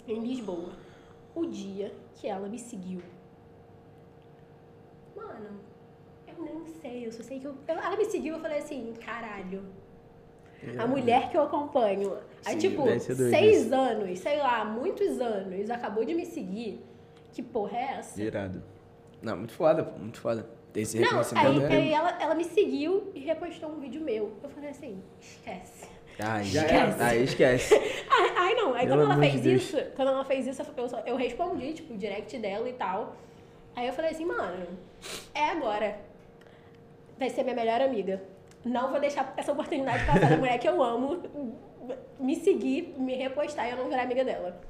[0.07, 0.71] Em Lisboa.
[1.35, 3.01] O dia que ela me seguiu.
[5.17, 5.61] Mano,
[6.29, 7.55] eu nem sei, eu só sei que eu.
[7.67, 9.65] eu- ela me seguiu e eu falei assim, caralho.
[10.79, 16.05] A mulher que eu acompanho há, Sim, tipo, seis anos, sei lá, muitos anos, acabou
[16.05, 16.85] de me seguir.
[17.33, 18.21] Que porra é essa?
[18.23, 18.63] Irado.
[19.23, 20.49] Não, muito foda, pô, muito foda.
[20.75, 21.69] Esse Não, aí, né?
[21.69, 24.33] aí ela, ela me seguiu e repostou um vídeo meu.
[24.43, 25.89] Eu falei assim, esquece.
[26.19, 27.03] Ai, Já esquece.
[27.03, 27.75] Aí esquece.
[28.09, 29.63] Ai, ai, não, aí Pelo quando ela fez Deus.
[29.63, 33.17] isso, quando ela fez isso, eu, só- eu respondi, tipo, o direct dela e tal.
[33.75, 34.67] Aí eu falei assim, mano,
[35.35, 35.99] é agora.
[37.19, 38.23] Vai ser minha melhor amiga.
[38.67, 41.23] Não vou deixar essa oportunidade passar da mulher que eu amo
[42.19, 44.61] me seguir, me repostar e eu não virar amiga dela.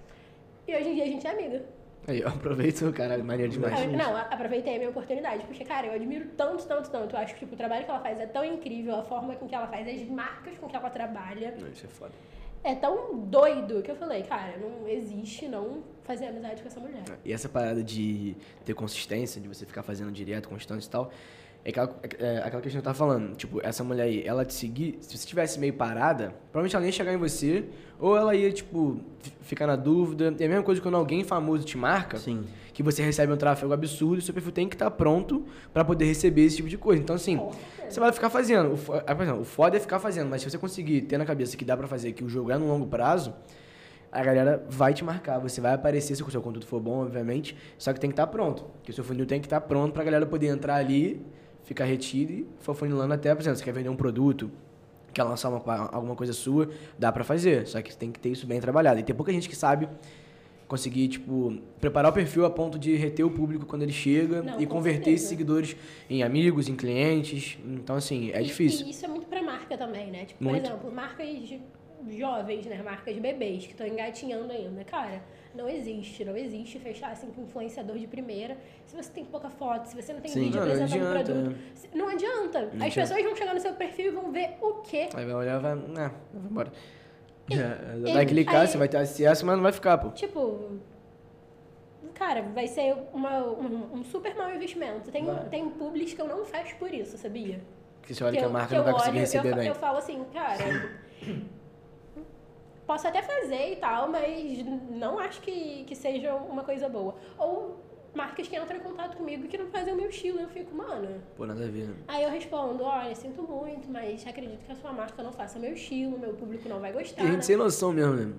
[0.69, 1.63] E hoje em dia a gente é amiga.
[2.07, 3.81] Aí, ó, aproveita, caralho, maneiro demais.
[3.83, 7.17] Eu- não, aproveitei a minha oportunidade, porque, cara, eu admiro tanto, tanto, tanto.
[7.17, 9.49] Eu acho que tipo, o trabalho que ela faz é tão incrível, a forma com
[9.49, 11.55] que ela faz, as marcas com que ela trabalha.
[11.59, 12.13] Não, isso é foda.
[12.63, 17.03] É tão doido que eu falei, cara, não existe não fazer amizade com essa mulher.
[17.25, 21.11] E essa parada de ter consistência, de você ficar fazendo direto, constante e tal,
[21.67, 23.35] é aquela, é aquela questão que eu tava falando.
[23.35, 26.93] Tipo, essa mulher aí, ela te seguir, se você tivesse meio parada, provavelmente ela ia
[26.93, 27.65] chegar em você,
[27.99, 29.01] ou ela ia, tipo,
[29.41, 30.33] ficar na dúvida.
[30.39, 32.45] É a mesma coisa quando alguém famoso te marca, Sim.
[32.73, 35.45] que você recebe um tráfego absurdo, seu perfil tem que estar pronto
[35.75, 37.03] pra poder receber esse tipo de coisa.
[37.03, 37.37] Então, assim,
[37.89, 38.75] você vai ficar fazendo.
[38.75, 41.57] O, por exemplo, o foda é ficar fazendo, mas se você conseguir ter na cabeça
[41.57, 43.35] que dá pra fazer, que o jogo é no longo prazo,
[44.13, 45.41] a galera vai te marcar.
[45.41, 48.29] Você vai aparecer se o seu conteúdo for bom, obviamente, só que tem que estar
[48.29, 48.63] pronto.
[48.77, 51.27] Porque o seu funil tem que estar pronto pra galera poder entrar ali,
[51.67, 54.51] ficar retido e for funilando até, por exemplo, você quer vender um produto,
[55.13, 57.67] quer lançar uma, alguma coisa sua, dá pra fazer.
[57.67, 58.99] Só que tem que ter isso bem trabalhado.
[59.01, 59.89] E tem pouca gente que sabe
[60.69, 64.61] conseguir, tipo, preparar o perfil a ponto de reter o público quando ele chega Não,
[64.61, 65.77] e converter esses seguidores
[66.09, 67.59] em amigos, em clientes.
[67.65, 68.87] Então, assim, é E- difícil.
[68.87, 70.25] E, isso é muito pra marca também, né?
[70.25, 70.63] Tipo, Muito.
[70.63, 71.29] por exemplo, marcas
[72.17, 72.83] jovens, né?
[72.83, 74.85] Marcas de bebês que estão engatinhando ainda.
[74.85, 75.23] Cara,
[75.57, 78.57] não existe, não existe fechar assim com influenciador de primeira.
[78.87, 80.41] Se você tem pouca foto, se você não tem Sim.
[80.45, 81.59] vídeo Não, não apresentando o adianta, produto.
[81.75, 82.59] se- Não adianta.
[82.59, 82.95] As adianta.
[83.01, 85.09] pessoas vão chegar no seu perfil e vão ver o quê?
[85.15, 85.73] Aí vai olhar e vai.
[85.73, 86.73] Ah, vai embora.
[87.51, 90.11] É, Vai clicar, aí- você vai ter acesso, mas não vai ficar, pô.
[90.11, 90.79] Tipo.
[92.15, 95.11] Cara, vai ser uma, um, um super mau investimento.
[95.11, 95.49] Tem, Vai.
[95.49, 97.61] tem publis que eu não fecho por isso, sabia?
[98.01, 99.55] Porque você olha que, eu- a marca que não eu vai conseguir olho, receber eu,
[99.57, 99.69] bem.
[99.69, 100.57] Eu falo assim, cara,
[102.87, 107.15] posso até fazer e tal, mas não acho que, que seja uma coisa boa.
[107.39, 107.85] Ou
[108.15, 110.41] marcas que entram em contato comigo e que não fazem o meu estilo.
[110.41, 111.21] Eu fico, mano.
[111.37, 111.97] Pô, nada a ver, né?
[112.09, 115.75] Aí eu respondo, olha, sinto muito, mas acredito que a sua marca não faça meu
[115.75, 117.17] estilo, meu público não vai gostar.
[117.17, 117.43] Tem gente né?
[117.43, 118.33] sem noção mesmo, né?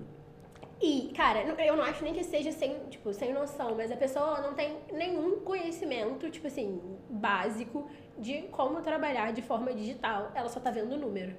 [0.80, 4.40] E, cara, eu não acho nem que seja sem, tipo, sem noção, mas a pessoa
[4.40, 6.80] não tem nenhum conhecimento, tipo assim,
[7.10, 10.30] básico de como trabalhar de forma digital.
[10.36, 11.34] Ela só tá vendo o número.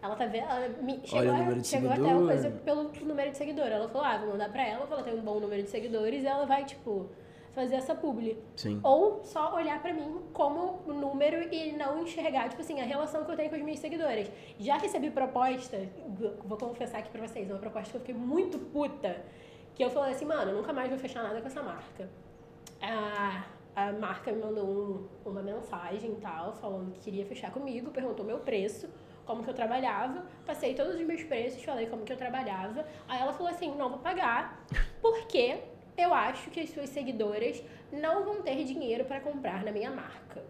[0.00, 0.44] Ela tá vendo.
[0.48, 3.66] Ela me, chegou a- chegou até uma coisa pelo número de seguidor.
[3.66, 6.26] Ela falou, ah, vou mandar pra ela, ela tem um bom número de seguidores e
[6.26, 7.06] ela vai, tipo,
[7.52, 8.38] fazer essa publi.
[8.54, 8.78] Sim.
[8.84, 13.32] Ou só olhar pra mim como número e não enxergar, tipo assim, a relação que
[13.32, 14.30] eu tenho com as minhas seguidoras.
[14.60, 15.76] Já recebi proposta,
[16.44, 19.16] vou confessar aqui pra vocês, uma proposta que eu fiquei muito puta,
[19.74, 22.08] que eu falei assim, mano, nunca mais vou fechar nada com essa marca.
[22.80, 23.44] A,
[23.74, 28.24] a marca me mandou um- uma mensagem e tal, falando que queria fechar comigo, perguntou
[28.24, 28.88] meu preço,
[29.28, 32.86] como que eu trabalhava, passei todos os meus preços, falei como que eu trabalhava.
[33.06, 34.64] Aí ela falou assim, não vou pagar,
[35.02, 35.58] porque
[35.98, 37.62] eu acho que as suas seguidoras
[37.92, 40.42] não vão ter dinheiro pra comprar na minha marca.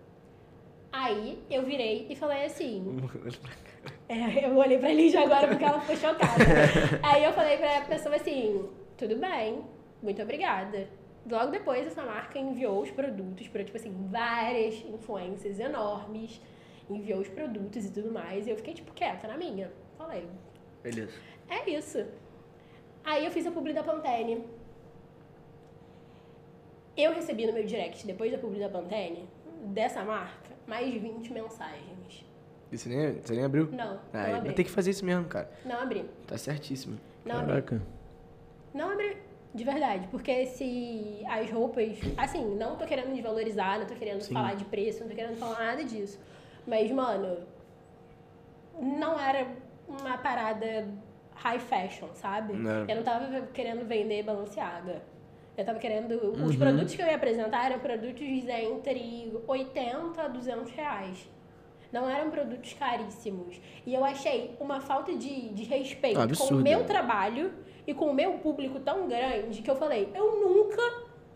[0.92, 2.86] Aí eu virei e falei assim.
[4.08, 6.42] É, eu olhei pra Lígia agora porque ela ficou chocada.
[7.04, 8.66] Aí eu falei pra pessoa assim:
[8.96, 9.62] tudo bem,
[10.02, 10.88] muito obrigada.
[11.30, 16.40] Logo depois, essa marca enviou os produtos para, tipo assim, várias influências enormes.
[16.90, 18.46] Enviou os produtos e tudo mais.
[18.46, 19.70] E eu fiquei, tipo, quieta na minha.
[19.96, 20.26] Falei,
[20.82, 21.12] Beleza.
[21.48, 22.04] é isso.
[23.04, 24.44] Aí eu fiz a publi da Pantene.
[26.96, 29.28] Eu recebi no meu direct, depois da publi da Pantene,
[29.66, 32.24] dessa marca, mais de 20 mensagens.
[32.70, 33.68] E você nem, você nem abriu?
[33.70, 34.52] Não, Ah, não vai abri.
[34.54, 35.50] ter que fazer isso mesmo, cara.
[35.64, 36.04] Não abri.
[36.26, 36.98] Tá certíssimo.
[37.24, 37.46] Não abri.
[37.48, 37.82] Caraca.
[38.74, 39.16] Não abri.
[39.54, 41.96] De verdade, porque se as roupas.
[42.18, 44.34] Assim, não tô querendo desvalorizar, não tô querendo Sim.
[44.34, 46.18] falar de preço, não tô querendo falar nada disso.
[46.68, 47.38] Mas, mano,
[48.78, 49.46] não era
[49.88, 50.86] uma parada
[51.34, 52.52] high fashion, sabe?
[52.52, 52.84] Não.
[52.86, 55.02] Eu não tava querendo vender balanceada.
[55.56, 56.12] Eu tava querendo.
[56.34, 56.58] Os Uhum.
[56.58, 61.28] produtos que eu ia apresentar eram produtos entre 80 a 200 reais.
[61.90, 63.58] Não eram produtos caríssimos.
[63.86, 67.50] E eu achei uma falta de, de respeito com o Absurdo, meu trabalho
[67.86, 70.82] e com o meu público tão grande que eu falei, eu nunca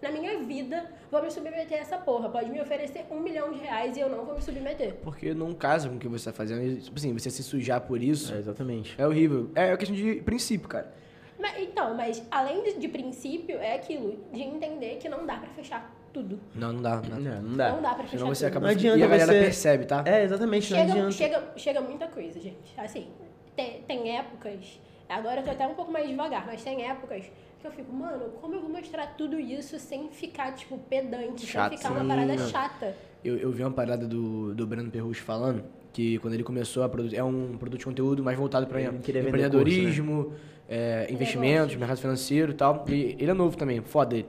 [0.03, 2.29] na minha vida vou me submeter a essa porra.
[2.29, 4.95] Pode me oferecer um milhão de reais e eu não vou me submeter.
[5.03, 6.81] Porque não casa com o que você tá fazendo.
[6.83, 8.95] Tipo assim, você se sujar por isso É, exatamente.
[9.01, 9.51] é horrível.
[9.55, 10.93] É uma questão de princípio, cara.
[11.39, 15.49] Mas, então, mas além de, de princípio, é aquilo de entender que não dá pra
[15.51, 16.39] fechar tudo.
[16.55, 16.97] Não, não dá.
[16.97, 17.17] Não dá.
[17.19, 17.73] Não, não dá.
[17.73, 18.51] Não dá pra fechar Senão você tudo.
[18.53, 18.67] acaba...
[18.67, 20.05] Não adianta e a galera você- percebe, tá?
[20.07, 21.11] É, exatamente, não Chega, adianta.
[21.13, 22.75] chega, chega muita coisa, gente.
[22.77, 23.09] Assim,
[23.57, 24.81] tem, tem épocas.
[25.09, 27.25] Agora eu tô até um pouco mais devagar, mas tem épocas
[27.63, 31.71] que eu fico, mano, como eu vou mostrar tudo isso sem ficar, tipo, pedante, Chato,
[31.71, 32.49] sem ficar uma parada não.
[32.49, 32.97] chata?
[33.25, 36.89] Eu, eu vi uma parada do, do Breno Perrucci falando que quando ele começou a
[36.89, 40.33] produzir, é um produto de conteúdo mais voltado para Ele queria vender empreendedorismo,
[40.69, 42.85] é, investimentos, mercado financeiro e tal.
[42.89, 44.27] E ele é novo também, foda ele.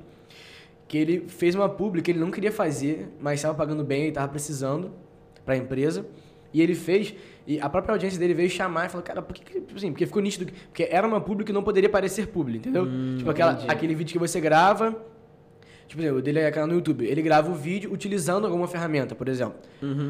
[0.88, 4.08] Que ele fez uma publi que ele não queria fazer, mas estava pagando bem e
[4.10, 4.92] estava precisando
[5.44, 6.06] para a empresa.
[6.54, 7.16] E ele fez,
[7.46, 9.92] e a própria audiência dele veio chamar e falou, cara, por que, que tipo assim,
[9.92, 12.88] porque ficou nítido, que- porque era uma publi que não poderia parecer publi, entendeu?
[13.18, 14.96] tipo aquela, aquele vídeo que você grava,
[15.86, 17.06] Tipo, assim, o dele é canal no YouTube.
[17.06, 19.56] Ele grava o vídeo utilizando alguma ferramenta, por exemplo.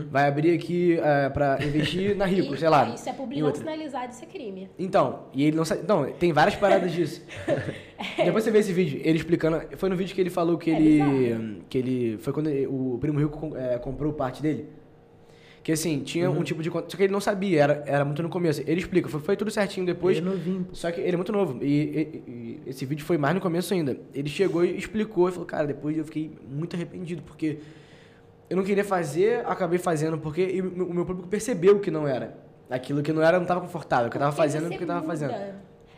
[0.10, 2.88] Vai abrir aqui é, pra investir na Rico, E- sei lá.
[2.94, 4.70] Isso é publi não sinalizado, isso é crime.
[4.80, 5.82] Então, e ele não sabe.
[5.86, 7.22] Não, tem várias paradas disso.
[8.24, 9.62] Depois você vê esse vídeo, ele explicando.
[9.76, 11.64] Foi no vídeo que ele falou que É ele.
[11.68, 12.18] que ele.
[12.20, 14.70] Foi quando ele- o Primo Rico é, comprou parte dele.
[15.64, 16.40] Que assim, tinha Uhum.
[16.40, 16.70] um tipo de.
[16.70, 18.62] Só que ele não sabia, era, era muito no começo.
[18.68, 20.18] Ele explica, foi, foi tudo certinho depois.
[20.18, 20.68] Ele é novinho.
[20.74, 21.58] Só que ele é muito novo.
[21.64, 23.98] E, e- e esse vídeo foi mais no começo ainda.
[24.14, 27.60] Ele chegou e explicou e falou, cara, depois eu fiquei muito arrependido, porque
[28.50, 32.36] eu não queria fazer, acabei fazendo, porque o meu- o público percebeu que não era.
[32.70, 34.10] Aquilo que não era, eu não estava confortável.
[34.10, 35.34] Que eu tava Porque fazendo você porque eu tava fazendo.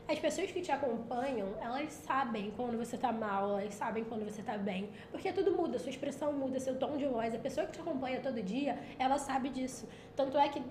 [0.07, 4.43] As pessoas que te acompanham, elas sabem quando você tá mal, elas sabem quando você
[4.43, 4.87] tá bem.
[5.09, 7.33] Porque tudo muda, sua expressão muda, seu tom de voz.
[7.33, 9.89] A pessoa que te acompanha todo dia, ela sabe disso.
[10.15, 10.61] Tanto é que,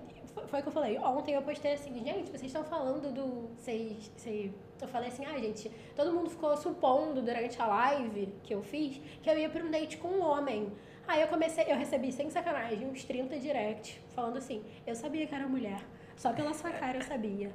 [0.47, 3.49] foi o que eu falei, ontem eu postei assim, gente, vocês estão falando do...
[3.57, 8.55] Vocês, vocês, eu falei assim, ah, gente, todo mundo ficou supondo durante a live que
[8.55, 10.71] eu fiz que eu ia pra um date com um homem.
[11.05, 15.35] Aí eu comecei, eu recebi sem sacanagem uns 30 directs falando assim, eu sabia que
[15.35, 15.81] era mulher.
[16.15, 17.51] Só pela sua cara eu sabia.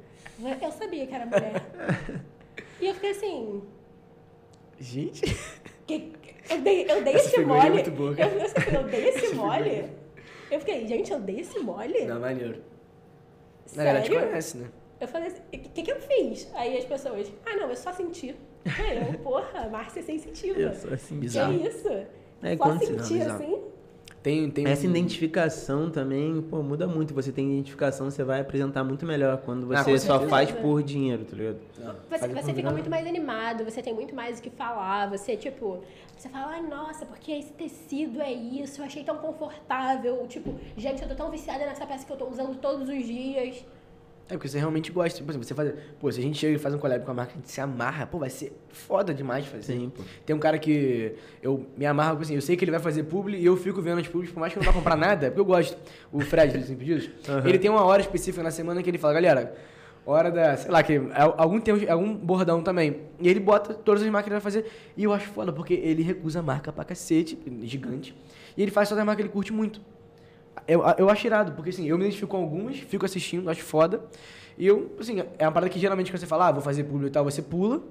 [0.60, 1.62] Eu sabia que era mulher.
[2.80, 3.62] E eu fiquei assim.
[4.78, 5.22] Gente.
[5.86, 6.12] Que,
[6.48, 7.70] eu dei, eu dei esse é mole.
[7.70, 8.30] muito boa, eu, cara.
[8.30, 9.90] eu, assim, eu dei esse mole.
[10.50, 12.04] Eu fiquei, gente, eu dei esse mole?
[12.06, 12.62] Não, maneiro.
[13.74, 14.28] Na verdade, te Sério?
[14.28, 14.68] conhece, né?
[15.00, 16.50] Eu falei assim, o que, que eu fiz?
[16.54, 18.34] Aí as pessoas, ah, não, eu só senti.
[18.64, 20.58] Eu, porra, Márcia é sensitiva.
[20.60, 21.54] Eu sou assim, Que bizarro.
[21.66, 21.88] isso?
[22.42, 23.34] É, só sentir bizarro.
[23.34, 23.62] assim?
[24.22, 27.14] Tem, tem Essa um- identificação também, pô, muda muito.
[27.14, 30.28] Você tem identificação, você vai apresentar muito melhor quando Ah, você com só certeza.
[30.30, 31.56] faz por dinheiro, tá ligado?
[31.74, 35.36] Você, faz você fica muito mais animado, você tem muito mais o que falar, você,
[35.38, 35.82] tipo,
[36.18, 41.00] você fala, ai, nossa, porque esse tecido é isso, eu achei tão confortável, tipo, gente,
[41.02, 43.64] eu tô tão viciada nessa peça que eu tô usando todos os dias.
[44.30, 45.18] É porque você realmente gosta.
[45.18, 45.72] Tipo assim, você faz.
[45.98, 47.60] Pô, se a gente chega e faz um collab com a marca, a gente se
[47.60, 49.72] amarra, pô, vai ser foda demais fazer.
[49.74, 50.02] Sim, pô.
[50.24, 53.02] Tem um cara que eu me amarro, tipo assim, eu sei que ele vai fazer
[53.02, 55.26] publi e eu fico vendo as publis, por mais que eu não vá comprar nada,
[55.26, 55.76] porque eu gosto.
[56.12, 57.48] O Fred, dos Impedidos, Aham.
[57.48, 59.54] ele tem uma hora específica na semana que ele fala, galera,
[60.06, 61.00] hora da, sei lá, que é
[61.36, 63.00] algum tempo, algum bordão também.
[63.20, 64.70] E ele bota todas as marcas que ele vai fazer.
[64.96, 68.14] E eu acho foda, porque ele recusa marca pra cacete, gigante.
[68.56, 69.80] E ele faz só das marcas que ele curte muito.
[70.66, 74.02] Eu, eu acho irado, porque assim, eu me identifico com algumas, fico assistindo, acho foda.
[74.56, 77.06] E eu, assim, é uma parada que geralmente quando você fala, ah, vou fazer público
[77.06, 77.82] e tal, você pula.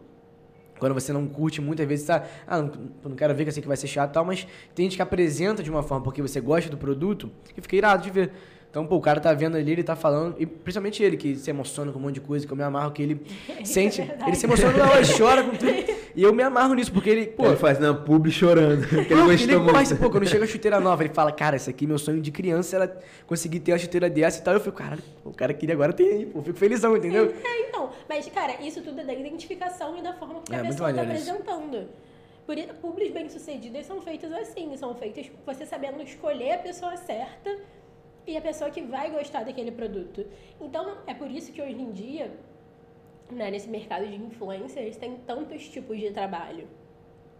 [0.79, 2.71] Quando você não curte muitas vezes, tá, ah, não,
[3.03, 5.01] não quero ver que assim que vai ser chato e tal, mas tem gente que
[5.01, 8.31] apresenta de uma forma porque você gosta do produto e fica irado de ver.
[8.69, 11.49] Então, pô, o cara tá vendo ali, ele tá falando, e principalmente ele, que se
[11.49, 13.19] emociona com um monte de coisa, que eu me amarro, que ele
[13.65, 14.29] sente, verdade.
[14.29, 15.99] ele se emociona na hora, chora com tudo.
[16.15, 18.81] E eu me amarro nisso, porque ele, pô, ele fazendo a publi chorando.
[18.87, 19.73] porque ele não, gostou ele muito.
[19.73, 22.31] gosta, pô, quando chega a chuteira nova, ele fala, cara, isso aqui, meu sonho de
[22.31, 24.53] criança era conseguir ter uma chuteira dessa e tal.
[24.53, 27.33] Eu fico, caralho, o cara queria agora ter aí, pô, eu fico felizão, entendeu?
[27.43, 30.63] É, então, mas, cara, isso tudo é da identificação e da forma que É, a
[30.63, 31.11] pessoa tá isso.
[31.31, 31.87] apresentando.
[32.45, 37.55] Por isso, publis bem-sucedidas são feitas assim, são feitas você sabendo escolher a pessoa certa
[38.29, 40.25] e a pessoa que vai gostar daquele produto.
[40.61, 42.31] Então, é por isso que hoje em dia,
[43.31, 46.67] né, nesse mercado de influencers, tem tantos tipos de trabalho.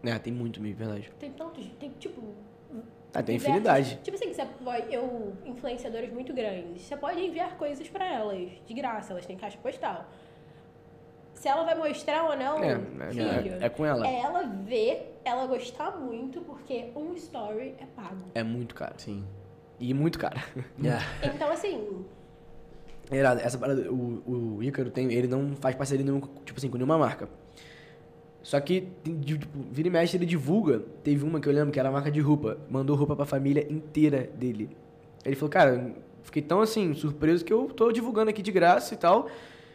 [0.04, 1.12] É, tem muito mesmo, verdade.
[1.20, 2.22] Tem tantos, tem tipo...
[3.14, 4.00] Ah, tem diversos- infinidade.
[4.04, 8.74] Tipo assim, você pode, eu, influenciadoras muito grandes, você pode enviar coisas pra elas, de
[8.74, 10.06] graça, elas têm caixa postal.
[11.34, 12.78] Se ela vai mostrar ou não, É,
[13.12, 14.06] filho, é, é com ela.
[14.08, 18.26] é ela ver, ela gostar muito, porque um story é pago.
[18.36, 18.94] É muito caro.
[18.98, 19.26] Sim.
[19.80, 20.40] E muito caro.
[21.24, 21.88] Então, assim,
[23.12, 26.60] É irado, essa parada, o, o Ícaro tem, ele não faz parceria nenhuma, com- tipo
[26.60, 27.28] assim, com nenhuma marca.
[28.42, 28.88] Só que,
[29.26, 30.82] tipo, vira e mexe, ele divulga.
[31.04, 32.58] Teve uma que eu lembro que era a marca de roupa.
[32.70, 34.70] Mandou roupa pra família inteira dele.
[35.26, 35.92] Ele falou, cara,
[36.24, 39.28] fiquei tão assim, surpreso que eu tô divulgando aqui de graça e tal.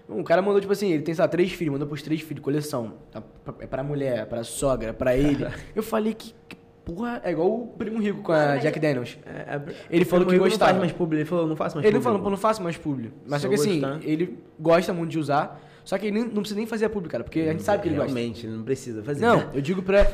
[0.09, 2.43] Um cara mandou, tipo assim, ele tem, sei lá, três filhos, mandou pros três filhos,
[2.43, 2.95] coleção.
[3.13, 3.23] Tá?
[3.61, 5.45] É pra mulher, pra sogra, pra ele.
[5.77, 9.19] Eu falei que, que porra, é igual o primo rico com a Jack eu- Daniels.
[9.27, 10.73] É, é- Ele falou que gostava.
[10.73, 11.17] Não faz mais publi.
[11.19, 12.13] Ele falou, não faço mais Ele não publi.
[12.13, 13.13] falou, pô, não faço mais publi.
[13.27, 14.01] Mas Se só que assim, gostar.
[14.03, 17.25] ele gosta muito de usar, só que ele não precisa nem fazer a publi, cara,
[17.25, 18.13] porque a gente sabe que ele gosta.
[18.13, 19.21] Realmente, ele não precisa fazer.
[19.25, 20.07] Não, eu digo pra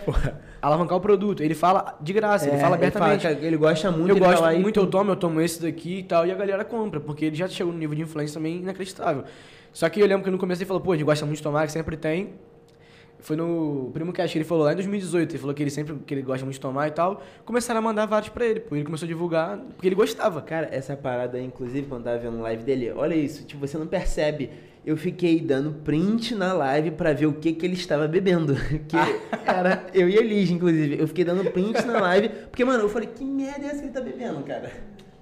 [0.63, 1.43] alavancar o produto.
[1.43, 3.27] Ele fala de graça, ele É, fala abertamente.
[3.27, 5.17] Ele, fala ele gosta muito, eu ele vai gosto lá e- muito, eu tomo, eu
[5.17, 7.95] tomo esse daqui e tal, e a galera compra, porque ele já chegou no nível
[7.97, 9.25] de influência também inacreditável.
[9.73, 11.43] Só que eu lembro que no começo ele falou, pô, a gente gosta muito de
[11.45, 12.31] tomar, que sempre tem.
[13.21, 15.95] Foi no Primo Cash que ele falou lá em 2018, ele falou que ele sempre
[16.07, 17.23] que ele gosta muito de tomar e tal.
[17.45, 20.41] Começaram a mandar vários pra ele, pô, ele começou a divulgar, porque ele gostava.
[20.43, 23.87] Cara, essa parada aí, inclusive, quando tava vendo live dele, olha isso, tipo, você não
[23.87, 24.51] percebe.
[24.85, 28.55] Eu fiquei dando print na live pra ver o que que ele estava bebendo.
[28.89, 28.97] Que
[29.47, 30.99] era eu e a Elige, inclusive.
[30.99, 33.85] Eu fiquei dando print na live, porque, mano, eu falei, que merda é essa que
[33.85, 34.71] ele tá bebendo, cara?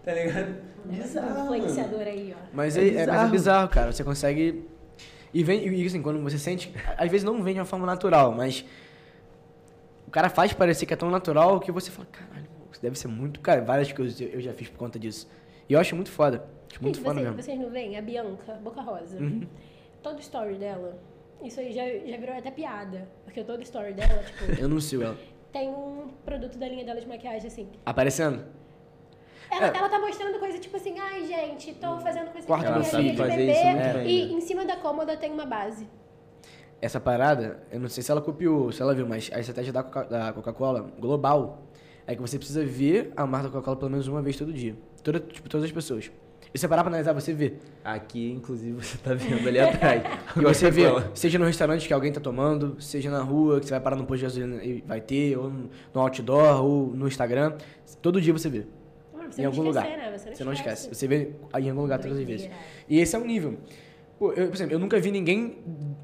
[0.04, 0.54] Tá ligado?
[0.84, 1.28] Bizarro.
[1.28, 1.56] mano.
[1.56, 2.40] influenciador aí, ó.
[2.52, 3.30] Mas É é, é, mas é bizarro.
[3.30, 3.92] bizarro, cara.
[3.92, 4.64] Você consegue.
[5.32, 6.72] E vem, e assim, quando você sente.
[6.96, 8.64] Às vezes não vem de uma forma natural, mas.
[10.06, 13.08] O cara faz parecer que é tão natural que você fala, caralho, isso deve ser
[13.08, 13.40] muito.
[13.40, 15.28] Cara, várias coisas eu eu já fiz por conta disso.
[15.68, 16.44] E eu acho muito foda.
[16.70, 17.42] Acho muito Gente, foda vocês, mesmo.
[17.42, 17.96] vocês não veem?
[17.98, 19.18] A Bianca, Boca Rosa.
[19.18, 19.46] Uhum.
[20.02, 20.98] Todo story dela,
[21.42, 23.06] isso aí já, já virou até piada.
[23.24, 25.16] Porque todo story dela, tipo, Eu anuncio ela.
[25.52, 27.68] tem um produto da linha dela de maquiagem, assim.
[27.84, 28.44] Aparecendo?
[29.50, 29.76] Ela, É.
[29.76, 33.00] ela tá mostrando coisa tipo assim, ai gente, tô fazendo coisa Quarto minha filho.
[33.02, 33.52] linha de Fazer bebê.
[33.52, 33.72] bem,
[34.10, 34.32] e né?
[34.34, 35.86] em cima da cômoda tem uma base.
[36.80, 39.82] Essa parada, eu não sei se ela copiou, se ela viu, mas a estratégia da
[39.82, 41.62] Coca- da Coca-Cola global
[42.06, 44.76] é que você precisa ver a marca da Coca-Cola pelo menos uma vez todo dia.
[45.02, 46.10] Toda, tipo, todas as pessoas.
[46.54, 47.54] E você parar pra analisar, você vê.
[47.84, 50.02] Aqui, inclusive, você tá vendo ali atrás.
[50.36, 50.84] E você vê,
[51.14, 54.04] seja no restaurante que alguém tá tomando, seja na rua, que você vai parar no
[54.06, 57.54] posto de gasolina e vai ter, ou no outdoor, ou no Instagram.
[58.00, 58.64] Todo dia você vê.
[59.30, 59.98] Você em não algum esquecer, lugar.
[59.98, 60.18] né?
[60.18, 60.88] Você não, Você não esquece.
[60.94, 62.50] Você vê em algum lugar todas as vezes.
[62.88, 63.56] E esse é o nível.
[64.18, 65.58] Pô, eu, por exemplo, eu nunca vi ninguém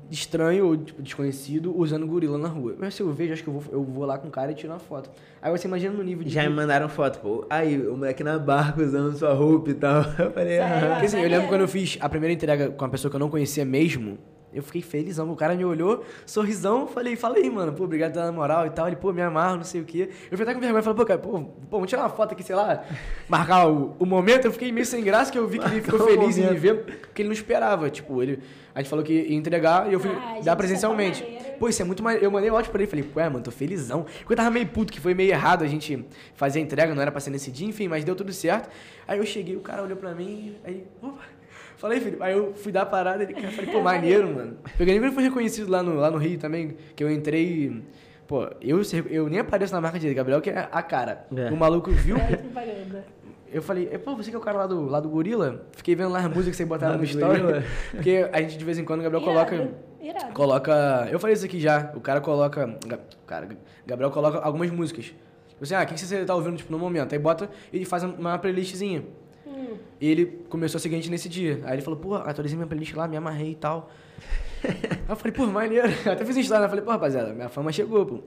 [0.09, 2.77] estranho ou tipo, desconhecido usando gorila na rua.
[2.79, 4.55] Mas se eu vejo, acho que eu vou, eu vou lá com o cara e
[4.55, 5.11] tiro uma foto.
[5.43, 6.31] Aí você imagina no nível de.
[6.31, 7.45] Já me mandaram foto, pô.
[7.51, 10.03] Aí, o moleque na barca usando sua roupa e tal.
[10.17, 10.87] Eu falei, Sério?
[10.87, 10.91] ah.
[10.93, 13.21] Porque assim, eu lembro quando eu fiz a primeira entrega com uma pessoa que eu
[13.21, 14.17] não conhecia mesmo,
[14.55, 15.31] eu fiquei felizão.
[15.31, 18.87] O cara me olhou, sorrisão, falei, fala aí, mano, pô, obrigado pela moral e tal.
[18.87, 20.09] Ele, pô, me amarro, não sei o quê.
[20.31, 22.43] Eu fiquei até com vergonha, falei, pô, cara, pô, pô, vamos tirar uma foto aqui,
[22.43, 22.85] sei lá,
[23.29, 24.45] marcar o, o momento.
[24.47, 26.85] Eu fiquei meio sem graça, que eu vi que ele ficou feliz em me ver,
[27.01, 27.91] porque ele não esperava.
[27.91, 28.41] Tipo, ele,
[28.75, 31.23] a gente falou que ia entregar e eu fui Ah, dar é presencialmente.
[31.59, 32.23] Pô, isso é muito mais.
[32.23, 34.03] Eu mandei um áudio pra ele, falei, ué, mano, tô felizão.
[34.03, 36.05] Porque eu tava meio puto, que foi meio errado a gente
[36.35, 38.69] fazer a entrega, não era pra ser nesse dia, enfim, mas deu tudo certo.
[39.07, 41.34] Aí eu cheguei, o cara olhou pra mim, aí, opa.
[41.77, 44.57] Falei, filho, aí eu fui dar a parada, ele cara, falei, pô, maneiro, mano.
[44.79, 47.83] Eu nem fui reconhecido lá no, lá no Rio também, que eu entrei.
[48.27, 48.81] Pô, eu,
[49.11, 51.27] eu nem apareço na marca de Gabriel, que é a cara.
[51.37, 51.51] É.
[51.51, 53.05] O maluco viu, É propaganda.
[53.53, 55.67] eu falei, "É, pô, você que é o cara lá do, lá do Gorila?
[55.73, 57.41] Fiquei vendo lá as músicas que você botaram no story.
[57.93, 59.55] Porque a gente de vez em quando o Gabriel coloca.
[59.55, 60.33] Irado, irado.
[60.33, 61.09] Coloca.
[61.11, 61.93] Eu falei isso aqui já.
[61.95, 62.79] O cara coloca.
[62.87, 63.49] Ga- Cara,
[63.87, 65.07] Gabriel coloca algumas músicas.
[65.49, 67.13] Tipo assim, ah, o que você tá ouvindo tipo, no momento?
[67.13, 69.05] Aí bota e ele faz uma playlistzinha.
[69.47, 69.77] Hum.
[70.01, 71.61] E ele começou a seguir a gente nesse dia.
[71.65, 73.91] Aí ele falou, pô, atualizei minha playlist lá, me amarrei e tal.
[74.65, 75.89] Aí eu falei, pô, maneiro.
[76.11, 76.69] Até fiz um story, né?
[76.69, 78.21] Falei, pô, rapaziada, minha fama chegou, pô.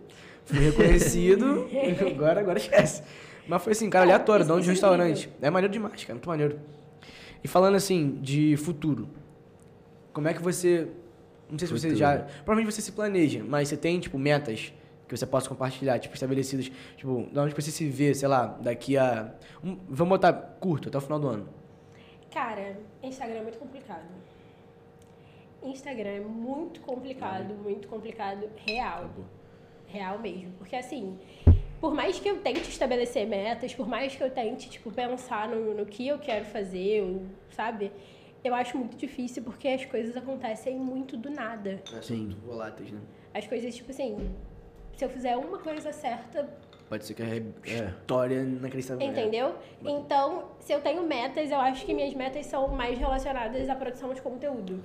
[0.46, 1.68] Fui reconhecido,
[2.08, 3.04] agora, agora esquece.
[3.48, 5.30] Mas foi assim, cara, aleatório, isso- dono de um é restaurante.
[5.42, 6.60] É maneiro demais, cara, muito maneiro.
[7.44, 9.08] E falando assim, de futuro,
[10.14, 10.88] como é que você.
[11.50, 11.98] Não sei se você Futuro.
[12.00, 12.18] já.
[12.44, 14.74] Provavelmente você se planeja, mas você tem, tipo, metas
[15.08, 18.98] que você possa compartilhar, tipo, estabelecidas, tipo, de onde você se vê, sei lá, daqui
[18.98, 19.34] a.
[19.64, 21.50] Um, vamos botar curto, até o final do ano.
[22.32, 24.06] Cara, Instagram é muito complicado.
[25.64, 29.10] Instagram é muito complicado, muito complicado, real.
[29.88, 30.52] Real mesmo.
[30.58, 31.18] Porque assim,
[31.80, 35.74] por mais que eu tente estabelecer metas, por mais que eu tente, tipo, pensar no,
[35.74, 37.92] no que eu quero fazer, ou, sabe?
[38.44, 41.82] Eu acho muito difícil porque as coisas acontecem muito do nada.
[42.02, 42.36] Sim.
[42.46, 43.00] Voláteis, né?
[43.34, 44.32] As coisas, tipo assim,
[44.98, 46.50] se eu fizer uma coisa certa,
[46.90, 47.36] Pode ser que a
[47.68, 49.06] história inacreditável.
[49.06, 49.56] Entendeu?
[49.84, 54.14] Então, se eu tenho metas, eu acho que minhas metas são mais relacionadas à produção
[54.14, 54.82] de conteúdo.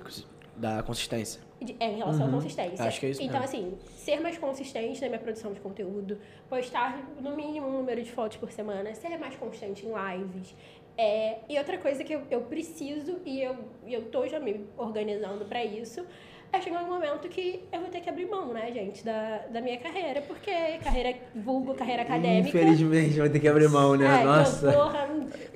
[0.57, 1.41] Da consistência.
[1.61, 2.85] De- É, em relação à consistência.
[2.85, 3.45] Acho que é isso Então, mesmo.
[3.45, 6.19] assim, ser mais consistente na minha produção de conteúdo,
[6.49, 10.53] postar no mínimo um número de fotos por semana, ser mais constante em lives.
[10.97, 13.55] É, e outra coisa que eu, eu preciso, e eu,
[13.87, 16.05] e eu tô já me organizando pra isso,
[16.53, 19.59] é chegar um momento que eu vou ter que abrir mão, né, gente, da, da
[19.59, 20.51] minha carreira, porque
[20.83, 22.49] carreira vulgo, carreira acadêmica.
[22.49, 24.21] Infelizmente, vai ter que abrir mão, né?
[24.21, 24.71] É, Nossa.
[24.71, 25.09] porra,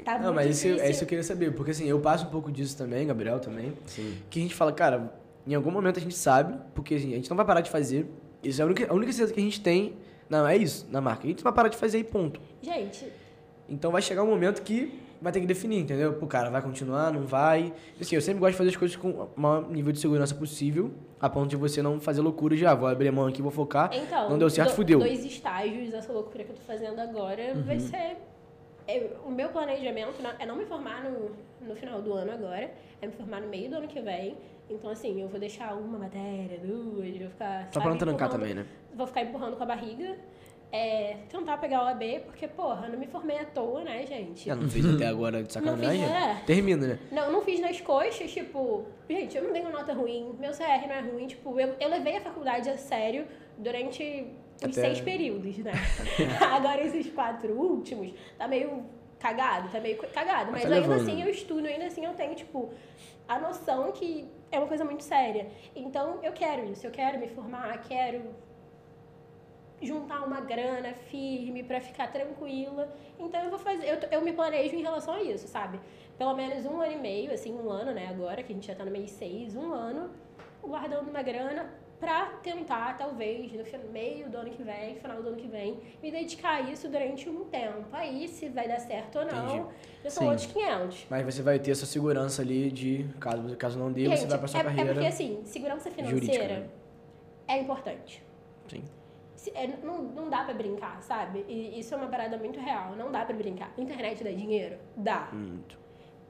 [0.03, 1.53] tá Não, muito mas isso, é isso que eu queria saber.
[1.53, 3.73] Porque assim, eu passo um pouco disso também, Gabriel também.
[3.85, 4.17] Sim.
[4.27, 5.13] Que a gente fala, cara,
[5.45, 8.07] em algum momento a gente sabe, porque assim, a gente não vai parar de fazer.
[8.43, 9.93] Isso é a única, a única certeza que a gente tem.
[10.27, 11.25] Não, é isso, na marca.
[11.25, 12.41] A gente vai parar de fazer e ponto.
[12.61, 13.05] Gente,
[13.69, 16.13] Então vai chegar um momento que vai ter que definir, entendeu?
[16.13, 17.73] Pô, cara, vai continuar, não vai.
[17.99, 20.91] Assim, eu sempre gosto de fazer as coisas com o maior nível de segurança possível,
[21.19, 22.73] a ponto de você não fazer loucura já.
[22.73, 23.89] Vou abrir a mão aqui, vou focar.
[23.93, 24.29] então.
[24.29, 24.99] não deu certo, do- fudeu.
[24.99, 27.63] Dois estágios, essa loucura que eu tô fazendo agora Uhum.
[27.63, 28.17] vai ser.
[28.89, 31.31] é, o meu planejamento não- é não me formar no,
[31.67, 32.71] no final do ano agora,
[33.01, 34.37] é me formar no meio do ano que vem.
[34.69, 37.63] Então, assim, eu vou deixar uma matéria, duas, vou ficar.
[37.65, 38.65] Só pra sabe, não trancar também, né?
[38.95, 40.15] Vou ficar empurrando com a barriga.
[40.69, 44.45] É, tentar pegar o AB, porque, porra, não me formei à toa, né, gente?
[44.47, 46.01] Já não fez até agora de sacanagem?
[46.03, 46.35] fiz, é.
[46.45, 46.99] Termina, né?
[47.09, 50.85] Não, eu não fiz nas coxas, tipo, gente, eu não tenho nota ruim, meu CR
[50.87, 53.25] não é ruim, tipo, eu, eu levei a faculdade a sério
[53.57, 54.27] durante
[54.57, 55.71] os Até- seis períodos, né?
[56.53, 58.83] Agora esses quatro últimos, tá meio
[59.17, 61.01] cagado, tá meio cagado, Mas mas tá ainda levando.
[61.09, 62.73] assim eu estudo, ainda assim eu tenho, tipo,
[63.25, 65.47] a noção que é uma coisa muito séria.
[65.73, 68.21] Então, eu quero isso, eu quero me formar, quero
[69.81, 72.93] juntar uma grana firme pra ficar tranquila.
[73.19, 75.79] Então eu vou fazer, eu, eu me planejo em relação a isso, sabe?
[76.17, 78.75] Pelo menos um ano e meio, assim, um ano, né, agora, que a gente já
[78.75, 80.09] tá no mês seis, um ano,
[80.63, 85.37] guardando uma grana pra tentar, talvez, no meio do ano que vem, final do ano
[85.37, 87.85] que vem, me dedicar a isso durante um tempo.
[87.91, 89.75] Aí, se vai dar certo ou não, Entendi.
[90.03, 90.29] já são Sim.
[90.29, 91.07] outros 500.
[91.09, 94.37] Mas você vai ter essa segurança ali de, caso, caso não dê, você Gente, vai
[94.39, 94.89] pra sua é, carreira.
[94.89, 96.67] é porque, assim, segurança financeira jurídica, né?
[97.47, 98.23] é importante.
[98.67, 98.83] Sim.
[99.53, 101.45] É, não, não dá pra brincar, sabe?
[101.47, 102.95] E isso é uma parada muito real.
[102.95, 103.71] Não dá pra brincar.
[103.77, 104.77] Internet dá dinheiro?
[104.95, 105.29] Dá.
[105.31, 105.77] Muito.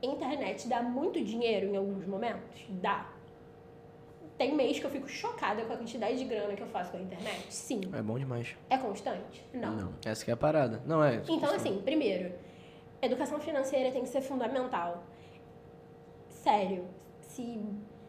[0.01, 2.65] Internet dá muito dinheiro em alguns momentos?
[2.69, 3.09] Dá.
[4.37, 6.97] Tem mês que eu fico chocada com a quantidade de grana que eu faço com
[6.97, 7.45] a internet?
[7.51, 7.81] Sim.
[7.91, 8.55] É bom demais.
[8.69, 9.43] É constante?
[9.53, 9.75] Não.
[9.75, 9.93] Não.
[10.05, 10.81] Essa que é a parada.
[10.85, 11.23] Não é.
[11.27, 12.31] Então, assim, primeiro,
[13.01, 15.03] educação financeira tem que ser fundamental.
[16.29, 16.85] sério,
[17.21, 17.59] se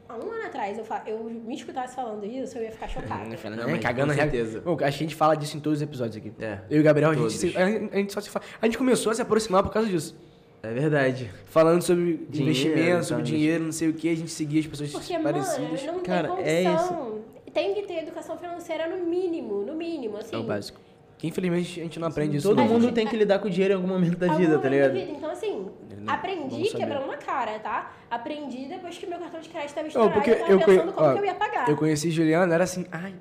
[0.09, 3.25] há um ano atrás eu, fa- eu me escutasse falando isso, eu ia ficar chocada.
[3.25, 4.61] Não, Não, mas cagando com certeza.
[4.61, 6.33] Bom, a gente fala disso em todos os episódios aqui.
[6.41, 6.59] É.
[6.71, 8.45] Eu e o Gabriel, a gente, se- a, gente- a gente só se fala.
[8.61, 10.17] A gente começou a se aproximar por causa disso.
[10.63, 11.31] É verdade.
[11.47, 14.91] Falando sobre Dinheiro, investimento, sobre dinheiro, não sei o que, a gente seguia as pessoas
[14.91, 15.83] Porque, parecidas.
[15.83, 17.19] mano, não Cara, tem é condição.
[17.55, 20.35] Tem que ter educação financeira no mínimo, no mínimo, assim.
[20.35, 20.81] É o básico.
[21.17, 22.49] Que infelizmente a gente não aprende isso.
[22.49, 24.59] Todo no- mundo tem que lidar com o dinheiro em algum momento da Algum vida,
[24.59, 24.93] tá ligado?
[24.93, 25.11] vida.
[25.11, 25.67] Então, assim,
[26.01, 27.93] Não, aprendi quebrando a cara, tá?
[28.11, 30.59] Aprendi depois que meu cartão de crédito estava Não, estourado porque e eu tava eu,
[30.59, 31.69] pensando conhe- como ó, que eu ia pagar.
[31.69, 33.15] eu conheci Juliana, era assim, ai,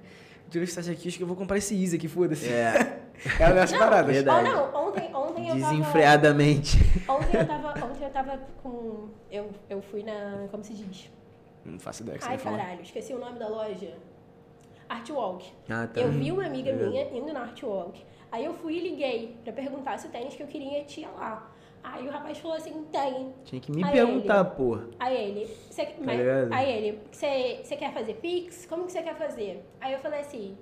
[0.51, 2.47] tu está aqui, acho que eu vou comprar esse Easy aqui, foda-se.
[2.51, 2.99] É,
[3.39, 4.13] Era nessas paradas.
[4.15, 4.47] verdade.
[4.49, 5.71] Oh, não, ontem, ontem eu tava...
[5.73, 6.77] desenfreadamente.
[7.09, 9.09] Ontem eu tava, ontem eu tava com...
[9.31, 10.47] Eu, eu fui na...
[10.51, 11.09] Como se diz?
[11.65, 12.57] Não faço ideia que você Ai, falar.
[12.59, 13.91] caralho, esqueci o nome da loja.
[14.87, 15.45] Artwalk.
[15.69, 15.99] Ah, tá.
[15.99, 16.91] Eu vi uma amiga Obrigado.
[16.91, 18.01] minha indo na Artwalk.
[18.31, 21.49] Aí eu fui e liguei pra perguntar se o tênis que eu queria tinha lá.
[21.93, 23.33] Aí o rapaz falou assim, tem.
[23.45, 24.87] Tinha que me Aí perguntar, ele- porra.
[24.99, 26.53] Aí ele, "Cê- mas- ligado?
[26.53, 28.65] aí ele, você quer fazer Pix?
[28.65, 29.63] Como que você quer fazer?
[29.79, 30.57] Aí eu falei assim,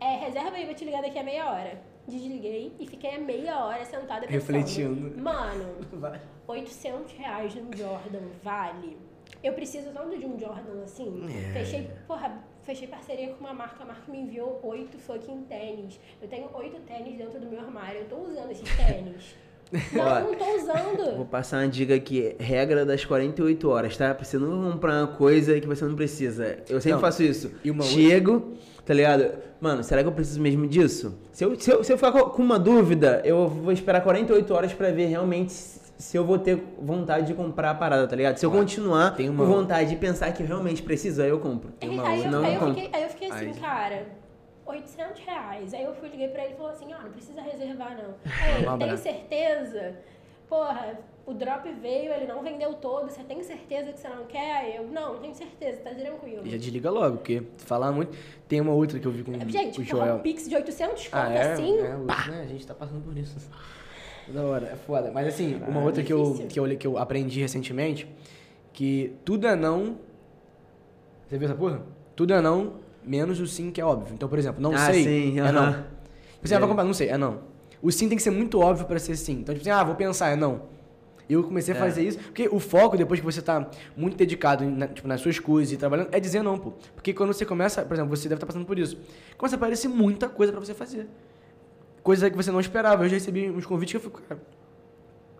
[0.00, 1.80] é, reserva aí, vou te ligar daqui a meia hora.
[2.06, 4.30] Desliguei e fiquei a meia hora sentada pensando.
[4.32, 5.20] Refletindo.
[5.20, 5.76] Mano,
[6.46, 8.96] 800 reais num Jordan vale?
[9.42, 11.26] Eu preciso tanto de um Jordan assim.
[11.28, 11.52] É.
[11.52, 16.00] Fechei, porra, fechei parceria com uma marca, a marca me enviou oito fucking tênis.
[16.22, 19.36] Eu tenho oito tênis dentro do meu armário, eu tô usando esses tênis.
[19.72, 21.24] Ó, Não, não tô Vou usando.
[21.26, 24.14] passar uma dica aqui, regra das 48 horas, tá?
[24.14, 26.58] Pra você não comprar uma coisa que você não precisa.
[26.68, 27.50] Eu sempre Não, faço isso.
[27.64, 28.54] e uma Chego,
[28.84, 29.30] tá ligado?
[29.60, 31.18] Mano, será que eu preciso mesmo disso?
[31.32, 34.54] Se eu, se eu, se eu ficar co- com uma dúvida, eu vou esperar 48
[34.54, 38.36] horas pra ver realmente se eu vou ter vontade de comprar a parada, tá ligado?
[38.36, 41.40] Se eu continuar tem uma- com vontade de pensar que eu realmente preciso, aí eu
[41.40, 41.70] compro.
[41.72, 43.54] Tem uma aí, eu, outra- aí, eu Não, não fiquei, aí eu fiquei assim, Aí-
[43.54, 44.02] cara,
[44.68, 45.74] 800 reais.
[45.74, 48.14] Aí eu fui, liguei pra ele e falou assim, ó, não precisa reservar não.
[48.42, 49.96] Aí ele, tem certeza?
[50.48, 54.76] Porra, o drop veio, ele não vendeu todo, você tem certeza que você não quer?
[54.76, 56.42] Eu, não, não tenho certeza, tá tranquilo.
[56.48, 58.16] Já desliga logo, porque falar muito.
[58.48, 60.16] Tem uma outra que eu vi com Gente, o Joel.
[60.16, 61.52] um pix de 800 conto Ah, é?
[61.52, 62.40] assim, é hoje, né?
[62.42, 63.36] A gente tá passando por isso.
[64.28, 65.10] Da hora, é foda.
[65.10, 68.06] Mas assim, uma outra que eu, que, eu, que eu aprendi recentemente,
[68.74, 69.96] que tudo é não.
[71.26, 71.80] Você viu essa porra?
[72.14, 72.74] Tudo é não,
[73.08, 74.12] menos o sim que é óbvio.
[74.14, 75.04] Então, por exemplo, não Ah, sei.
[75.04, 75.52] sim, é aham.
[75.52, 75.84] não.
[76.42, 76.58] Você É.
[76.58, 77.40] vai comprar, não sei, é não.
[77.82, 79.34] O sim tem que ser muito óbvio pra ser sim.
[79.40, 80.62] Então, tipo assim, ah, vou pensar, é não.
[81.28, 81.80] Eu comecei a É.
[81.80, 85.38] fazer isso, porque o foco, depois que você tá muito dedicado na- tipo, nas suas
[85.38, 86.72] coisas e trabalhando, é dizer não, pô.
[86.94, 88.96] Porque quando você começa, por exemplo, você deve estar passando por isso.
[89.36, 91.06] Começa a aparecer muita coisa pra você fazer.
[92.02, 93.04] Coisa que você não esperava.
[93.04, 94.40] Eu já recebi uns convites que eu fico, cara,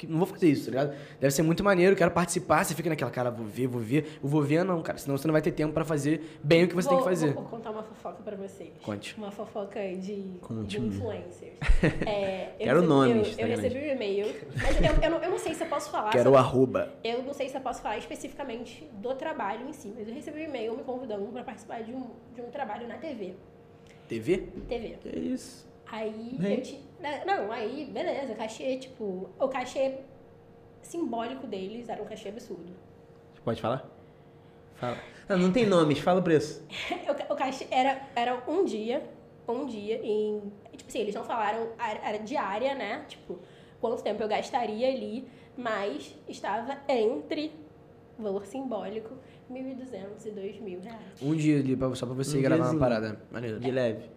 [0.06, 0.96] não vou fazer isso, tá ligado?
[1.20, 2.64] Deve ser muito maneiro, quero participar.
[2.64, 4.18] Você fica naquela, cara, vou ver, vou ver.
[4.22, 4.98] Eu vou ver, não, cara.
[4.98, 7.10] Senão você não vai ter tempo pra fazer bem o que você vou, tem que
[7.10, 7.32] fazer.
[7.32, 8.70] Vou, vou contar uma fofoca pra vocês.
[8.82, 9.14] Conte.
[9.18, 10.88] Uma fofoca de, de Conte-me.
[10.88, 11.52] influencers.
[12.06, 14.26] É, Quero recebi- nomes, Eu, tá eu recebi um e-mail,
[14.56, 16.10] mas eu, eu não, eu não sei se eu posso falar.
[16.10, 16.94] Quero o sobre- arroba.
[17.04, 20.40] Eu não sei se eu posso falar especificamente do trabalho em si, mas eu recebi
[20.40, 23.34] um e-mail me convidando para participar de um, de um trabalho na TV.
[24.08, 24.48] TV?
[24.68, 24.96] TV.
[25.02, 25.68] Que isso?
[25.90, 26.56] Aí Bem.
[26.56, 26.80] eu te.
[26.98, 29.28] Né, Não, aí, beleza, cachê, tipo.
[29.38, 29.98] O cachê
[30.82, 32.72] simbólico deles era um cachê absurdo.
[33.44, 33.88] Pode falar?
[34.76, 34.96] Fala.
[35.28, 36.62] Não, não tem nomes, fala o preço.
[37.10, 39.02] O, ca- o cachê era, era um dia,
[39.46, 40.40] um dia em.
[40.76, 43.04] Tipo assim, eles não falaram, era diária, né?
[43.08, 43.38] Tipo,
[43.80, 45.26] quanto tempo eu gastaria ali,
[45.56, 47.52] mas estava entre
[48.18, 49.14] valor simbólico,
[49.50, 51.22] 1.200 e 2.000 reais.
[51.22, 52.80] Um dia ali, só pra você Um gravar diazinho.
[52.80, 53.20] uma parada.
[53.30, 53.58] Maneiro.
[53.60, 54.08] De leve.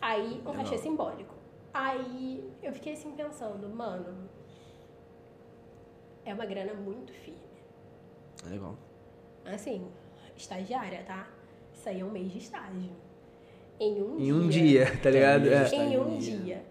[0.00, 1.34] Aí, um cachê simbólico.
[1.72, 4.28] Aí, eu fiquei assim pensando, mano,
[6.24, 7.38] é uma grana muito firme.
[8.48, 8.76] Legal.
[9.44, 9.86] Assim,
[10.36, 11.28] estagiária, tá?
[11.72, 12.90] Isso aí é um mês de estágio.
[13.78, 14.34] Em um Em dia.
[14.34, 15.48] um dia, tá ligado?
[15.48, 15.54] É.
[15.54, 15.74] É.
[15.74, 16.38] Em um Estagia.
[16.38, 16.64] dia.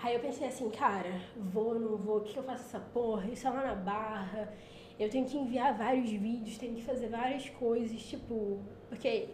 [0.00, 3.26] Aí eu pensei assim, cara, vou, não vou, o que que eu faço essa porra?
[3.28, 4.52] Isso é lá na barra.
[4.98, 8.60] Eu tenho que enviar vários vídeos, tenho que fazer várias coisas, tipo.
[8.88, 9.28] Porque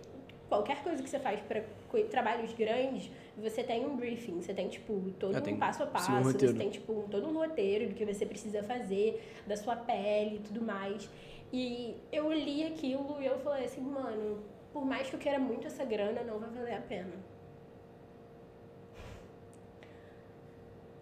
[0.55, 1.63] qualquer coisa que você faz para
[2.11, 5.87] trabalhos grandes, você tem um briefing, você tem, tipo, todo É, tem um passo a
[5.87, 9.77] um passo, você tem, tipo, todo um roteiro do que você precisa fazer, da sua
[9.77, 11.09] pele e tudo mais.
[11.53, 15.67] E eu li aquilo e eu falei assim, mano, por mais que eu queira muito
[15.67, 17.13] essa grana, não vai valer a pena.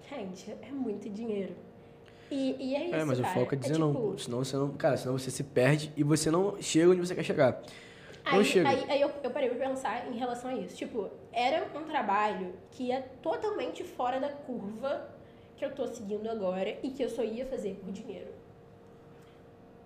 [0.08, 1.54] Gente, é muito dinheiro.
[2.30, 3.34] E, e é isso, É, mas o cara.
[3.34, 3.92] foco é dizer não.
[3.92, 4.70] tipo, Senão você não.
[4.72, 7.62] Cara, senão você se perde e você não chega onde você quer chegar.
[8.24, 8.68] Não Aí, chega.
[8.68, 10.76] aí, aí eu, eu parei pra pensar em relação a isso.
[10.76, 15.08] Tipo, era um trabalho que é totalmente fora da curva
[15.56, 18.30] que eu tô seguindo agora e que eu só ia fazer por dinheiro.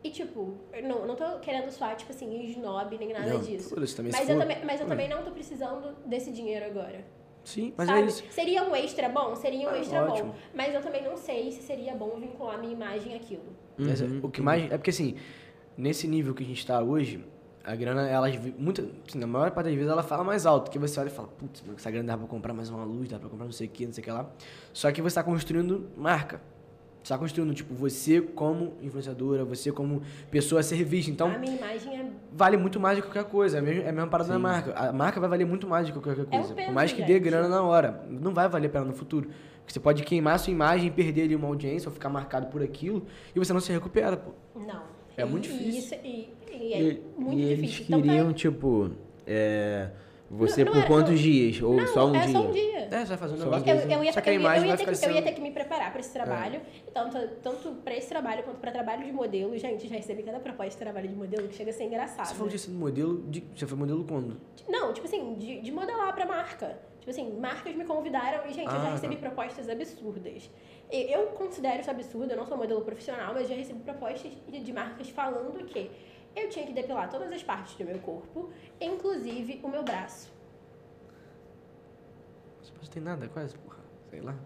[0.05, 0.55] E, tipo,
[0.85, 3.71] não, não tô querendo soar, tipo assim, snob nem nada Não, disso.
[3.71, 7.05] foda-se, também Mas eu, também, mas eu também não tô precisando desse dinheiro agora.
[7.43, 8.01] Sim, mas sabe?
[8.03, 8.25] é isso.
[8.31, 9.35] Seria um extra bom?
[9.35, 10.33] Seria um Ah, extra ótimo.
[10.33, 10.39] bom.
[10.53, 13.45] Mas eu também não sei se seria bom vincular minha imagem àquilo.
[13.79, 14.21] Mas Uhum.
[14.23, 14.65] O que mais.
[14.71, 15.17] É porque assim.
[15.77, 17.25] nesse nível que a gente tá hoje,
[17.67, 20.71] a grana, elas, muita, assim, na maior parte das vezes, ela fala mais alto.
[20.71, 23.19] Que você olha e fala, putz, essa grana dá pra comprar mais uma luz, dá
[23.19, 24.31] pra comprar não sei o que, não sei o que lá.
[24.73, 26.41] Só que você tá construindo marca.
[27.03, 31.11] Você tá construindo, tipo, você como influenciadora, você como pessoa a ser vista.
[31.11, 32.11] Então, A minha imagem é.
[32.33, 33.59] vale muito mais do que qualquer coisa.
[33.59, 34.73] É a mesma, é a mesma parada da marca.
[34.75, 36.55] A marca vai valer muito mais do que qualquer coisa.
[36.55, 37.23] peso, Por mais que dê gente.
[37.23, 38.05] grana na hora.
[38.09, 39.29] Não vai valer pra ela no futuro.
[39.61, 42.63] Porque você pode queimar a sua imagem, perder ali uma audiência ou ficar marcado por
[42.63, 44.31] aquilo e você não se recupera, pô.
[44.57, 44.83] Não.
[45.17, 45.73] É muito E- difícil.
[45.73, 45.95] E, isso,
[46.53, 47.85] e, e é E, muito e eles difícil.
[47.89, 48.91] Então, queriam, tá- tipo,
[49.27, 49.89] é,
[50.31, 51.63] você Não, não por era- quantos não- dias?
[51.63, 52.33] Ou não, só um é dia?
[52.33, 52.77] só um dia.
[52.91, 54.41] É, você vai fazer um negócio que Eu, eu, ia Só ter, que a eu,
[54.41, 56.61] ia- imagem eu, ia vai ter eu ia ter que me preparar para esse trabalho.
[56.95, 59.57] Tanto, tanto para esse trabalho quanto para trabalho de modelo.
[59.59, 62.27] Gente, já recebi cada proposta de trabalho de modelo que chega a ser engraçado.
[62.27, 63.43] Você falou de ser modelo, de...
[63.55, 64.37] você foi modelo quando?
[64.69, 66.79] Não, tipo assim, de, de modelar pra marca.
[67.01, 69.23] Tipo assim, marcas me convidaram e, gente, eu Ah, já recebi tá.
[69.31, 70.51] propostas absurdas.
[70.91, 75.09] Eu considero isso absurdo, eu não sou modelo profissional, mas já recebi propostas de, marcas
[75.09, 75.91] falando que
[76.35, 78.51] eu tinha que depilar todas as partes do meu corpo,
[78.81, 80.33] inclusive o meu braço.
[82.63, 83.79] Você não tem nada quase, porra.
[84.11, 84.37] Sei lá.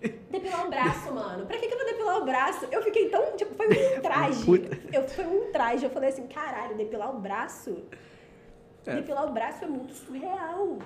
[0.00, 1.46] Depilar o braço, mano.
[1.46, 2.64] Pra que, que eu vou depilar o braço?
[2.70, 3.36] Eu fiquei tão.
[3.36, 4.44] Tipo, foi um traje.
[4.92, 5.84] Eu, foi um traje.
[5.84, 7.84] Eu falei assim, caralho, depilar o braço?
[8.86, 8.94] É.
[8.94, 10.78] Depilar o braço é muito surreal.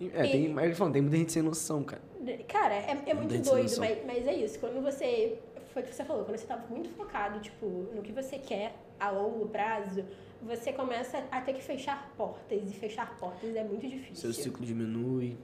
[0.00, 2.02] E- É, tem, mas falando, tem muita gente sem noção, cara.
[2.46, 4.58] Cara, é, é muito doido, mas, mas é isso.
[4.58, 5.38] Quando você.
[5.72, 8.74] Foi o que você falou, quando você tá muito focado, tipo, no que você quer
[8.98, 10.02] a longo prazo,
[10.42, 12.58] você começa a ter que fechar portas.
[12.70, 14.14] E fechar portas é muito difícil.
[14.16, 15.36] Seu ciclo diminui,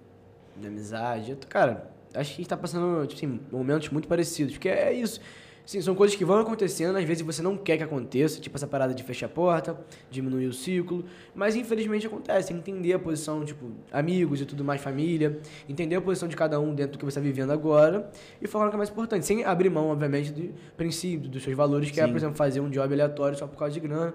[0.57, 1.37] de amizade.
[1.49, 4.55] Cara, acho que a gente tá passando, tipo assim, momentos muito parecidos.
[4.55, 5.21] Porque é isso.
[5.65, 8.67] Assim, são coisas que vão acontecendo, às vezes você não quer que aconteça, tipo essa
[8.67, 9.79] parada de fechar a porta,
[10.11, 15.41] diminuir o ciclo, mas infelizmente acontece, entender a posição, tipo, amigos e tudo mais, família,
[15.67, 18.11] entender a posição de cada um dentro do que você está vivendo agora
[18.43, 21.57] e focar no que é mais importante, sem abrir mão, obviamente, do princípio, dos seus
[21.57, 22.11] valores, que é, Sim.
[22.11, 24.13] por exemplo, fazer um job aleatório só por causa de grana.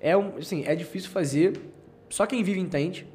[0.00, 1.60] É, um, assim, é difícil fazer,
[2.08, 3.06] só quem vive entende,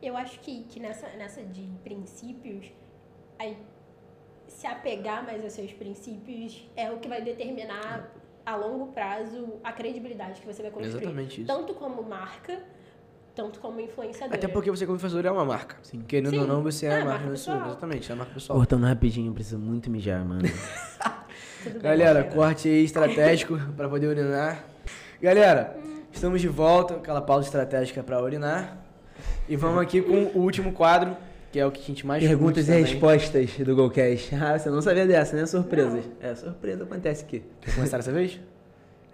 [0.00, 2.72] Eu acho que, que nessa, nessa de princípios,
[3.38, 3.58] aí,
[4.48, 8.10] se apegar mais aos seus princípios é o que vai determinar
[8.44, 11.02] a longo prazo a credibilidade que você vai construir.
[11.02, 11.46] Exatamente isso.
[11.46, 12.58] Tanto como marca,
[13.34, 14.36] tanto como influenciadora.
[14.36, 15.76] Até porque você, como influenciador, é uma marca.
[15.82, 16.00] Sim.
[16.00, 16.38] Querendo Sim.
[16.40, 17.56] ou não, você é, É, a marca marca pessoa.
[17.56, 17.70] pessoal.
[17.72, 18.58] Exatamente, é a marca pessoal.
[18.58, 20.42] Cortando rapidinho, preciso muito mijar, mano.
[21.62, 22.34] Tudo bem, Galera, galera.
[22.34, 24.64] corte aí estratégico pra poder urinar.
[25.20, 25.76] Galera,
[26.12, 28.78] estamos de volta, aquela pausa estratégica pra urinar.
[29.48, 31.16] E vamos aqui com o último quadro,
[31.50, 34.34] que é o que a gente mais Perguntas e respostas do Golcast.
[34.40, 35.46] Ah, você não sabia dessa, né?
[35.46, 36.04] Surpresas.
[36.20, 37.42] É, surpresa acontece aqui.
[37.60, 38.38] Quer começar dessa vez?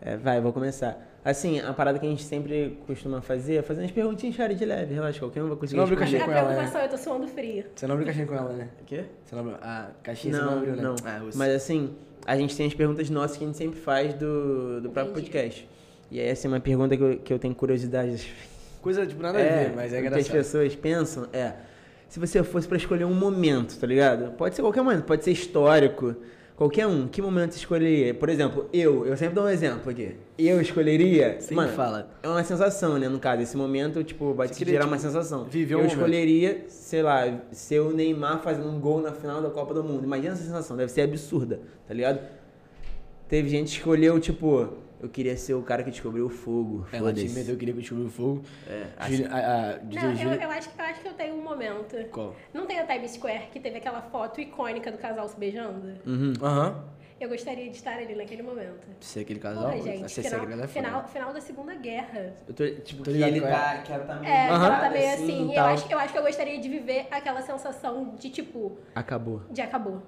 [0.01, 1.11] É, vai, vou começar.
[1.24, 4.62] Assim, a parada que a gente sempre costuma fazer é fazer umas perguntinhas cara de
[4.65, 6.24] leve, relaxa, qualquer um vai conseguir Não, brinca A responder.
[6.27, 6.55] com ela, né?
[6.56, 7.65] preocupação, eu tô suando frio.
[7.74, 8.69] Você não abriu caixinha com ela, né?
[8.82, 9.05] O quê?
[9.24, 9.56] Você não abriu...
[9.62, 10.82] A caixinha você não Não, abriu, né?
[10.82, 10.94] não.
[11.02, 11.39] Ah, você.
[11.39, 11.94] Mas assim,
[12.27, 15.66] a gente tem as perguntas nossas que a gente sempre faz do, do próprio podcast.
[16.11, 18.31] E aí, assim, uma pergunta que eu, que eu tenho curiosidade.
[18.82, 20.32] Coisa, tipo, nada a ver, mas é o que as engraçado.
[20.32, 21.55] pessoas pensam é...
[22.15, 24.36] Se você fosse pra escolher um momento, tá ligado?
[24.36, 26.15] Pode ser qualquer momento, pode ser histórico,
[26.55, 27.09] qualquer um.
[27.09, 28.15] Que momento você escolheria?
[28.15, 30.15] Por exemplo, eu, eu sempre dou um exemplo aqui.
[30.39, 31.41] Eu escolheria...
[31.41, 32.09] Sempre mano, fala.
[32.23, 33.09] É uma sensação, né?
[33.09, 35.43] No caso, esse momento, tipo, vai Você te queria, gerar tipo, uma sensação.
[35.47, 35.99] viver um eu momento.
[35.99, 40.05] escolheria, sei lá, ser o Neymar fazendo um gol na final da Copa do Mundo.
[40.05, 42.20] Imagina essa sensação, deve ser absurda, tá ligado?
[43.27, 44.69] Teve gente que escolheu, tipo,
[45.01, 46.87] eu queria ser o cara que descobriu o fogo.
[46.93, 47.39] Ela te Foda-se.
[47.39, 48.43] meteu, queria que eu descobri o fogo.
[48.66, 51.97] É, Júlia- a, Não, eu, eu, acho, que- eu acho que eu tenho um momento.
[52.11, 52.35] Qual?
[52.53, 55.95] Não tem a Times Square que teve aquela foto icônica do casal se beijando?
[56.07, 56.33] Uhum.
[56.43, 56.85] Aham.
[57.21, 58.87] Eu gostaria de estar ali naquele momento.
[59.01, 59.71] Ser aquele casal?
[59.71, 62.35] Porra, gente, Ser final, segredo é final, final da Segunda Guerra.
[62.47, 63.51] Eu tô, tipo, Tô que ele é.
[63.51, 64.66] tá, que ela tá meio É, Aham.
[64.66, 65.51] ela tá meio assim.
[65.53, 69.41] e eu, acho, eu acho que eu gostaria de viver aquela sensação de tipo, Acabou.
[69.49, 70.03] de acabou.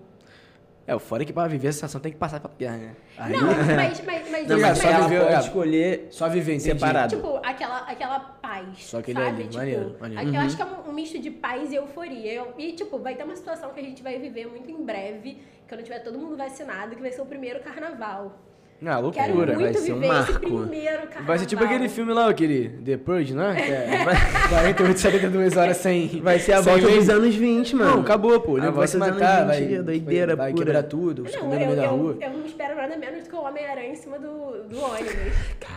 [0.86, 2.96] É, o fora é que pra viver a sensação tem que passar pra guerra, né?
[3.18, 5.38] Aí, Não, mas, mas, mas, Não, mas só ela viveu- pode é.
[5.40, 6.62] escolher Só viver, entendi.
[6.78, 7.16] separado.
[7.16, 8.84] Tipo, aquela, aquela paz.
[8.84, 9.30] Só aquele sabe?
[9.30, 10.22] ali, tipo, maneiro, maneiro.
[10.22, 10.46] aqui- Eu Uhum.
[10.46, 12.32] acho que é um, um misto de paz e euforia.
[12.34, 15.38] Eu- e, tipo, vai ter uma situação que a gente vai viver muito em breve,
[15.68, 18.38] quando tiver todo mundo vacinado, que vai ser o primeiro carnaval.
[18.84, 19.54] Ah, Quero loucura.
[19.54, 20.38] vai muito ser um marco.
[20.38, 21.24] primeiro carnaval.
[21.24, 23.54] Vai ser tipo aquele filme lá, aquele The Purge, né?
[23.54, 26.20] Que é 48, 72 horas sem.
[26.20, 27.90] Vai ser a volta dos anos 20, mano.
[27.96, 28.58] Não, acabou, pô.
[28.58, 29.62] Ele vai se matar, vai.
[29.64, 32.18] 20, doideira vai, vai quebrar tudo, Não, esconder no eu, meio da eu, rua.
[32.20, 35.14] eu não espero nada menos do que o Homem-Aranha em cima do, do ônibus.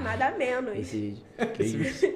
[0.04, 0.78] nada menos.
[0.78, 1.18] Esse.
[1.54, 2.14] Que isso.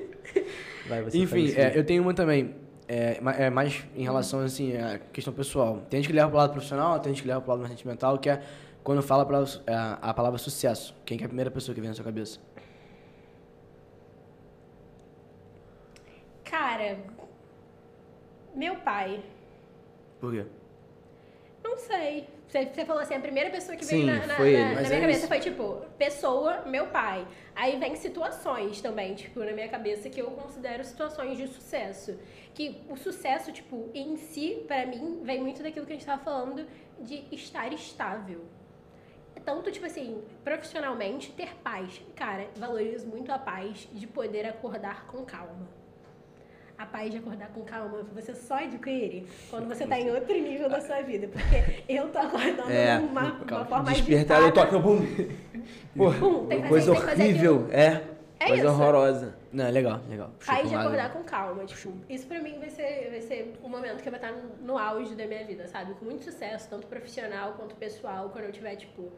[0.89, 1.77] Vai, você Enfim, é, isso.
[1.77, 2.55] eu tenho uma também.
[2.87, 5.81] É, é mais em relação, assim, à questão pessoal.
[5.89, 8.17] Tem gente que leva pro lado profissional, tem gente que leva pro lado mais sentimental,
[8.17, 8.41] que é
[8.83, 10.95] quando fala a palavra, a, a palavra sucesso.
[11.05, 12.39] Quem que é a primeira pessoa que vem na sua cabeça?
[16.43, 16.97] Cara,
[18.55, 19.23] meu pai.
[20.19, 20.45] Por quê?
[21.63, 22.27] Não sei.
[22.47, 24.81] Você, você falou assim, a primeira pessoa que Sim, veio na, na, foi na- na
[24.81, 25.27] minha é cabeça isso.
[25.27, 27.25] foi tipo, pessoa, meu pai.
[27.55, 32.19] Aí vem situações também, tipo, na minha cabeça que eu considero situações de sucesso.
[32.53, 36.23] Que o sucesso, tipo, em si, pra mim, vem muito daquilo que a gente tava
[36.23, 36.67] falando
[36.99, 38.41] de estar estável.
[39.45, 42.01] Tanto, tipo assim, profissionalmente, ter paz.
[42.15, 45.67] Cara, valorizo muito a paz de poder acordar com calma.
[46.77, 50.69] A paz de acordar com calma, você só adquire quando você tá em outro nível
[50.69, 51.27] da sua vida.
[51.27, 54.99] Porque eu tô acordando É, de uma, uma forma Despertar, eu toco bum.
[55.95, 57.67] Porra, Pum, tem que fazer- tem que fazer horrível.
[57.71, 58.01] É,
[58.39, 58.67] É coisa isso.
[58.73, 59.35] horrorosa.
[59.53, 60.31] Não, é legal, legal.
[60.43, 61.63] Paz de acordar com calma.
[61.65, 64.77] Tipo, isso pra mim vai ser, vai ser um momento que eu vou estar no,
[64.77, 65.93] auge da minha vida, sabe?
[65.93, 69.11] Com muito sucesso, tanto profissional quanto pessoal, quando eu tiver, tipo,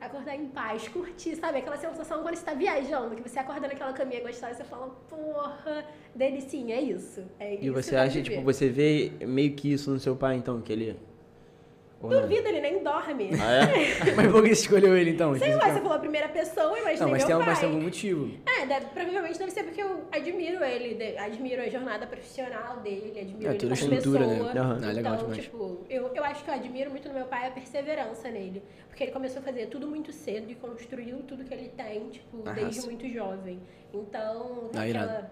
[0.00, 1.58] acordar em paz, curtir, sabe?
[1.58, 4.88] Aquela sensação quando você tá viajando, que você acorda naquela caminha gostosa e você fala,
[5.08, 7.24] porra, delicinha, é isso.
[7.38, 10.60] É E isso você acha, tipo, você vê meio que isso no seu pai, então,
[10.60, 10.98] que ele...
[12.00, 13.30] Duvido, ele nem dorme.
[13.40, 14.12] Ah, é?
[14.14, 15.34] Mas por que você escolheu ele então?
[15.38, 17.46] Sei lá, você falou a primeira pessoa, imaginei Não, mas meu tem, pai.
[17.46, 18.30] mas tem algum motivo.
[18.46, 23.18] É, deve- provavelmente deve ser porque eu admiro ele, de- admiro a jornada profissional dele,
[23.18, 24.52] admiro É, ele toda a estrutura, pessoa.
[24.54, 24.60] né?
[24.60, 24.78] Aham.
[24.82, 25.42] Ah, legal então, demais.
[25.44, 28.62] tipo, eu, eu acho que eu admiro muito no meu pai a perseverança nele.
[28.88, 32.42] Porque ele começou a fazer tudo muito cedo e construiu tudo que ele tem, tipo,
[32.44, 32.86] Ah, desde sim.
[32.86, 33.58] muito jovem.
[33.92, 35.06] Então, Ah, irado.
[35.10, 35.30] aquela,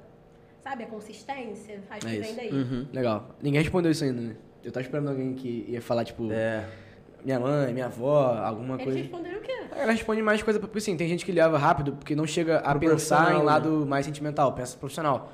[0.63, 2.35] sabe, a consistência, acho É que isso.
[2.35, 2.53] vem daí.
[2.59, 2.87] Uhum.
[2.93, 3.35] Legal.
[3.43, 4.37] Ninguém respondeu isso ainda, né?
[4.65, 6.65] Eu tava esperando alguém que ia falar, tipo, É.
[7.25, 8.99] minha mãe, minha avó, alguma Eles coisa.
[9.01, 9.53] responderam o quê?
[9.77, 12.71] Ela responde mais coisa, porque assim, tem gente que leva rápido porque não chega a
[12.71, 13.43] Pro pensar em né?
[13.43, 15.33] lado mais sentimental, pensa profissional.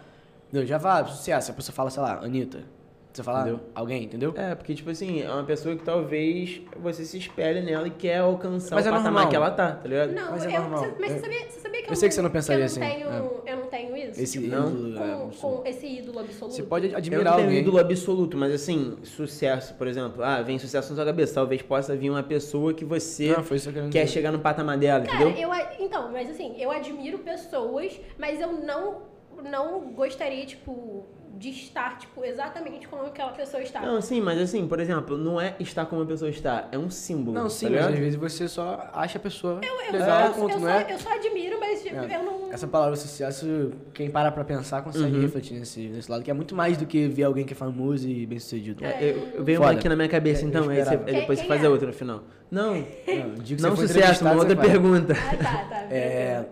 [0.48, 0.66] Entendeu?
[0.66, 1.52] Já vai, sucesso.
[1.52, 2.64] A pessoa fala, sei lá, Anitta.
[3.12, 3.60] Você fala Entendeu?
[3.74, 4.32] alguém, entendeu?
[4.36, 8.18] É, porque, tipo assim, é uma pessoa que talvez você se espelhe nela e quer
[8.18, 9.28] alcançar Mas o é patamar normal.
[9.30, 10.12] que ela tá, tá ligado?
[10.12, 10.78] Não, Mas é eu, normal.
[10.84, 12.66] você- mas Eu- você sabia, você sabia que eu sei que você não pensaria eu
[12.66, 13.52] assim, Tenho, é.
[13.52, 14.20] Eu não tenho isso?
[14.20, 14.70] Esse tipo, não?
[14.70, 15.56] ídolo, é, com, absurdo.
[15.62, 16.54] com esse ídolo absoluto?
[16.54, 17.60] Você pode Eu admirar não tenho alguém.
[17.62, 20.22] ídolo absoluto, mas assim, sucesso, por exemplo.
[20.22, 21.34] Ah, vem sucesso na sua cabeça.
[21.34, 24.06] Talvez possa vir uma pessoa que você Não, foi isso que eu quer dizer.
[24.14, 25.48] chegar no patamar dela, Cara, entendeu?
[25.52, 29.02] eu, então, mas assim, eu admiro pessoas, mas eu não,
[29.50, 33.80] não gostaria, tipo, de estar, tipo, exatamente como aquela pessoa está.
[33.80, 36.90] Não, sim, mas assim, por exemplo, não é estar como a pessoa está, é um
[36.90, 37.34] símbolo.
[37.36, 37.92] Não, tá sim, mas ligado?
[37.92, 40.86] às vezes você só acha a pessoa eu, legal, só, ponto, eu, não só, é?
[40.92, 42.16] eu só admiro, mas tipo, É.
[42.16, 42.40] eu não...
[42.52, 45.22] Essa palavra sucesso, quem para pra pensar consegue Uhum.
[45.22, 48.08] refletir nesse, nesse lado, que é muito mais do que ver alguém que é famoso
[48.08, 48.84] e bem sucedido.
[48.84, 51.26] É, eu, eu uma aqui na minha cabeça, É, eu então, aí você, aí depois
[51.26, 51.72] Quem- você faz quem a é?
[51.72, 52.22] outra no final.
[52.50, 52.74] Não,
[53.06, 55.14] Não, o dia que não sucesso, uma outra pergunta.
[55.14, 55.94] Ah, tá, tá.
[55.94, 56.44] É,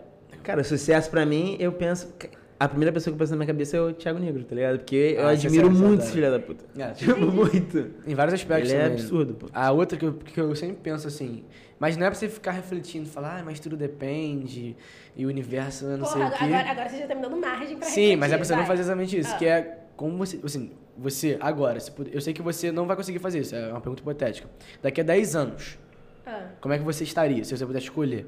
[0.44, 2.14] Cara, sucesso pra mim, eu penso.
[2.60, 4.78] A primeira pessoa que pensa na minha cabeça é o Thiago Negro, tá ligado?
[4.78, 6.64] Porque eu Ah, é admiro muito é esse filho da puta.
[6.76, 7.90] É, Tipo, muito.
[8.04, 8.98] em vários aspectos Ele é também.
[9.00, 9.46] absurdo, pô.
[9.52, 11.44] A outra que eu, que eu sempre penso assim,
[11.78, 14.76] mas não é pra você ficar refletindo, falar, ah, mas tudo depende,
[15.16, 16.44] e o universo não sei Porra, o quê.
[16.44, 18.52] agora, agora você já tá me dando margem pra Sim, mas é pra refletir, você
[18.54, 18.66] não vai.
[18.66, 19.38] fazer exatamente isso, Ah.
[19.38, 22.96] que é como você, assim, você agora, se puder- eu sei que você não vai
[22.96, 24.48] conseguir fazer isso, é uma pergunta hipotética.
[24.82, 25.78] Daqui a 10 anos,
[26.26, 28.26] Ah, como é que você estaria, se você pudesse escolher?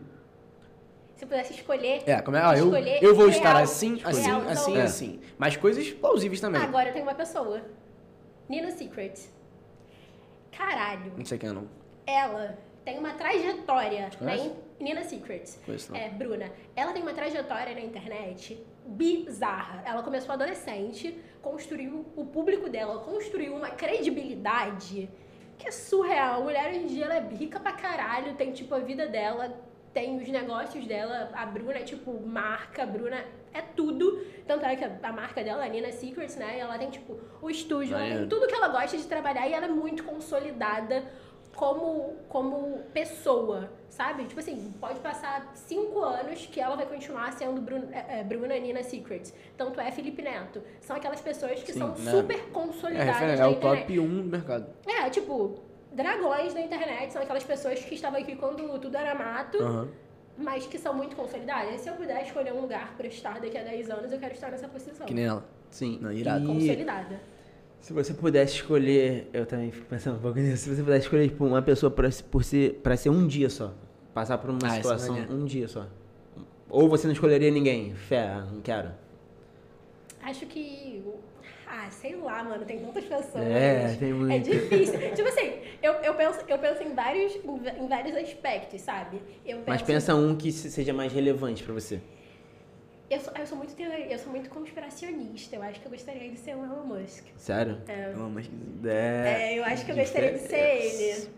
[1.20, 2.02] Se pudesse escolher...
[2.06, 4.82] É, como é, ah, eu, eu vou real, estar assim, assim, real, assim, não.
[4.82, 5.20] assim.
[5.36, 6.62] Mas coisas plausíveis também.
[6.62, 7.60] Agora eu tenho uma pessoa.
[8.48, 9.28] Nina Secret.
[10.50, 11.12] Caralho.
[11.18, 11.68] Não sei quem é não.
[12.06, 15.44] Ela tem uma trajetória in- Nina Secret.
[15.66, 16.00] Conheço não.
[16.00, 16.50] É, Bruna.
[16.74, 19.82] Ela tem uma trajetória na internet bizarra.
[19.84, 25.10] Ela começou adolescente, construiu o público dela, construiu uma credibilidade
[25.58, 26.40] que é surreal.
[26.40, 29.54] A mulher hoje em dia ela é rica pra caralho, tem tipo a vida dela,
[29.92, 31.30] tem os negócios dela.
[31.34, 34.24] A Bruna é tipo marca, a Bruna é tudo.
[34.46, 36.58] Tanto é que a, marca dela, a Nina Secrets, né?
[36.58, 38.28] Ela tem tipo o estúdio, ela tem Maneiro.
[38.30, 41.04] tudo que ela gosta de trabalhar e ela é muito consolidada
[41.54, 44.24] como, como pessoa, sabe?
[44.24, 48.56] Tipo assim, pode passar cinco anos que ela vai continuar sendo Bruna, é, é, Bruna
[48.58, 49.34] Nina Secrets.
[49.56, 50.62] Tanto é Felipe Neto.
[50.80, 52.10] São aquelas pessoas que Sim, são né?
[52.10, 54.66] super É, consolidadas referência, é na o top 1 do mercado.
[54.86, 55.60] É, tipo,
[55.92, 59.88] dragões da internet são aquelas pessoas que estavam aqui quando tudo era mato, Aham.
[60.38, 61.74] mas que são muito consolidadas.
[61.74, 64.34] E se eu puder escolher um lugar pra estar daqui a 10 anos, eu quero
[64.34, 65.06] estar nessa posição.
[65.06, 65.44] Que nem ela.
[65.70, 65.98] Sim.
[66.00, 66.44] Não, irado.
[66.44, 67.20] E Consolidada.
[67.80, 69.28] se você pudesse escolher.
[69.32, 70.64] Eu também fico pensando um pouco nisso.
[70.64, 73.48] Se você pudesse escolher, tipo, uma pessoa pra, se- por ser, pra ser um dia
[73.50, 73.72] só.
[74.14, 75.34] Passar por uma Ah, é situação maneiro.
[75.34, 75.86] um dia só.
[76.68, 77.94] Ou você não escolheria ninguém.
[77.94, 78.90] Fé, não quero.
[80.22, 81.02] Acho que.
[81.72, 83.44] Ah, sei lá, mano, tem tantas pessoas.
[83.44, 84.32] É, tem muito.
[84.34, 84.98] É difícil.
[85.14, 89.22] tipo assim, eu, eu, penso, eu penso em vários, em vários aspectos, sabe?
[89.46, 92.00] Eu penso, Mas pensa um que se- seja mais relevante pra você.
[93.08, 95.54] Eu sou, eu, sou muito, teori- eu sou muito conspiracionista.
[95.54, 97.24] Eu acho que eu gostaria de ser o Elon Musk.
[97.36, 97.78] Sério?
[97.86, 98.50] É, Não, mas...
[98.84, 99.52] É.
[99.54, 101.28] É, eu acho que eu gostaria de ser ele.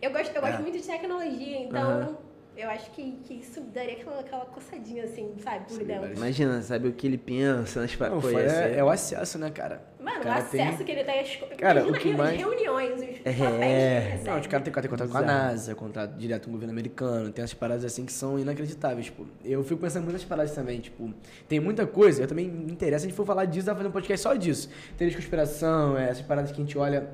[0.00, 0.62] Eu gosto, eu gosto É.
[0.62, 2.18] muito de tecnologia, então.
[2.60, 6.12] Eu acho que, que isso daria aquela, aquela coçadinha, assim, sabe, por Sim, dentro.
[6.14, 8.22] Imagina, sabe o que ele pensa nas Não, paradas.
[8.22, 9.82] foi- é, é o acesso, né, cara?
[10.00, 11.56] Mano, O o cara tem- acesso que ele tem às coisas.
[11.58, 13.98] Cara, o que as mais- reuniões, os papéis que É.
[14.12, 14.30] recebe.
[14.30, 15.22] Não, os caras têm que ter contato com a.
[15.22, 19.26] NASA, contato direto com o governo americano, tem essas paradas assim que são inacreditáveis, tipo.
[19.44, 21.12] Eu fico pensando muito nessas paradas também, tipo,
[21.48, 23.88] tem muita coisa, eu também me interessa, a gente for falar disso, dá pra fazer
[23.88, 24.70] um podcast só disso.
[24.96, 27.08] Teoria de conspiração, é, essas paradas que a gente olha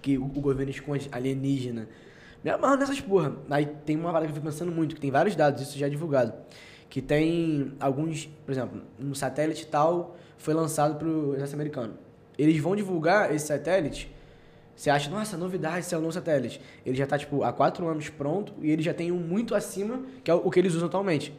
[0.00, 1.88] que o, o governo esconde, alienígena.
[2.44, 3.32] Me amarro nessas porra.
[3.50, 5.86] Aí tem uma parada que eu fico pensando muito, que tem vários dados, isso já
[5.86, 6.32] é divulgado.
[6.90, 11.94] Que tem alguns, por exemplo, um satélite tal foi lançado pro exército americano.
[12.38, 14.12] Eles vão divulgar esse satélite
[14.76, 16.60] você acha, nossa, novidade, esse é o novo satélite.
[16.84, 20.02] Ele já tá, tipo, há quatro anos pronto e ele já tem um muito acima,
[20.24, 21.30] que é o que eles usam atualmente.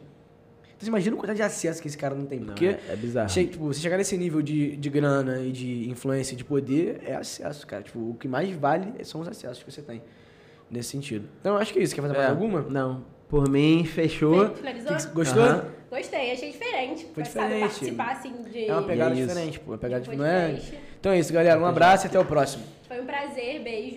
[0.64, 2.38] Então você imagina o quantidade de acesso que esse cara não tem.
[2.40, 3.28] Não, Porque é, é bizarro.
[3.28, 7.02] che- tipo, você chegar nesse nível de, de grana e de influência e de poder
[7.04, 7.82] é acesso, cara.
[7.82, 10.02] Tipo, o que mais vale são os acessos que você tem.
[10.70, 11.28] Nesse sentido.
[11.40, 11.94] Então eu acho que é isso.
[11.94, 12.62] Quer fazer mais É, alguma?
[12.62, 13.04] Não.
[13.28, 14.50] Por mim, fechou.
[14.54, 15.12] Finalizou?
[15.12, 15.42] Gostou?
[15.42, 15.64] Aham.
[15.90, 17.06] Gostei, achei diferente.
[17.14, 17.60] Foi Sabe, diferente.
[17.70, 18.66] participar, assim, de...
[18.68, 19.28] É uma pegada E é isso.
[19.28, 19.70] diferente, pô.
[19.72, 20.16] Uma pegada de...
[20.16, 20.46] Não é...
[20.50, 20.78] podcast.
[21.00, 21.60] Então é isso, galera.
[21.60, 22.64] Um abraço e até o próximo.
[22.88, 23.94] Foi um prazer, beijo.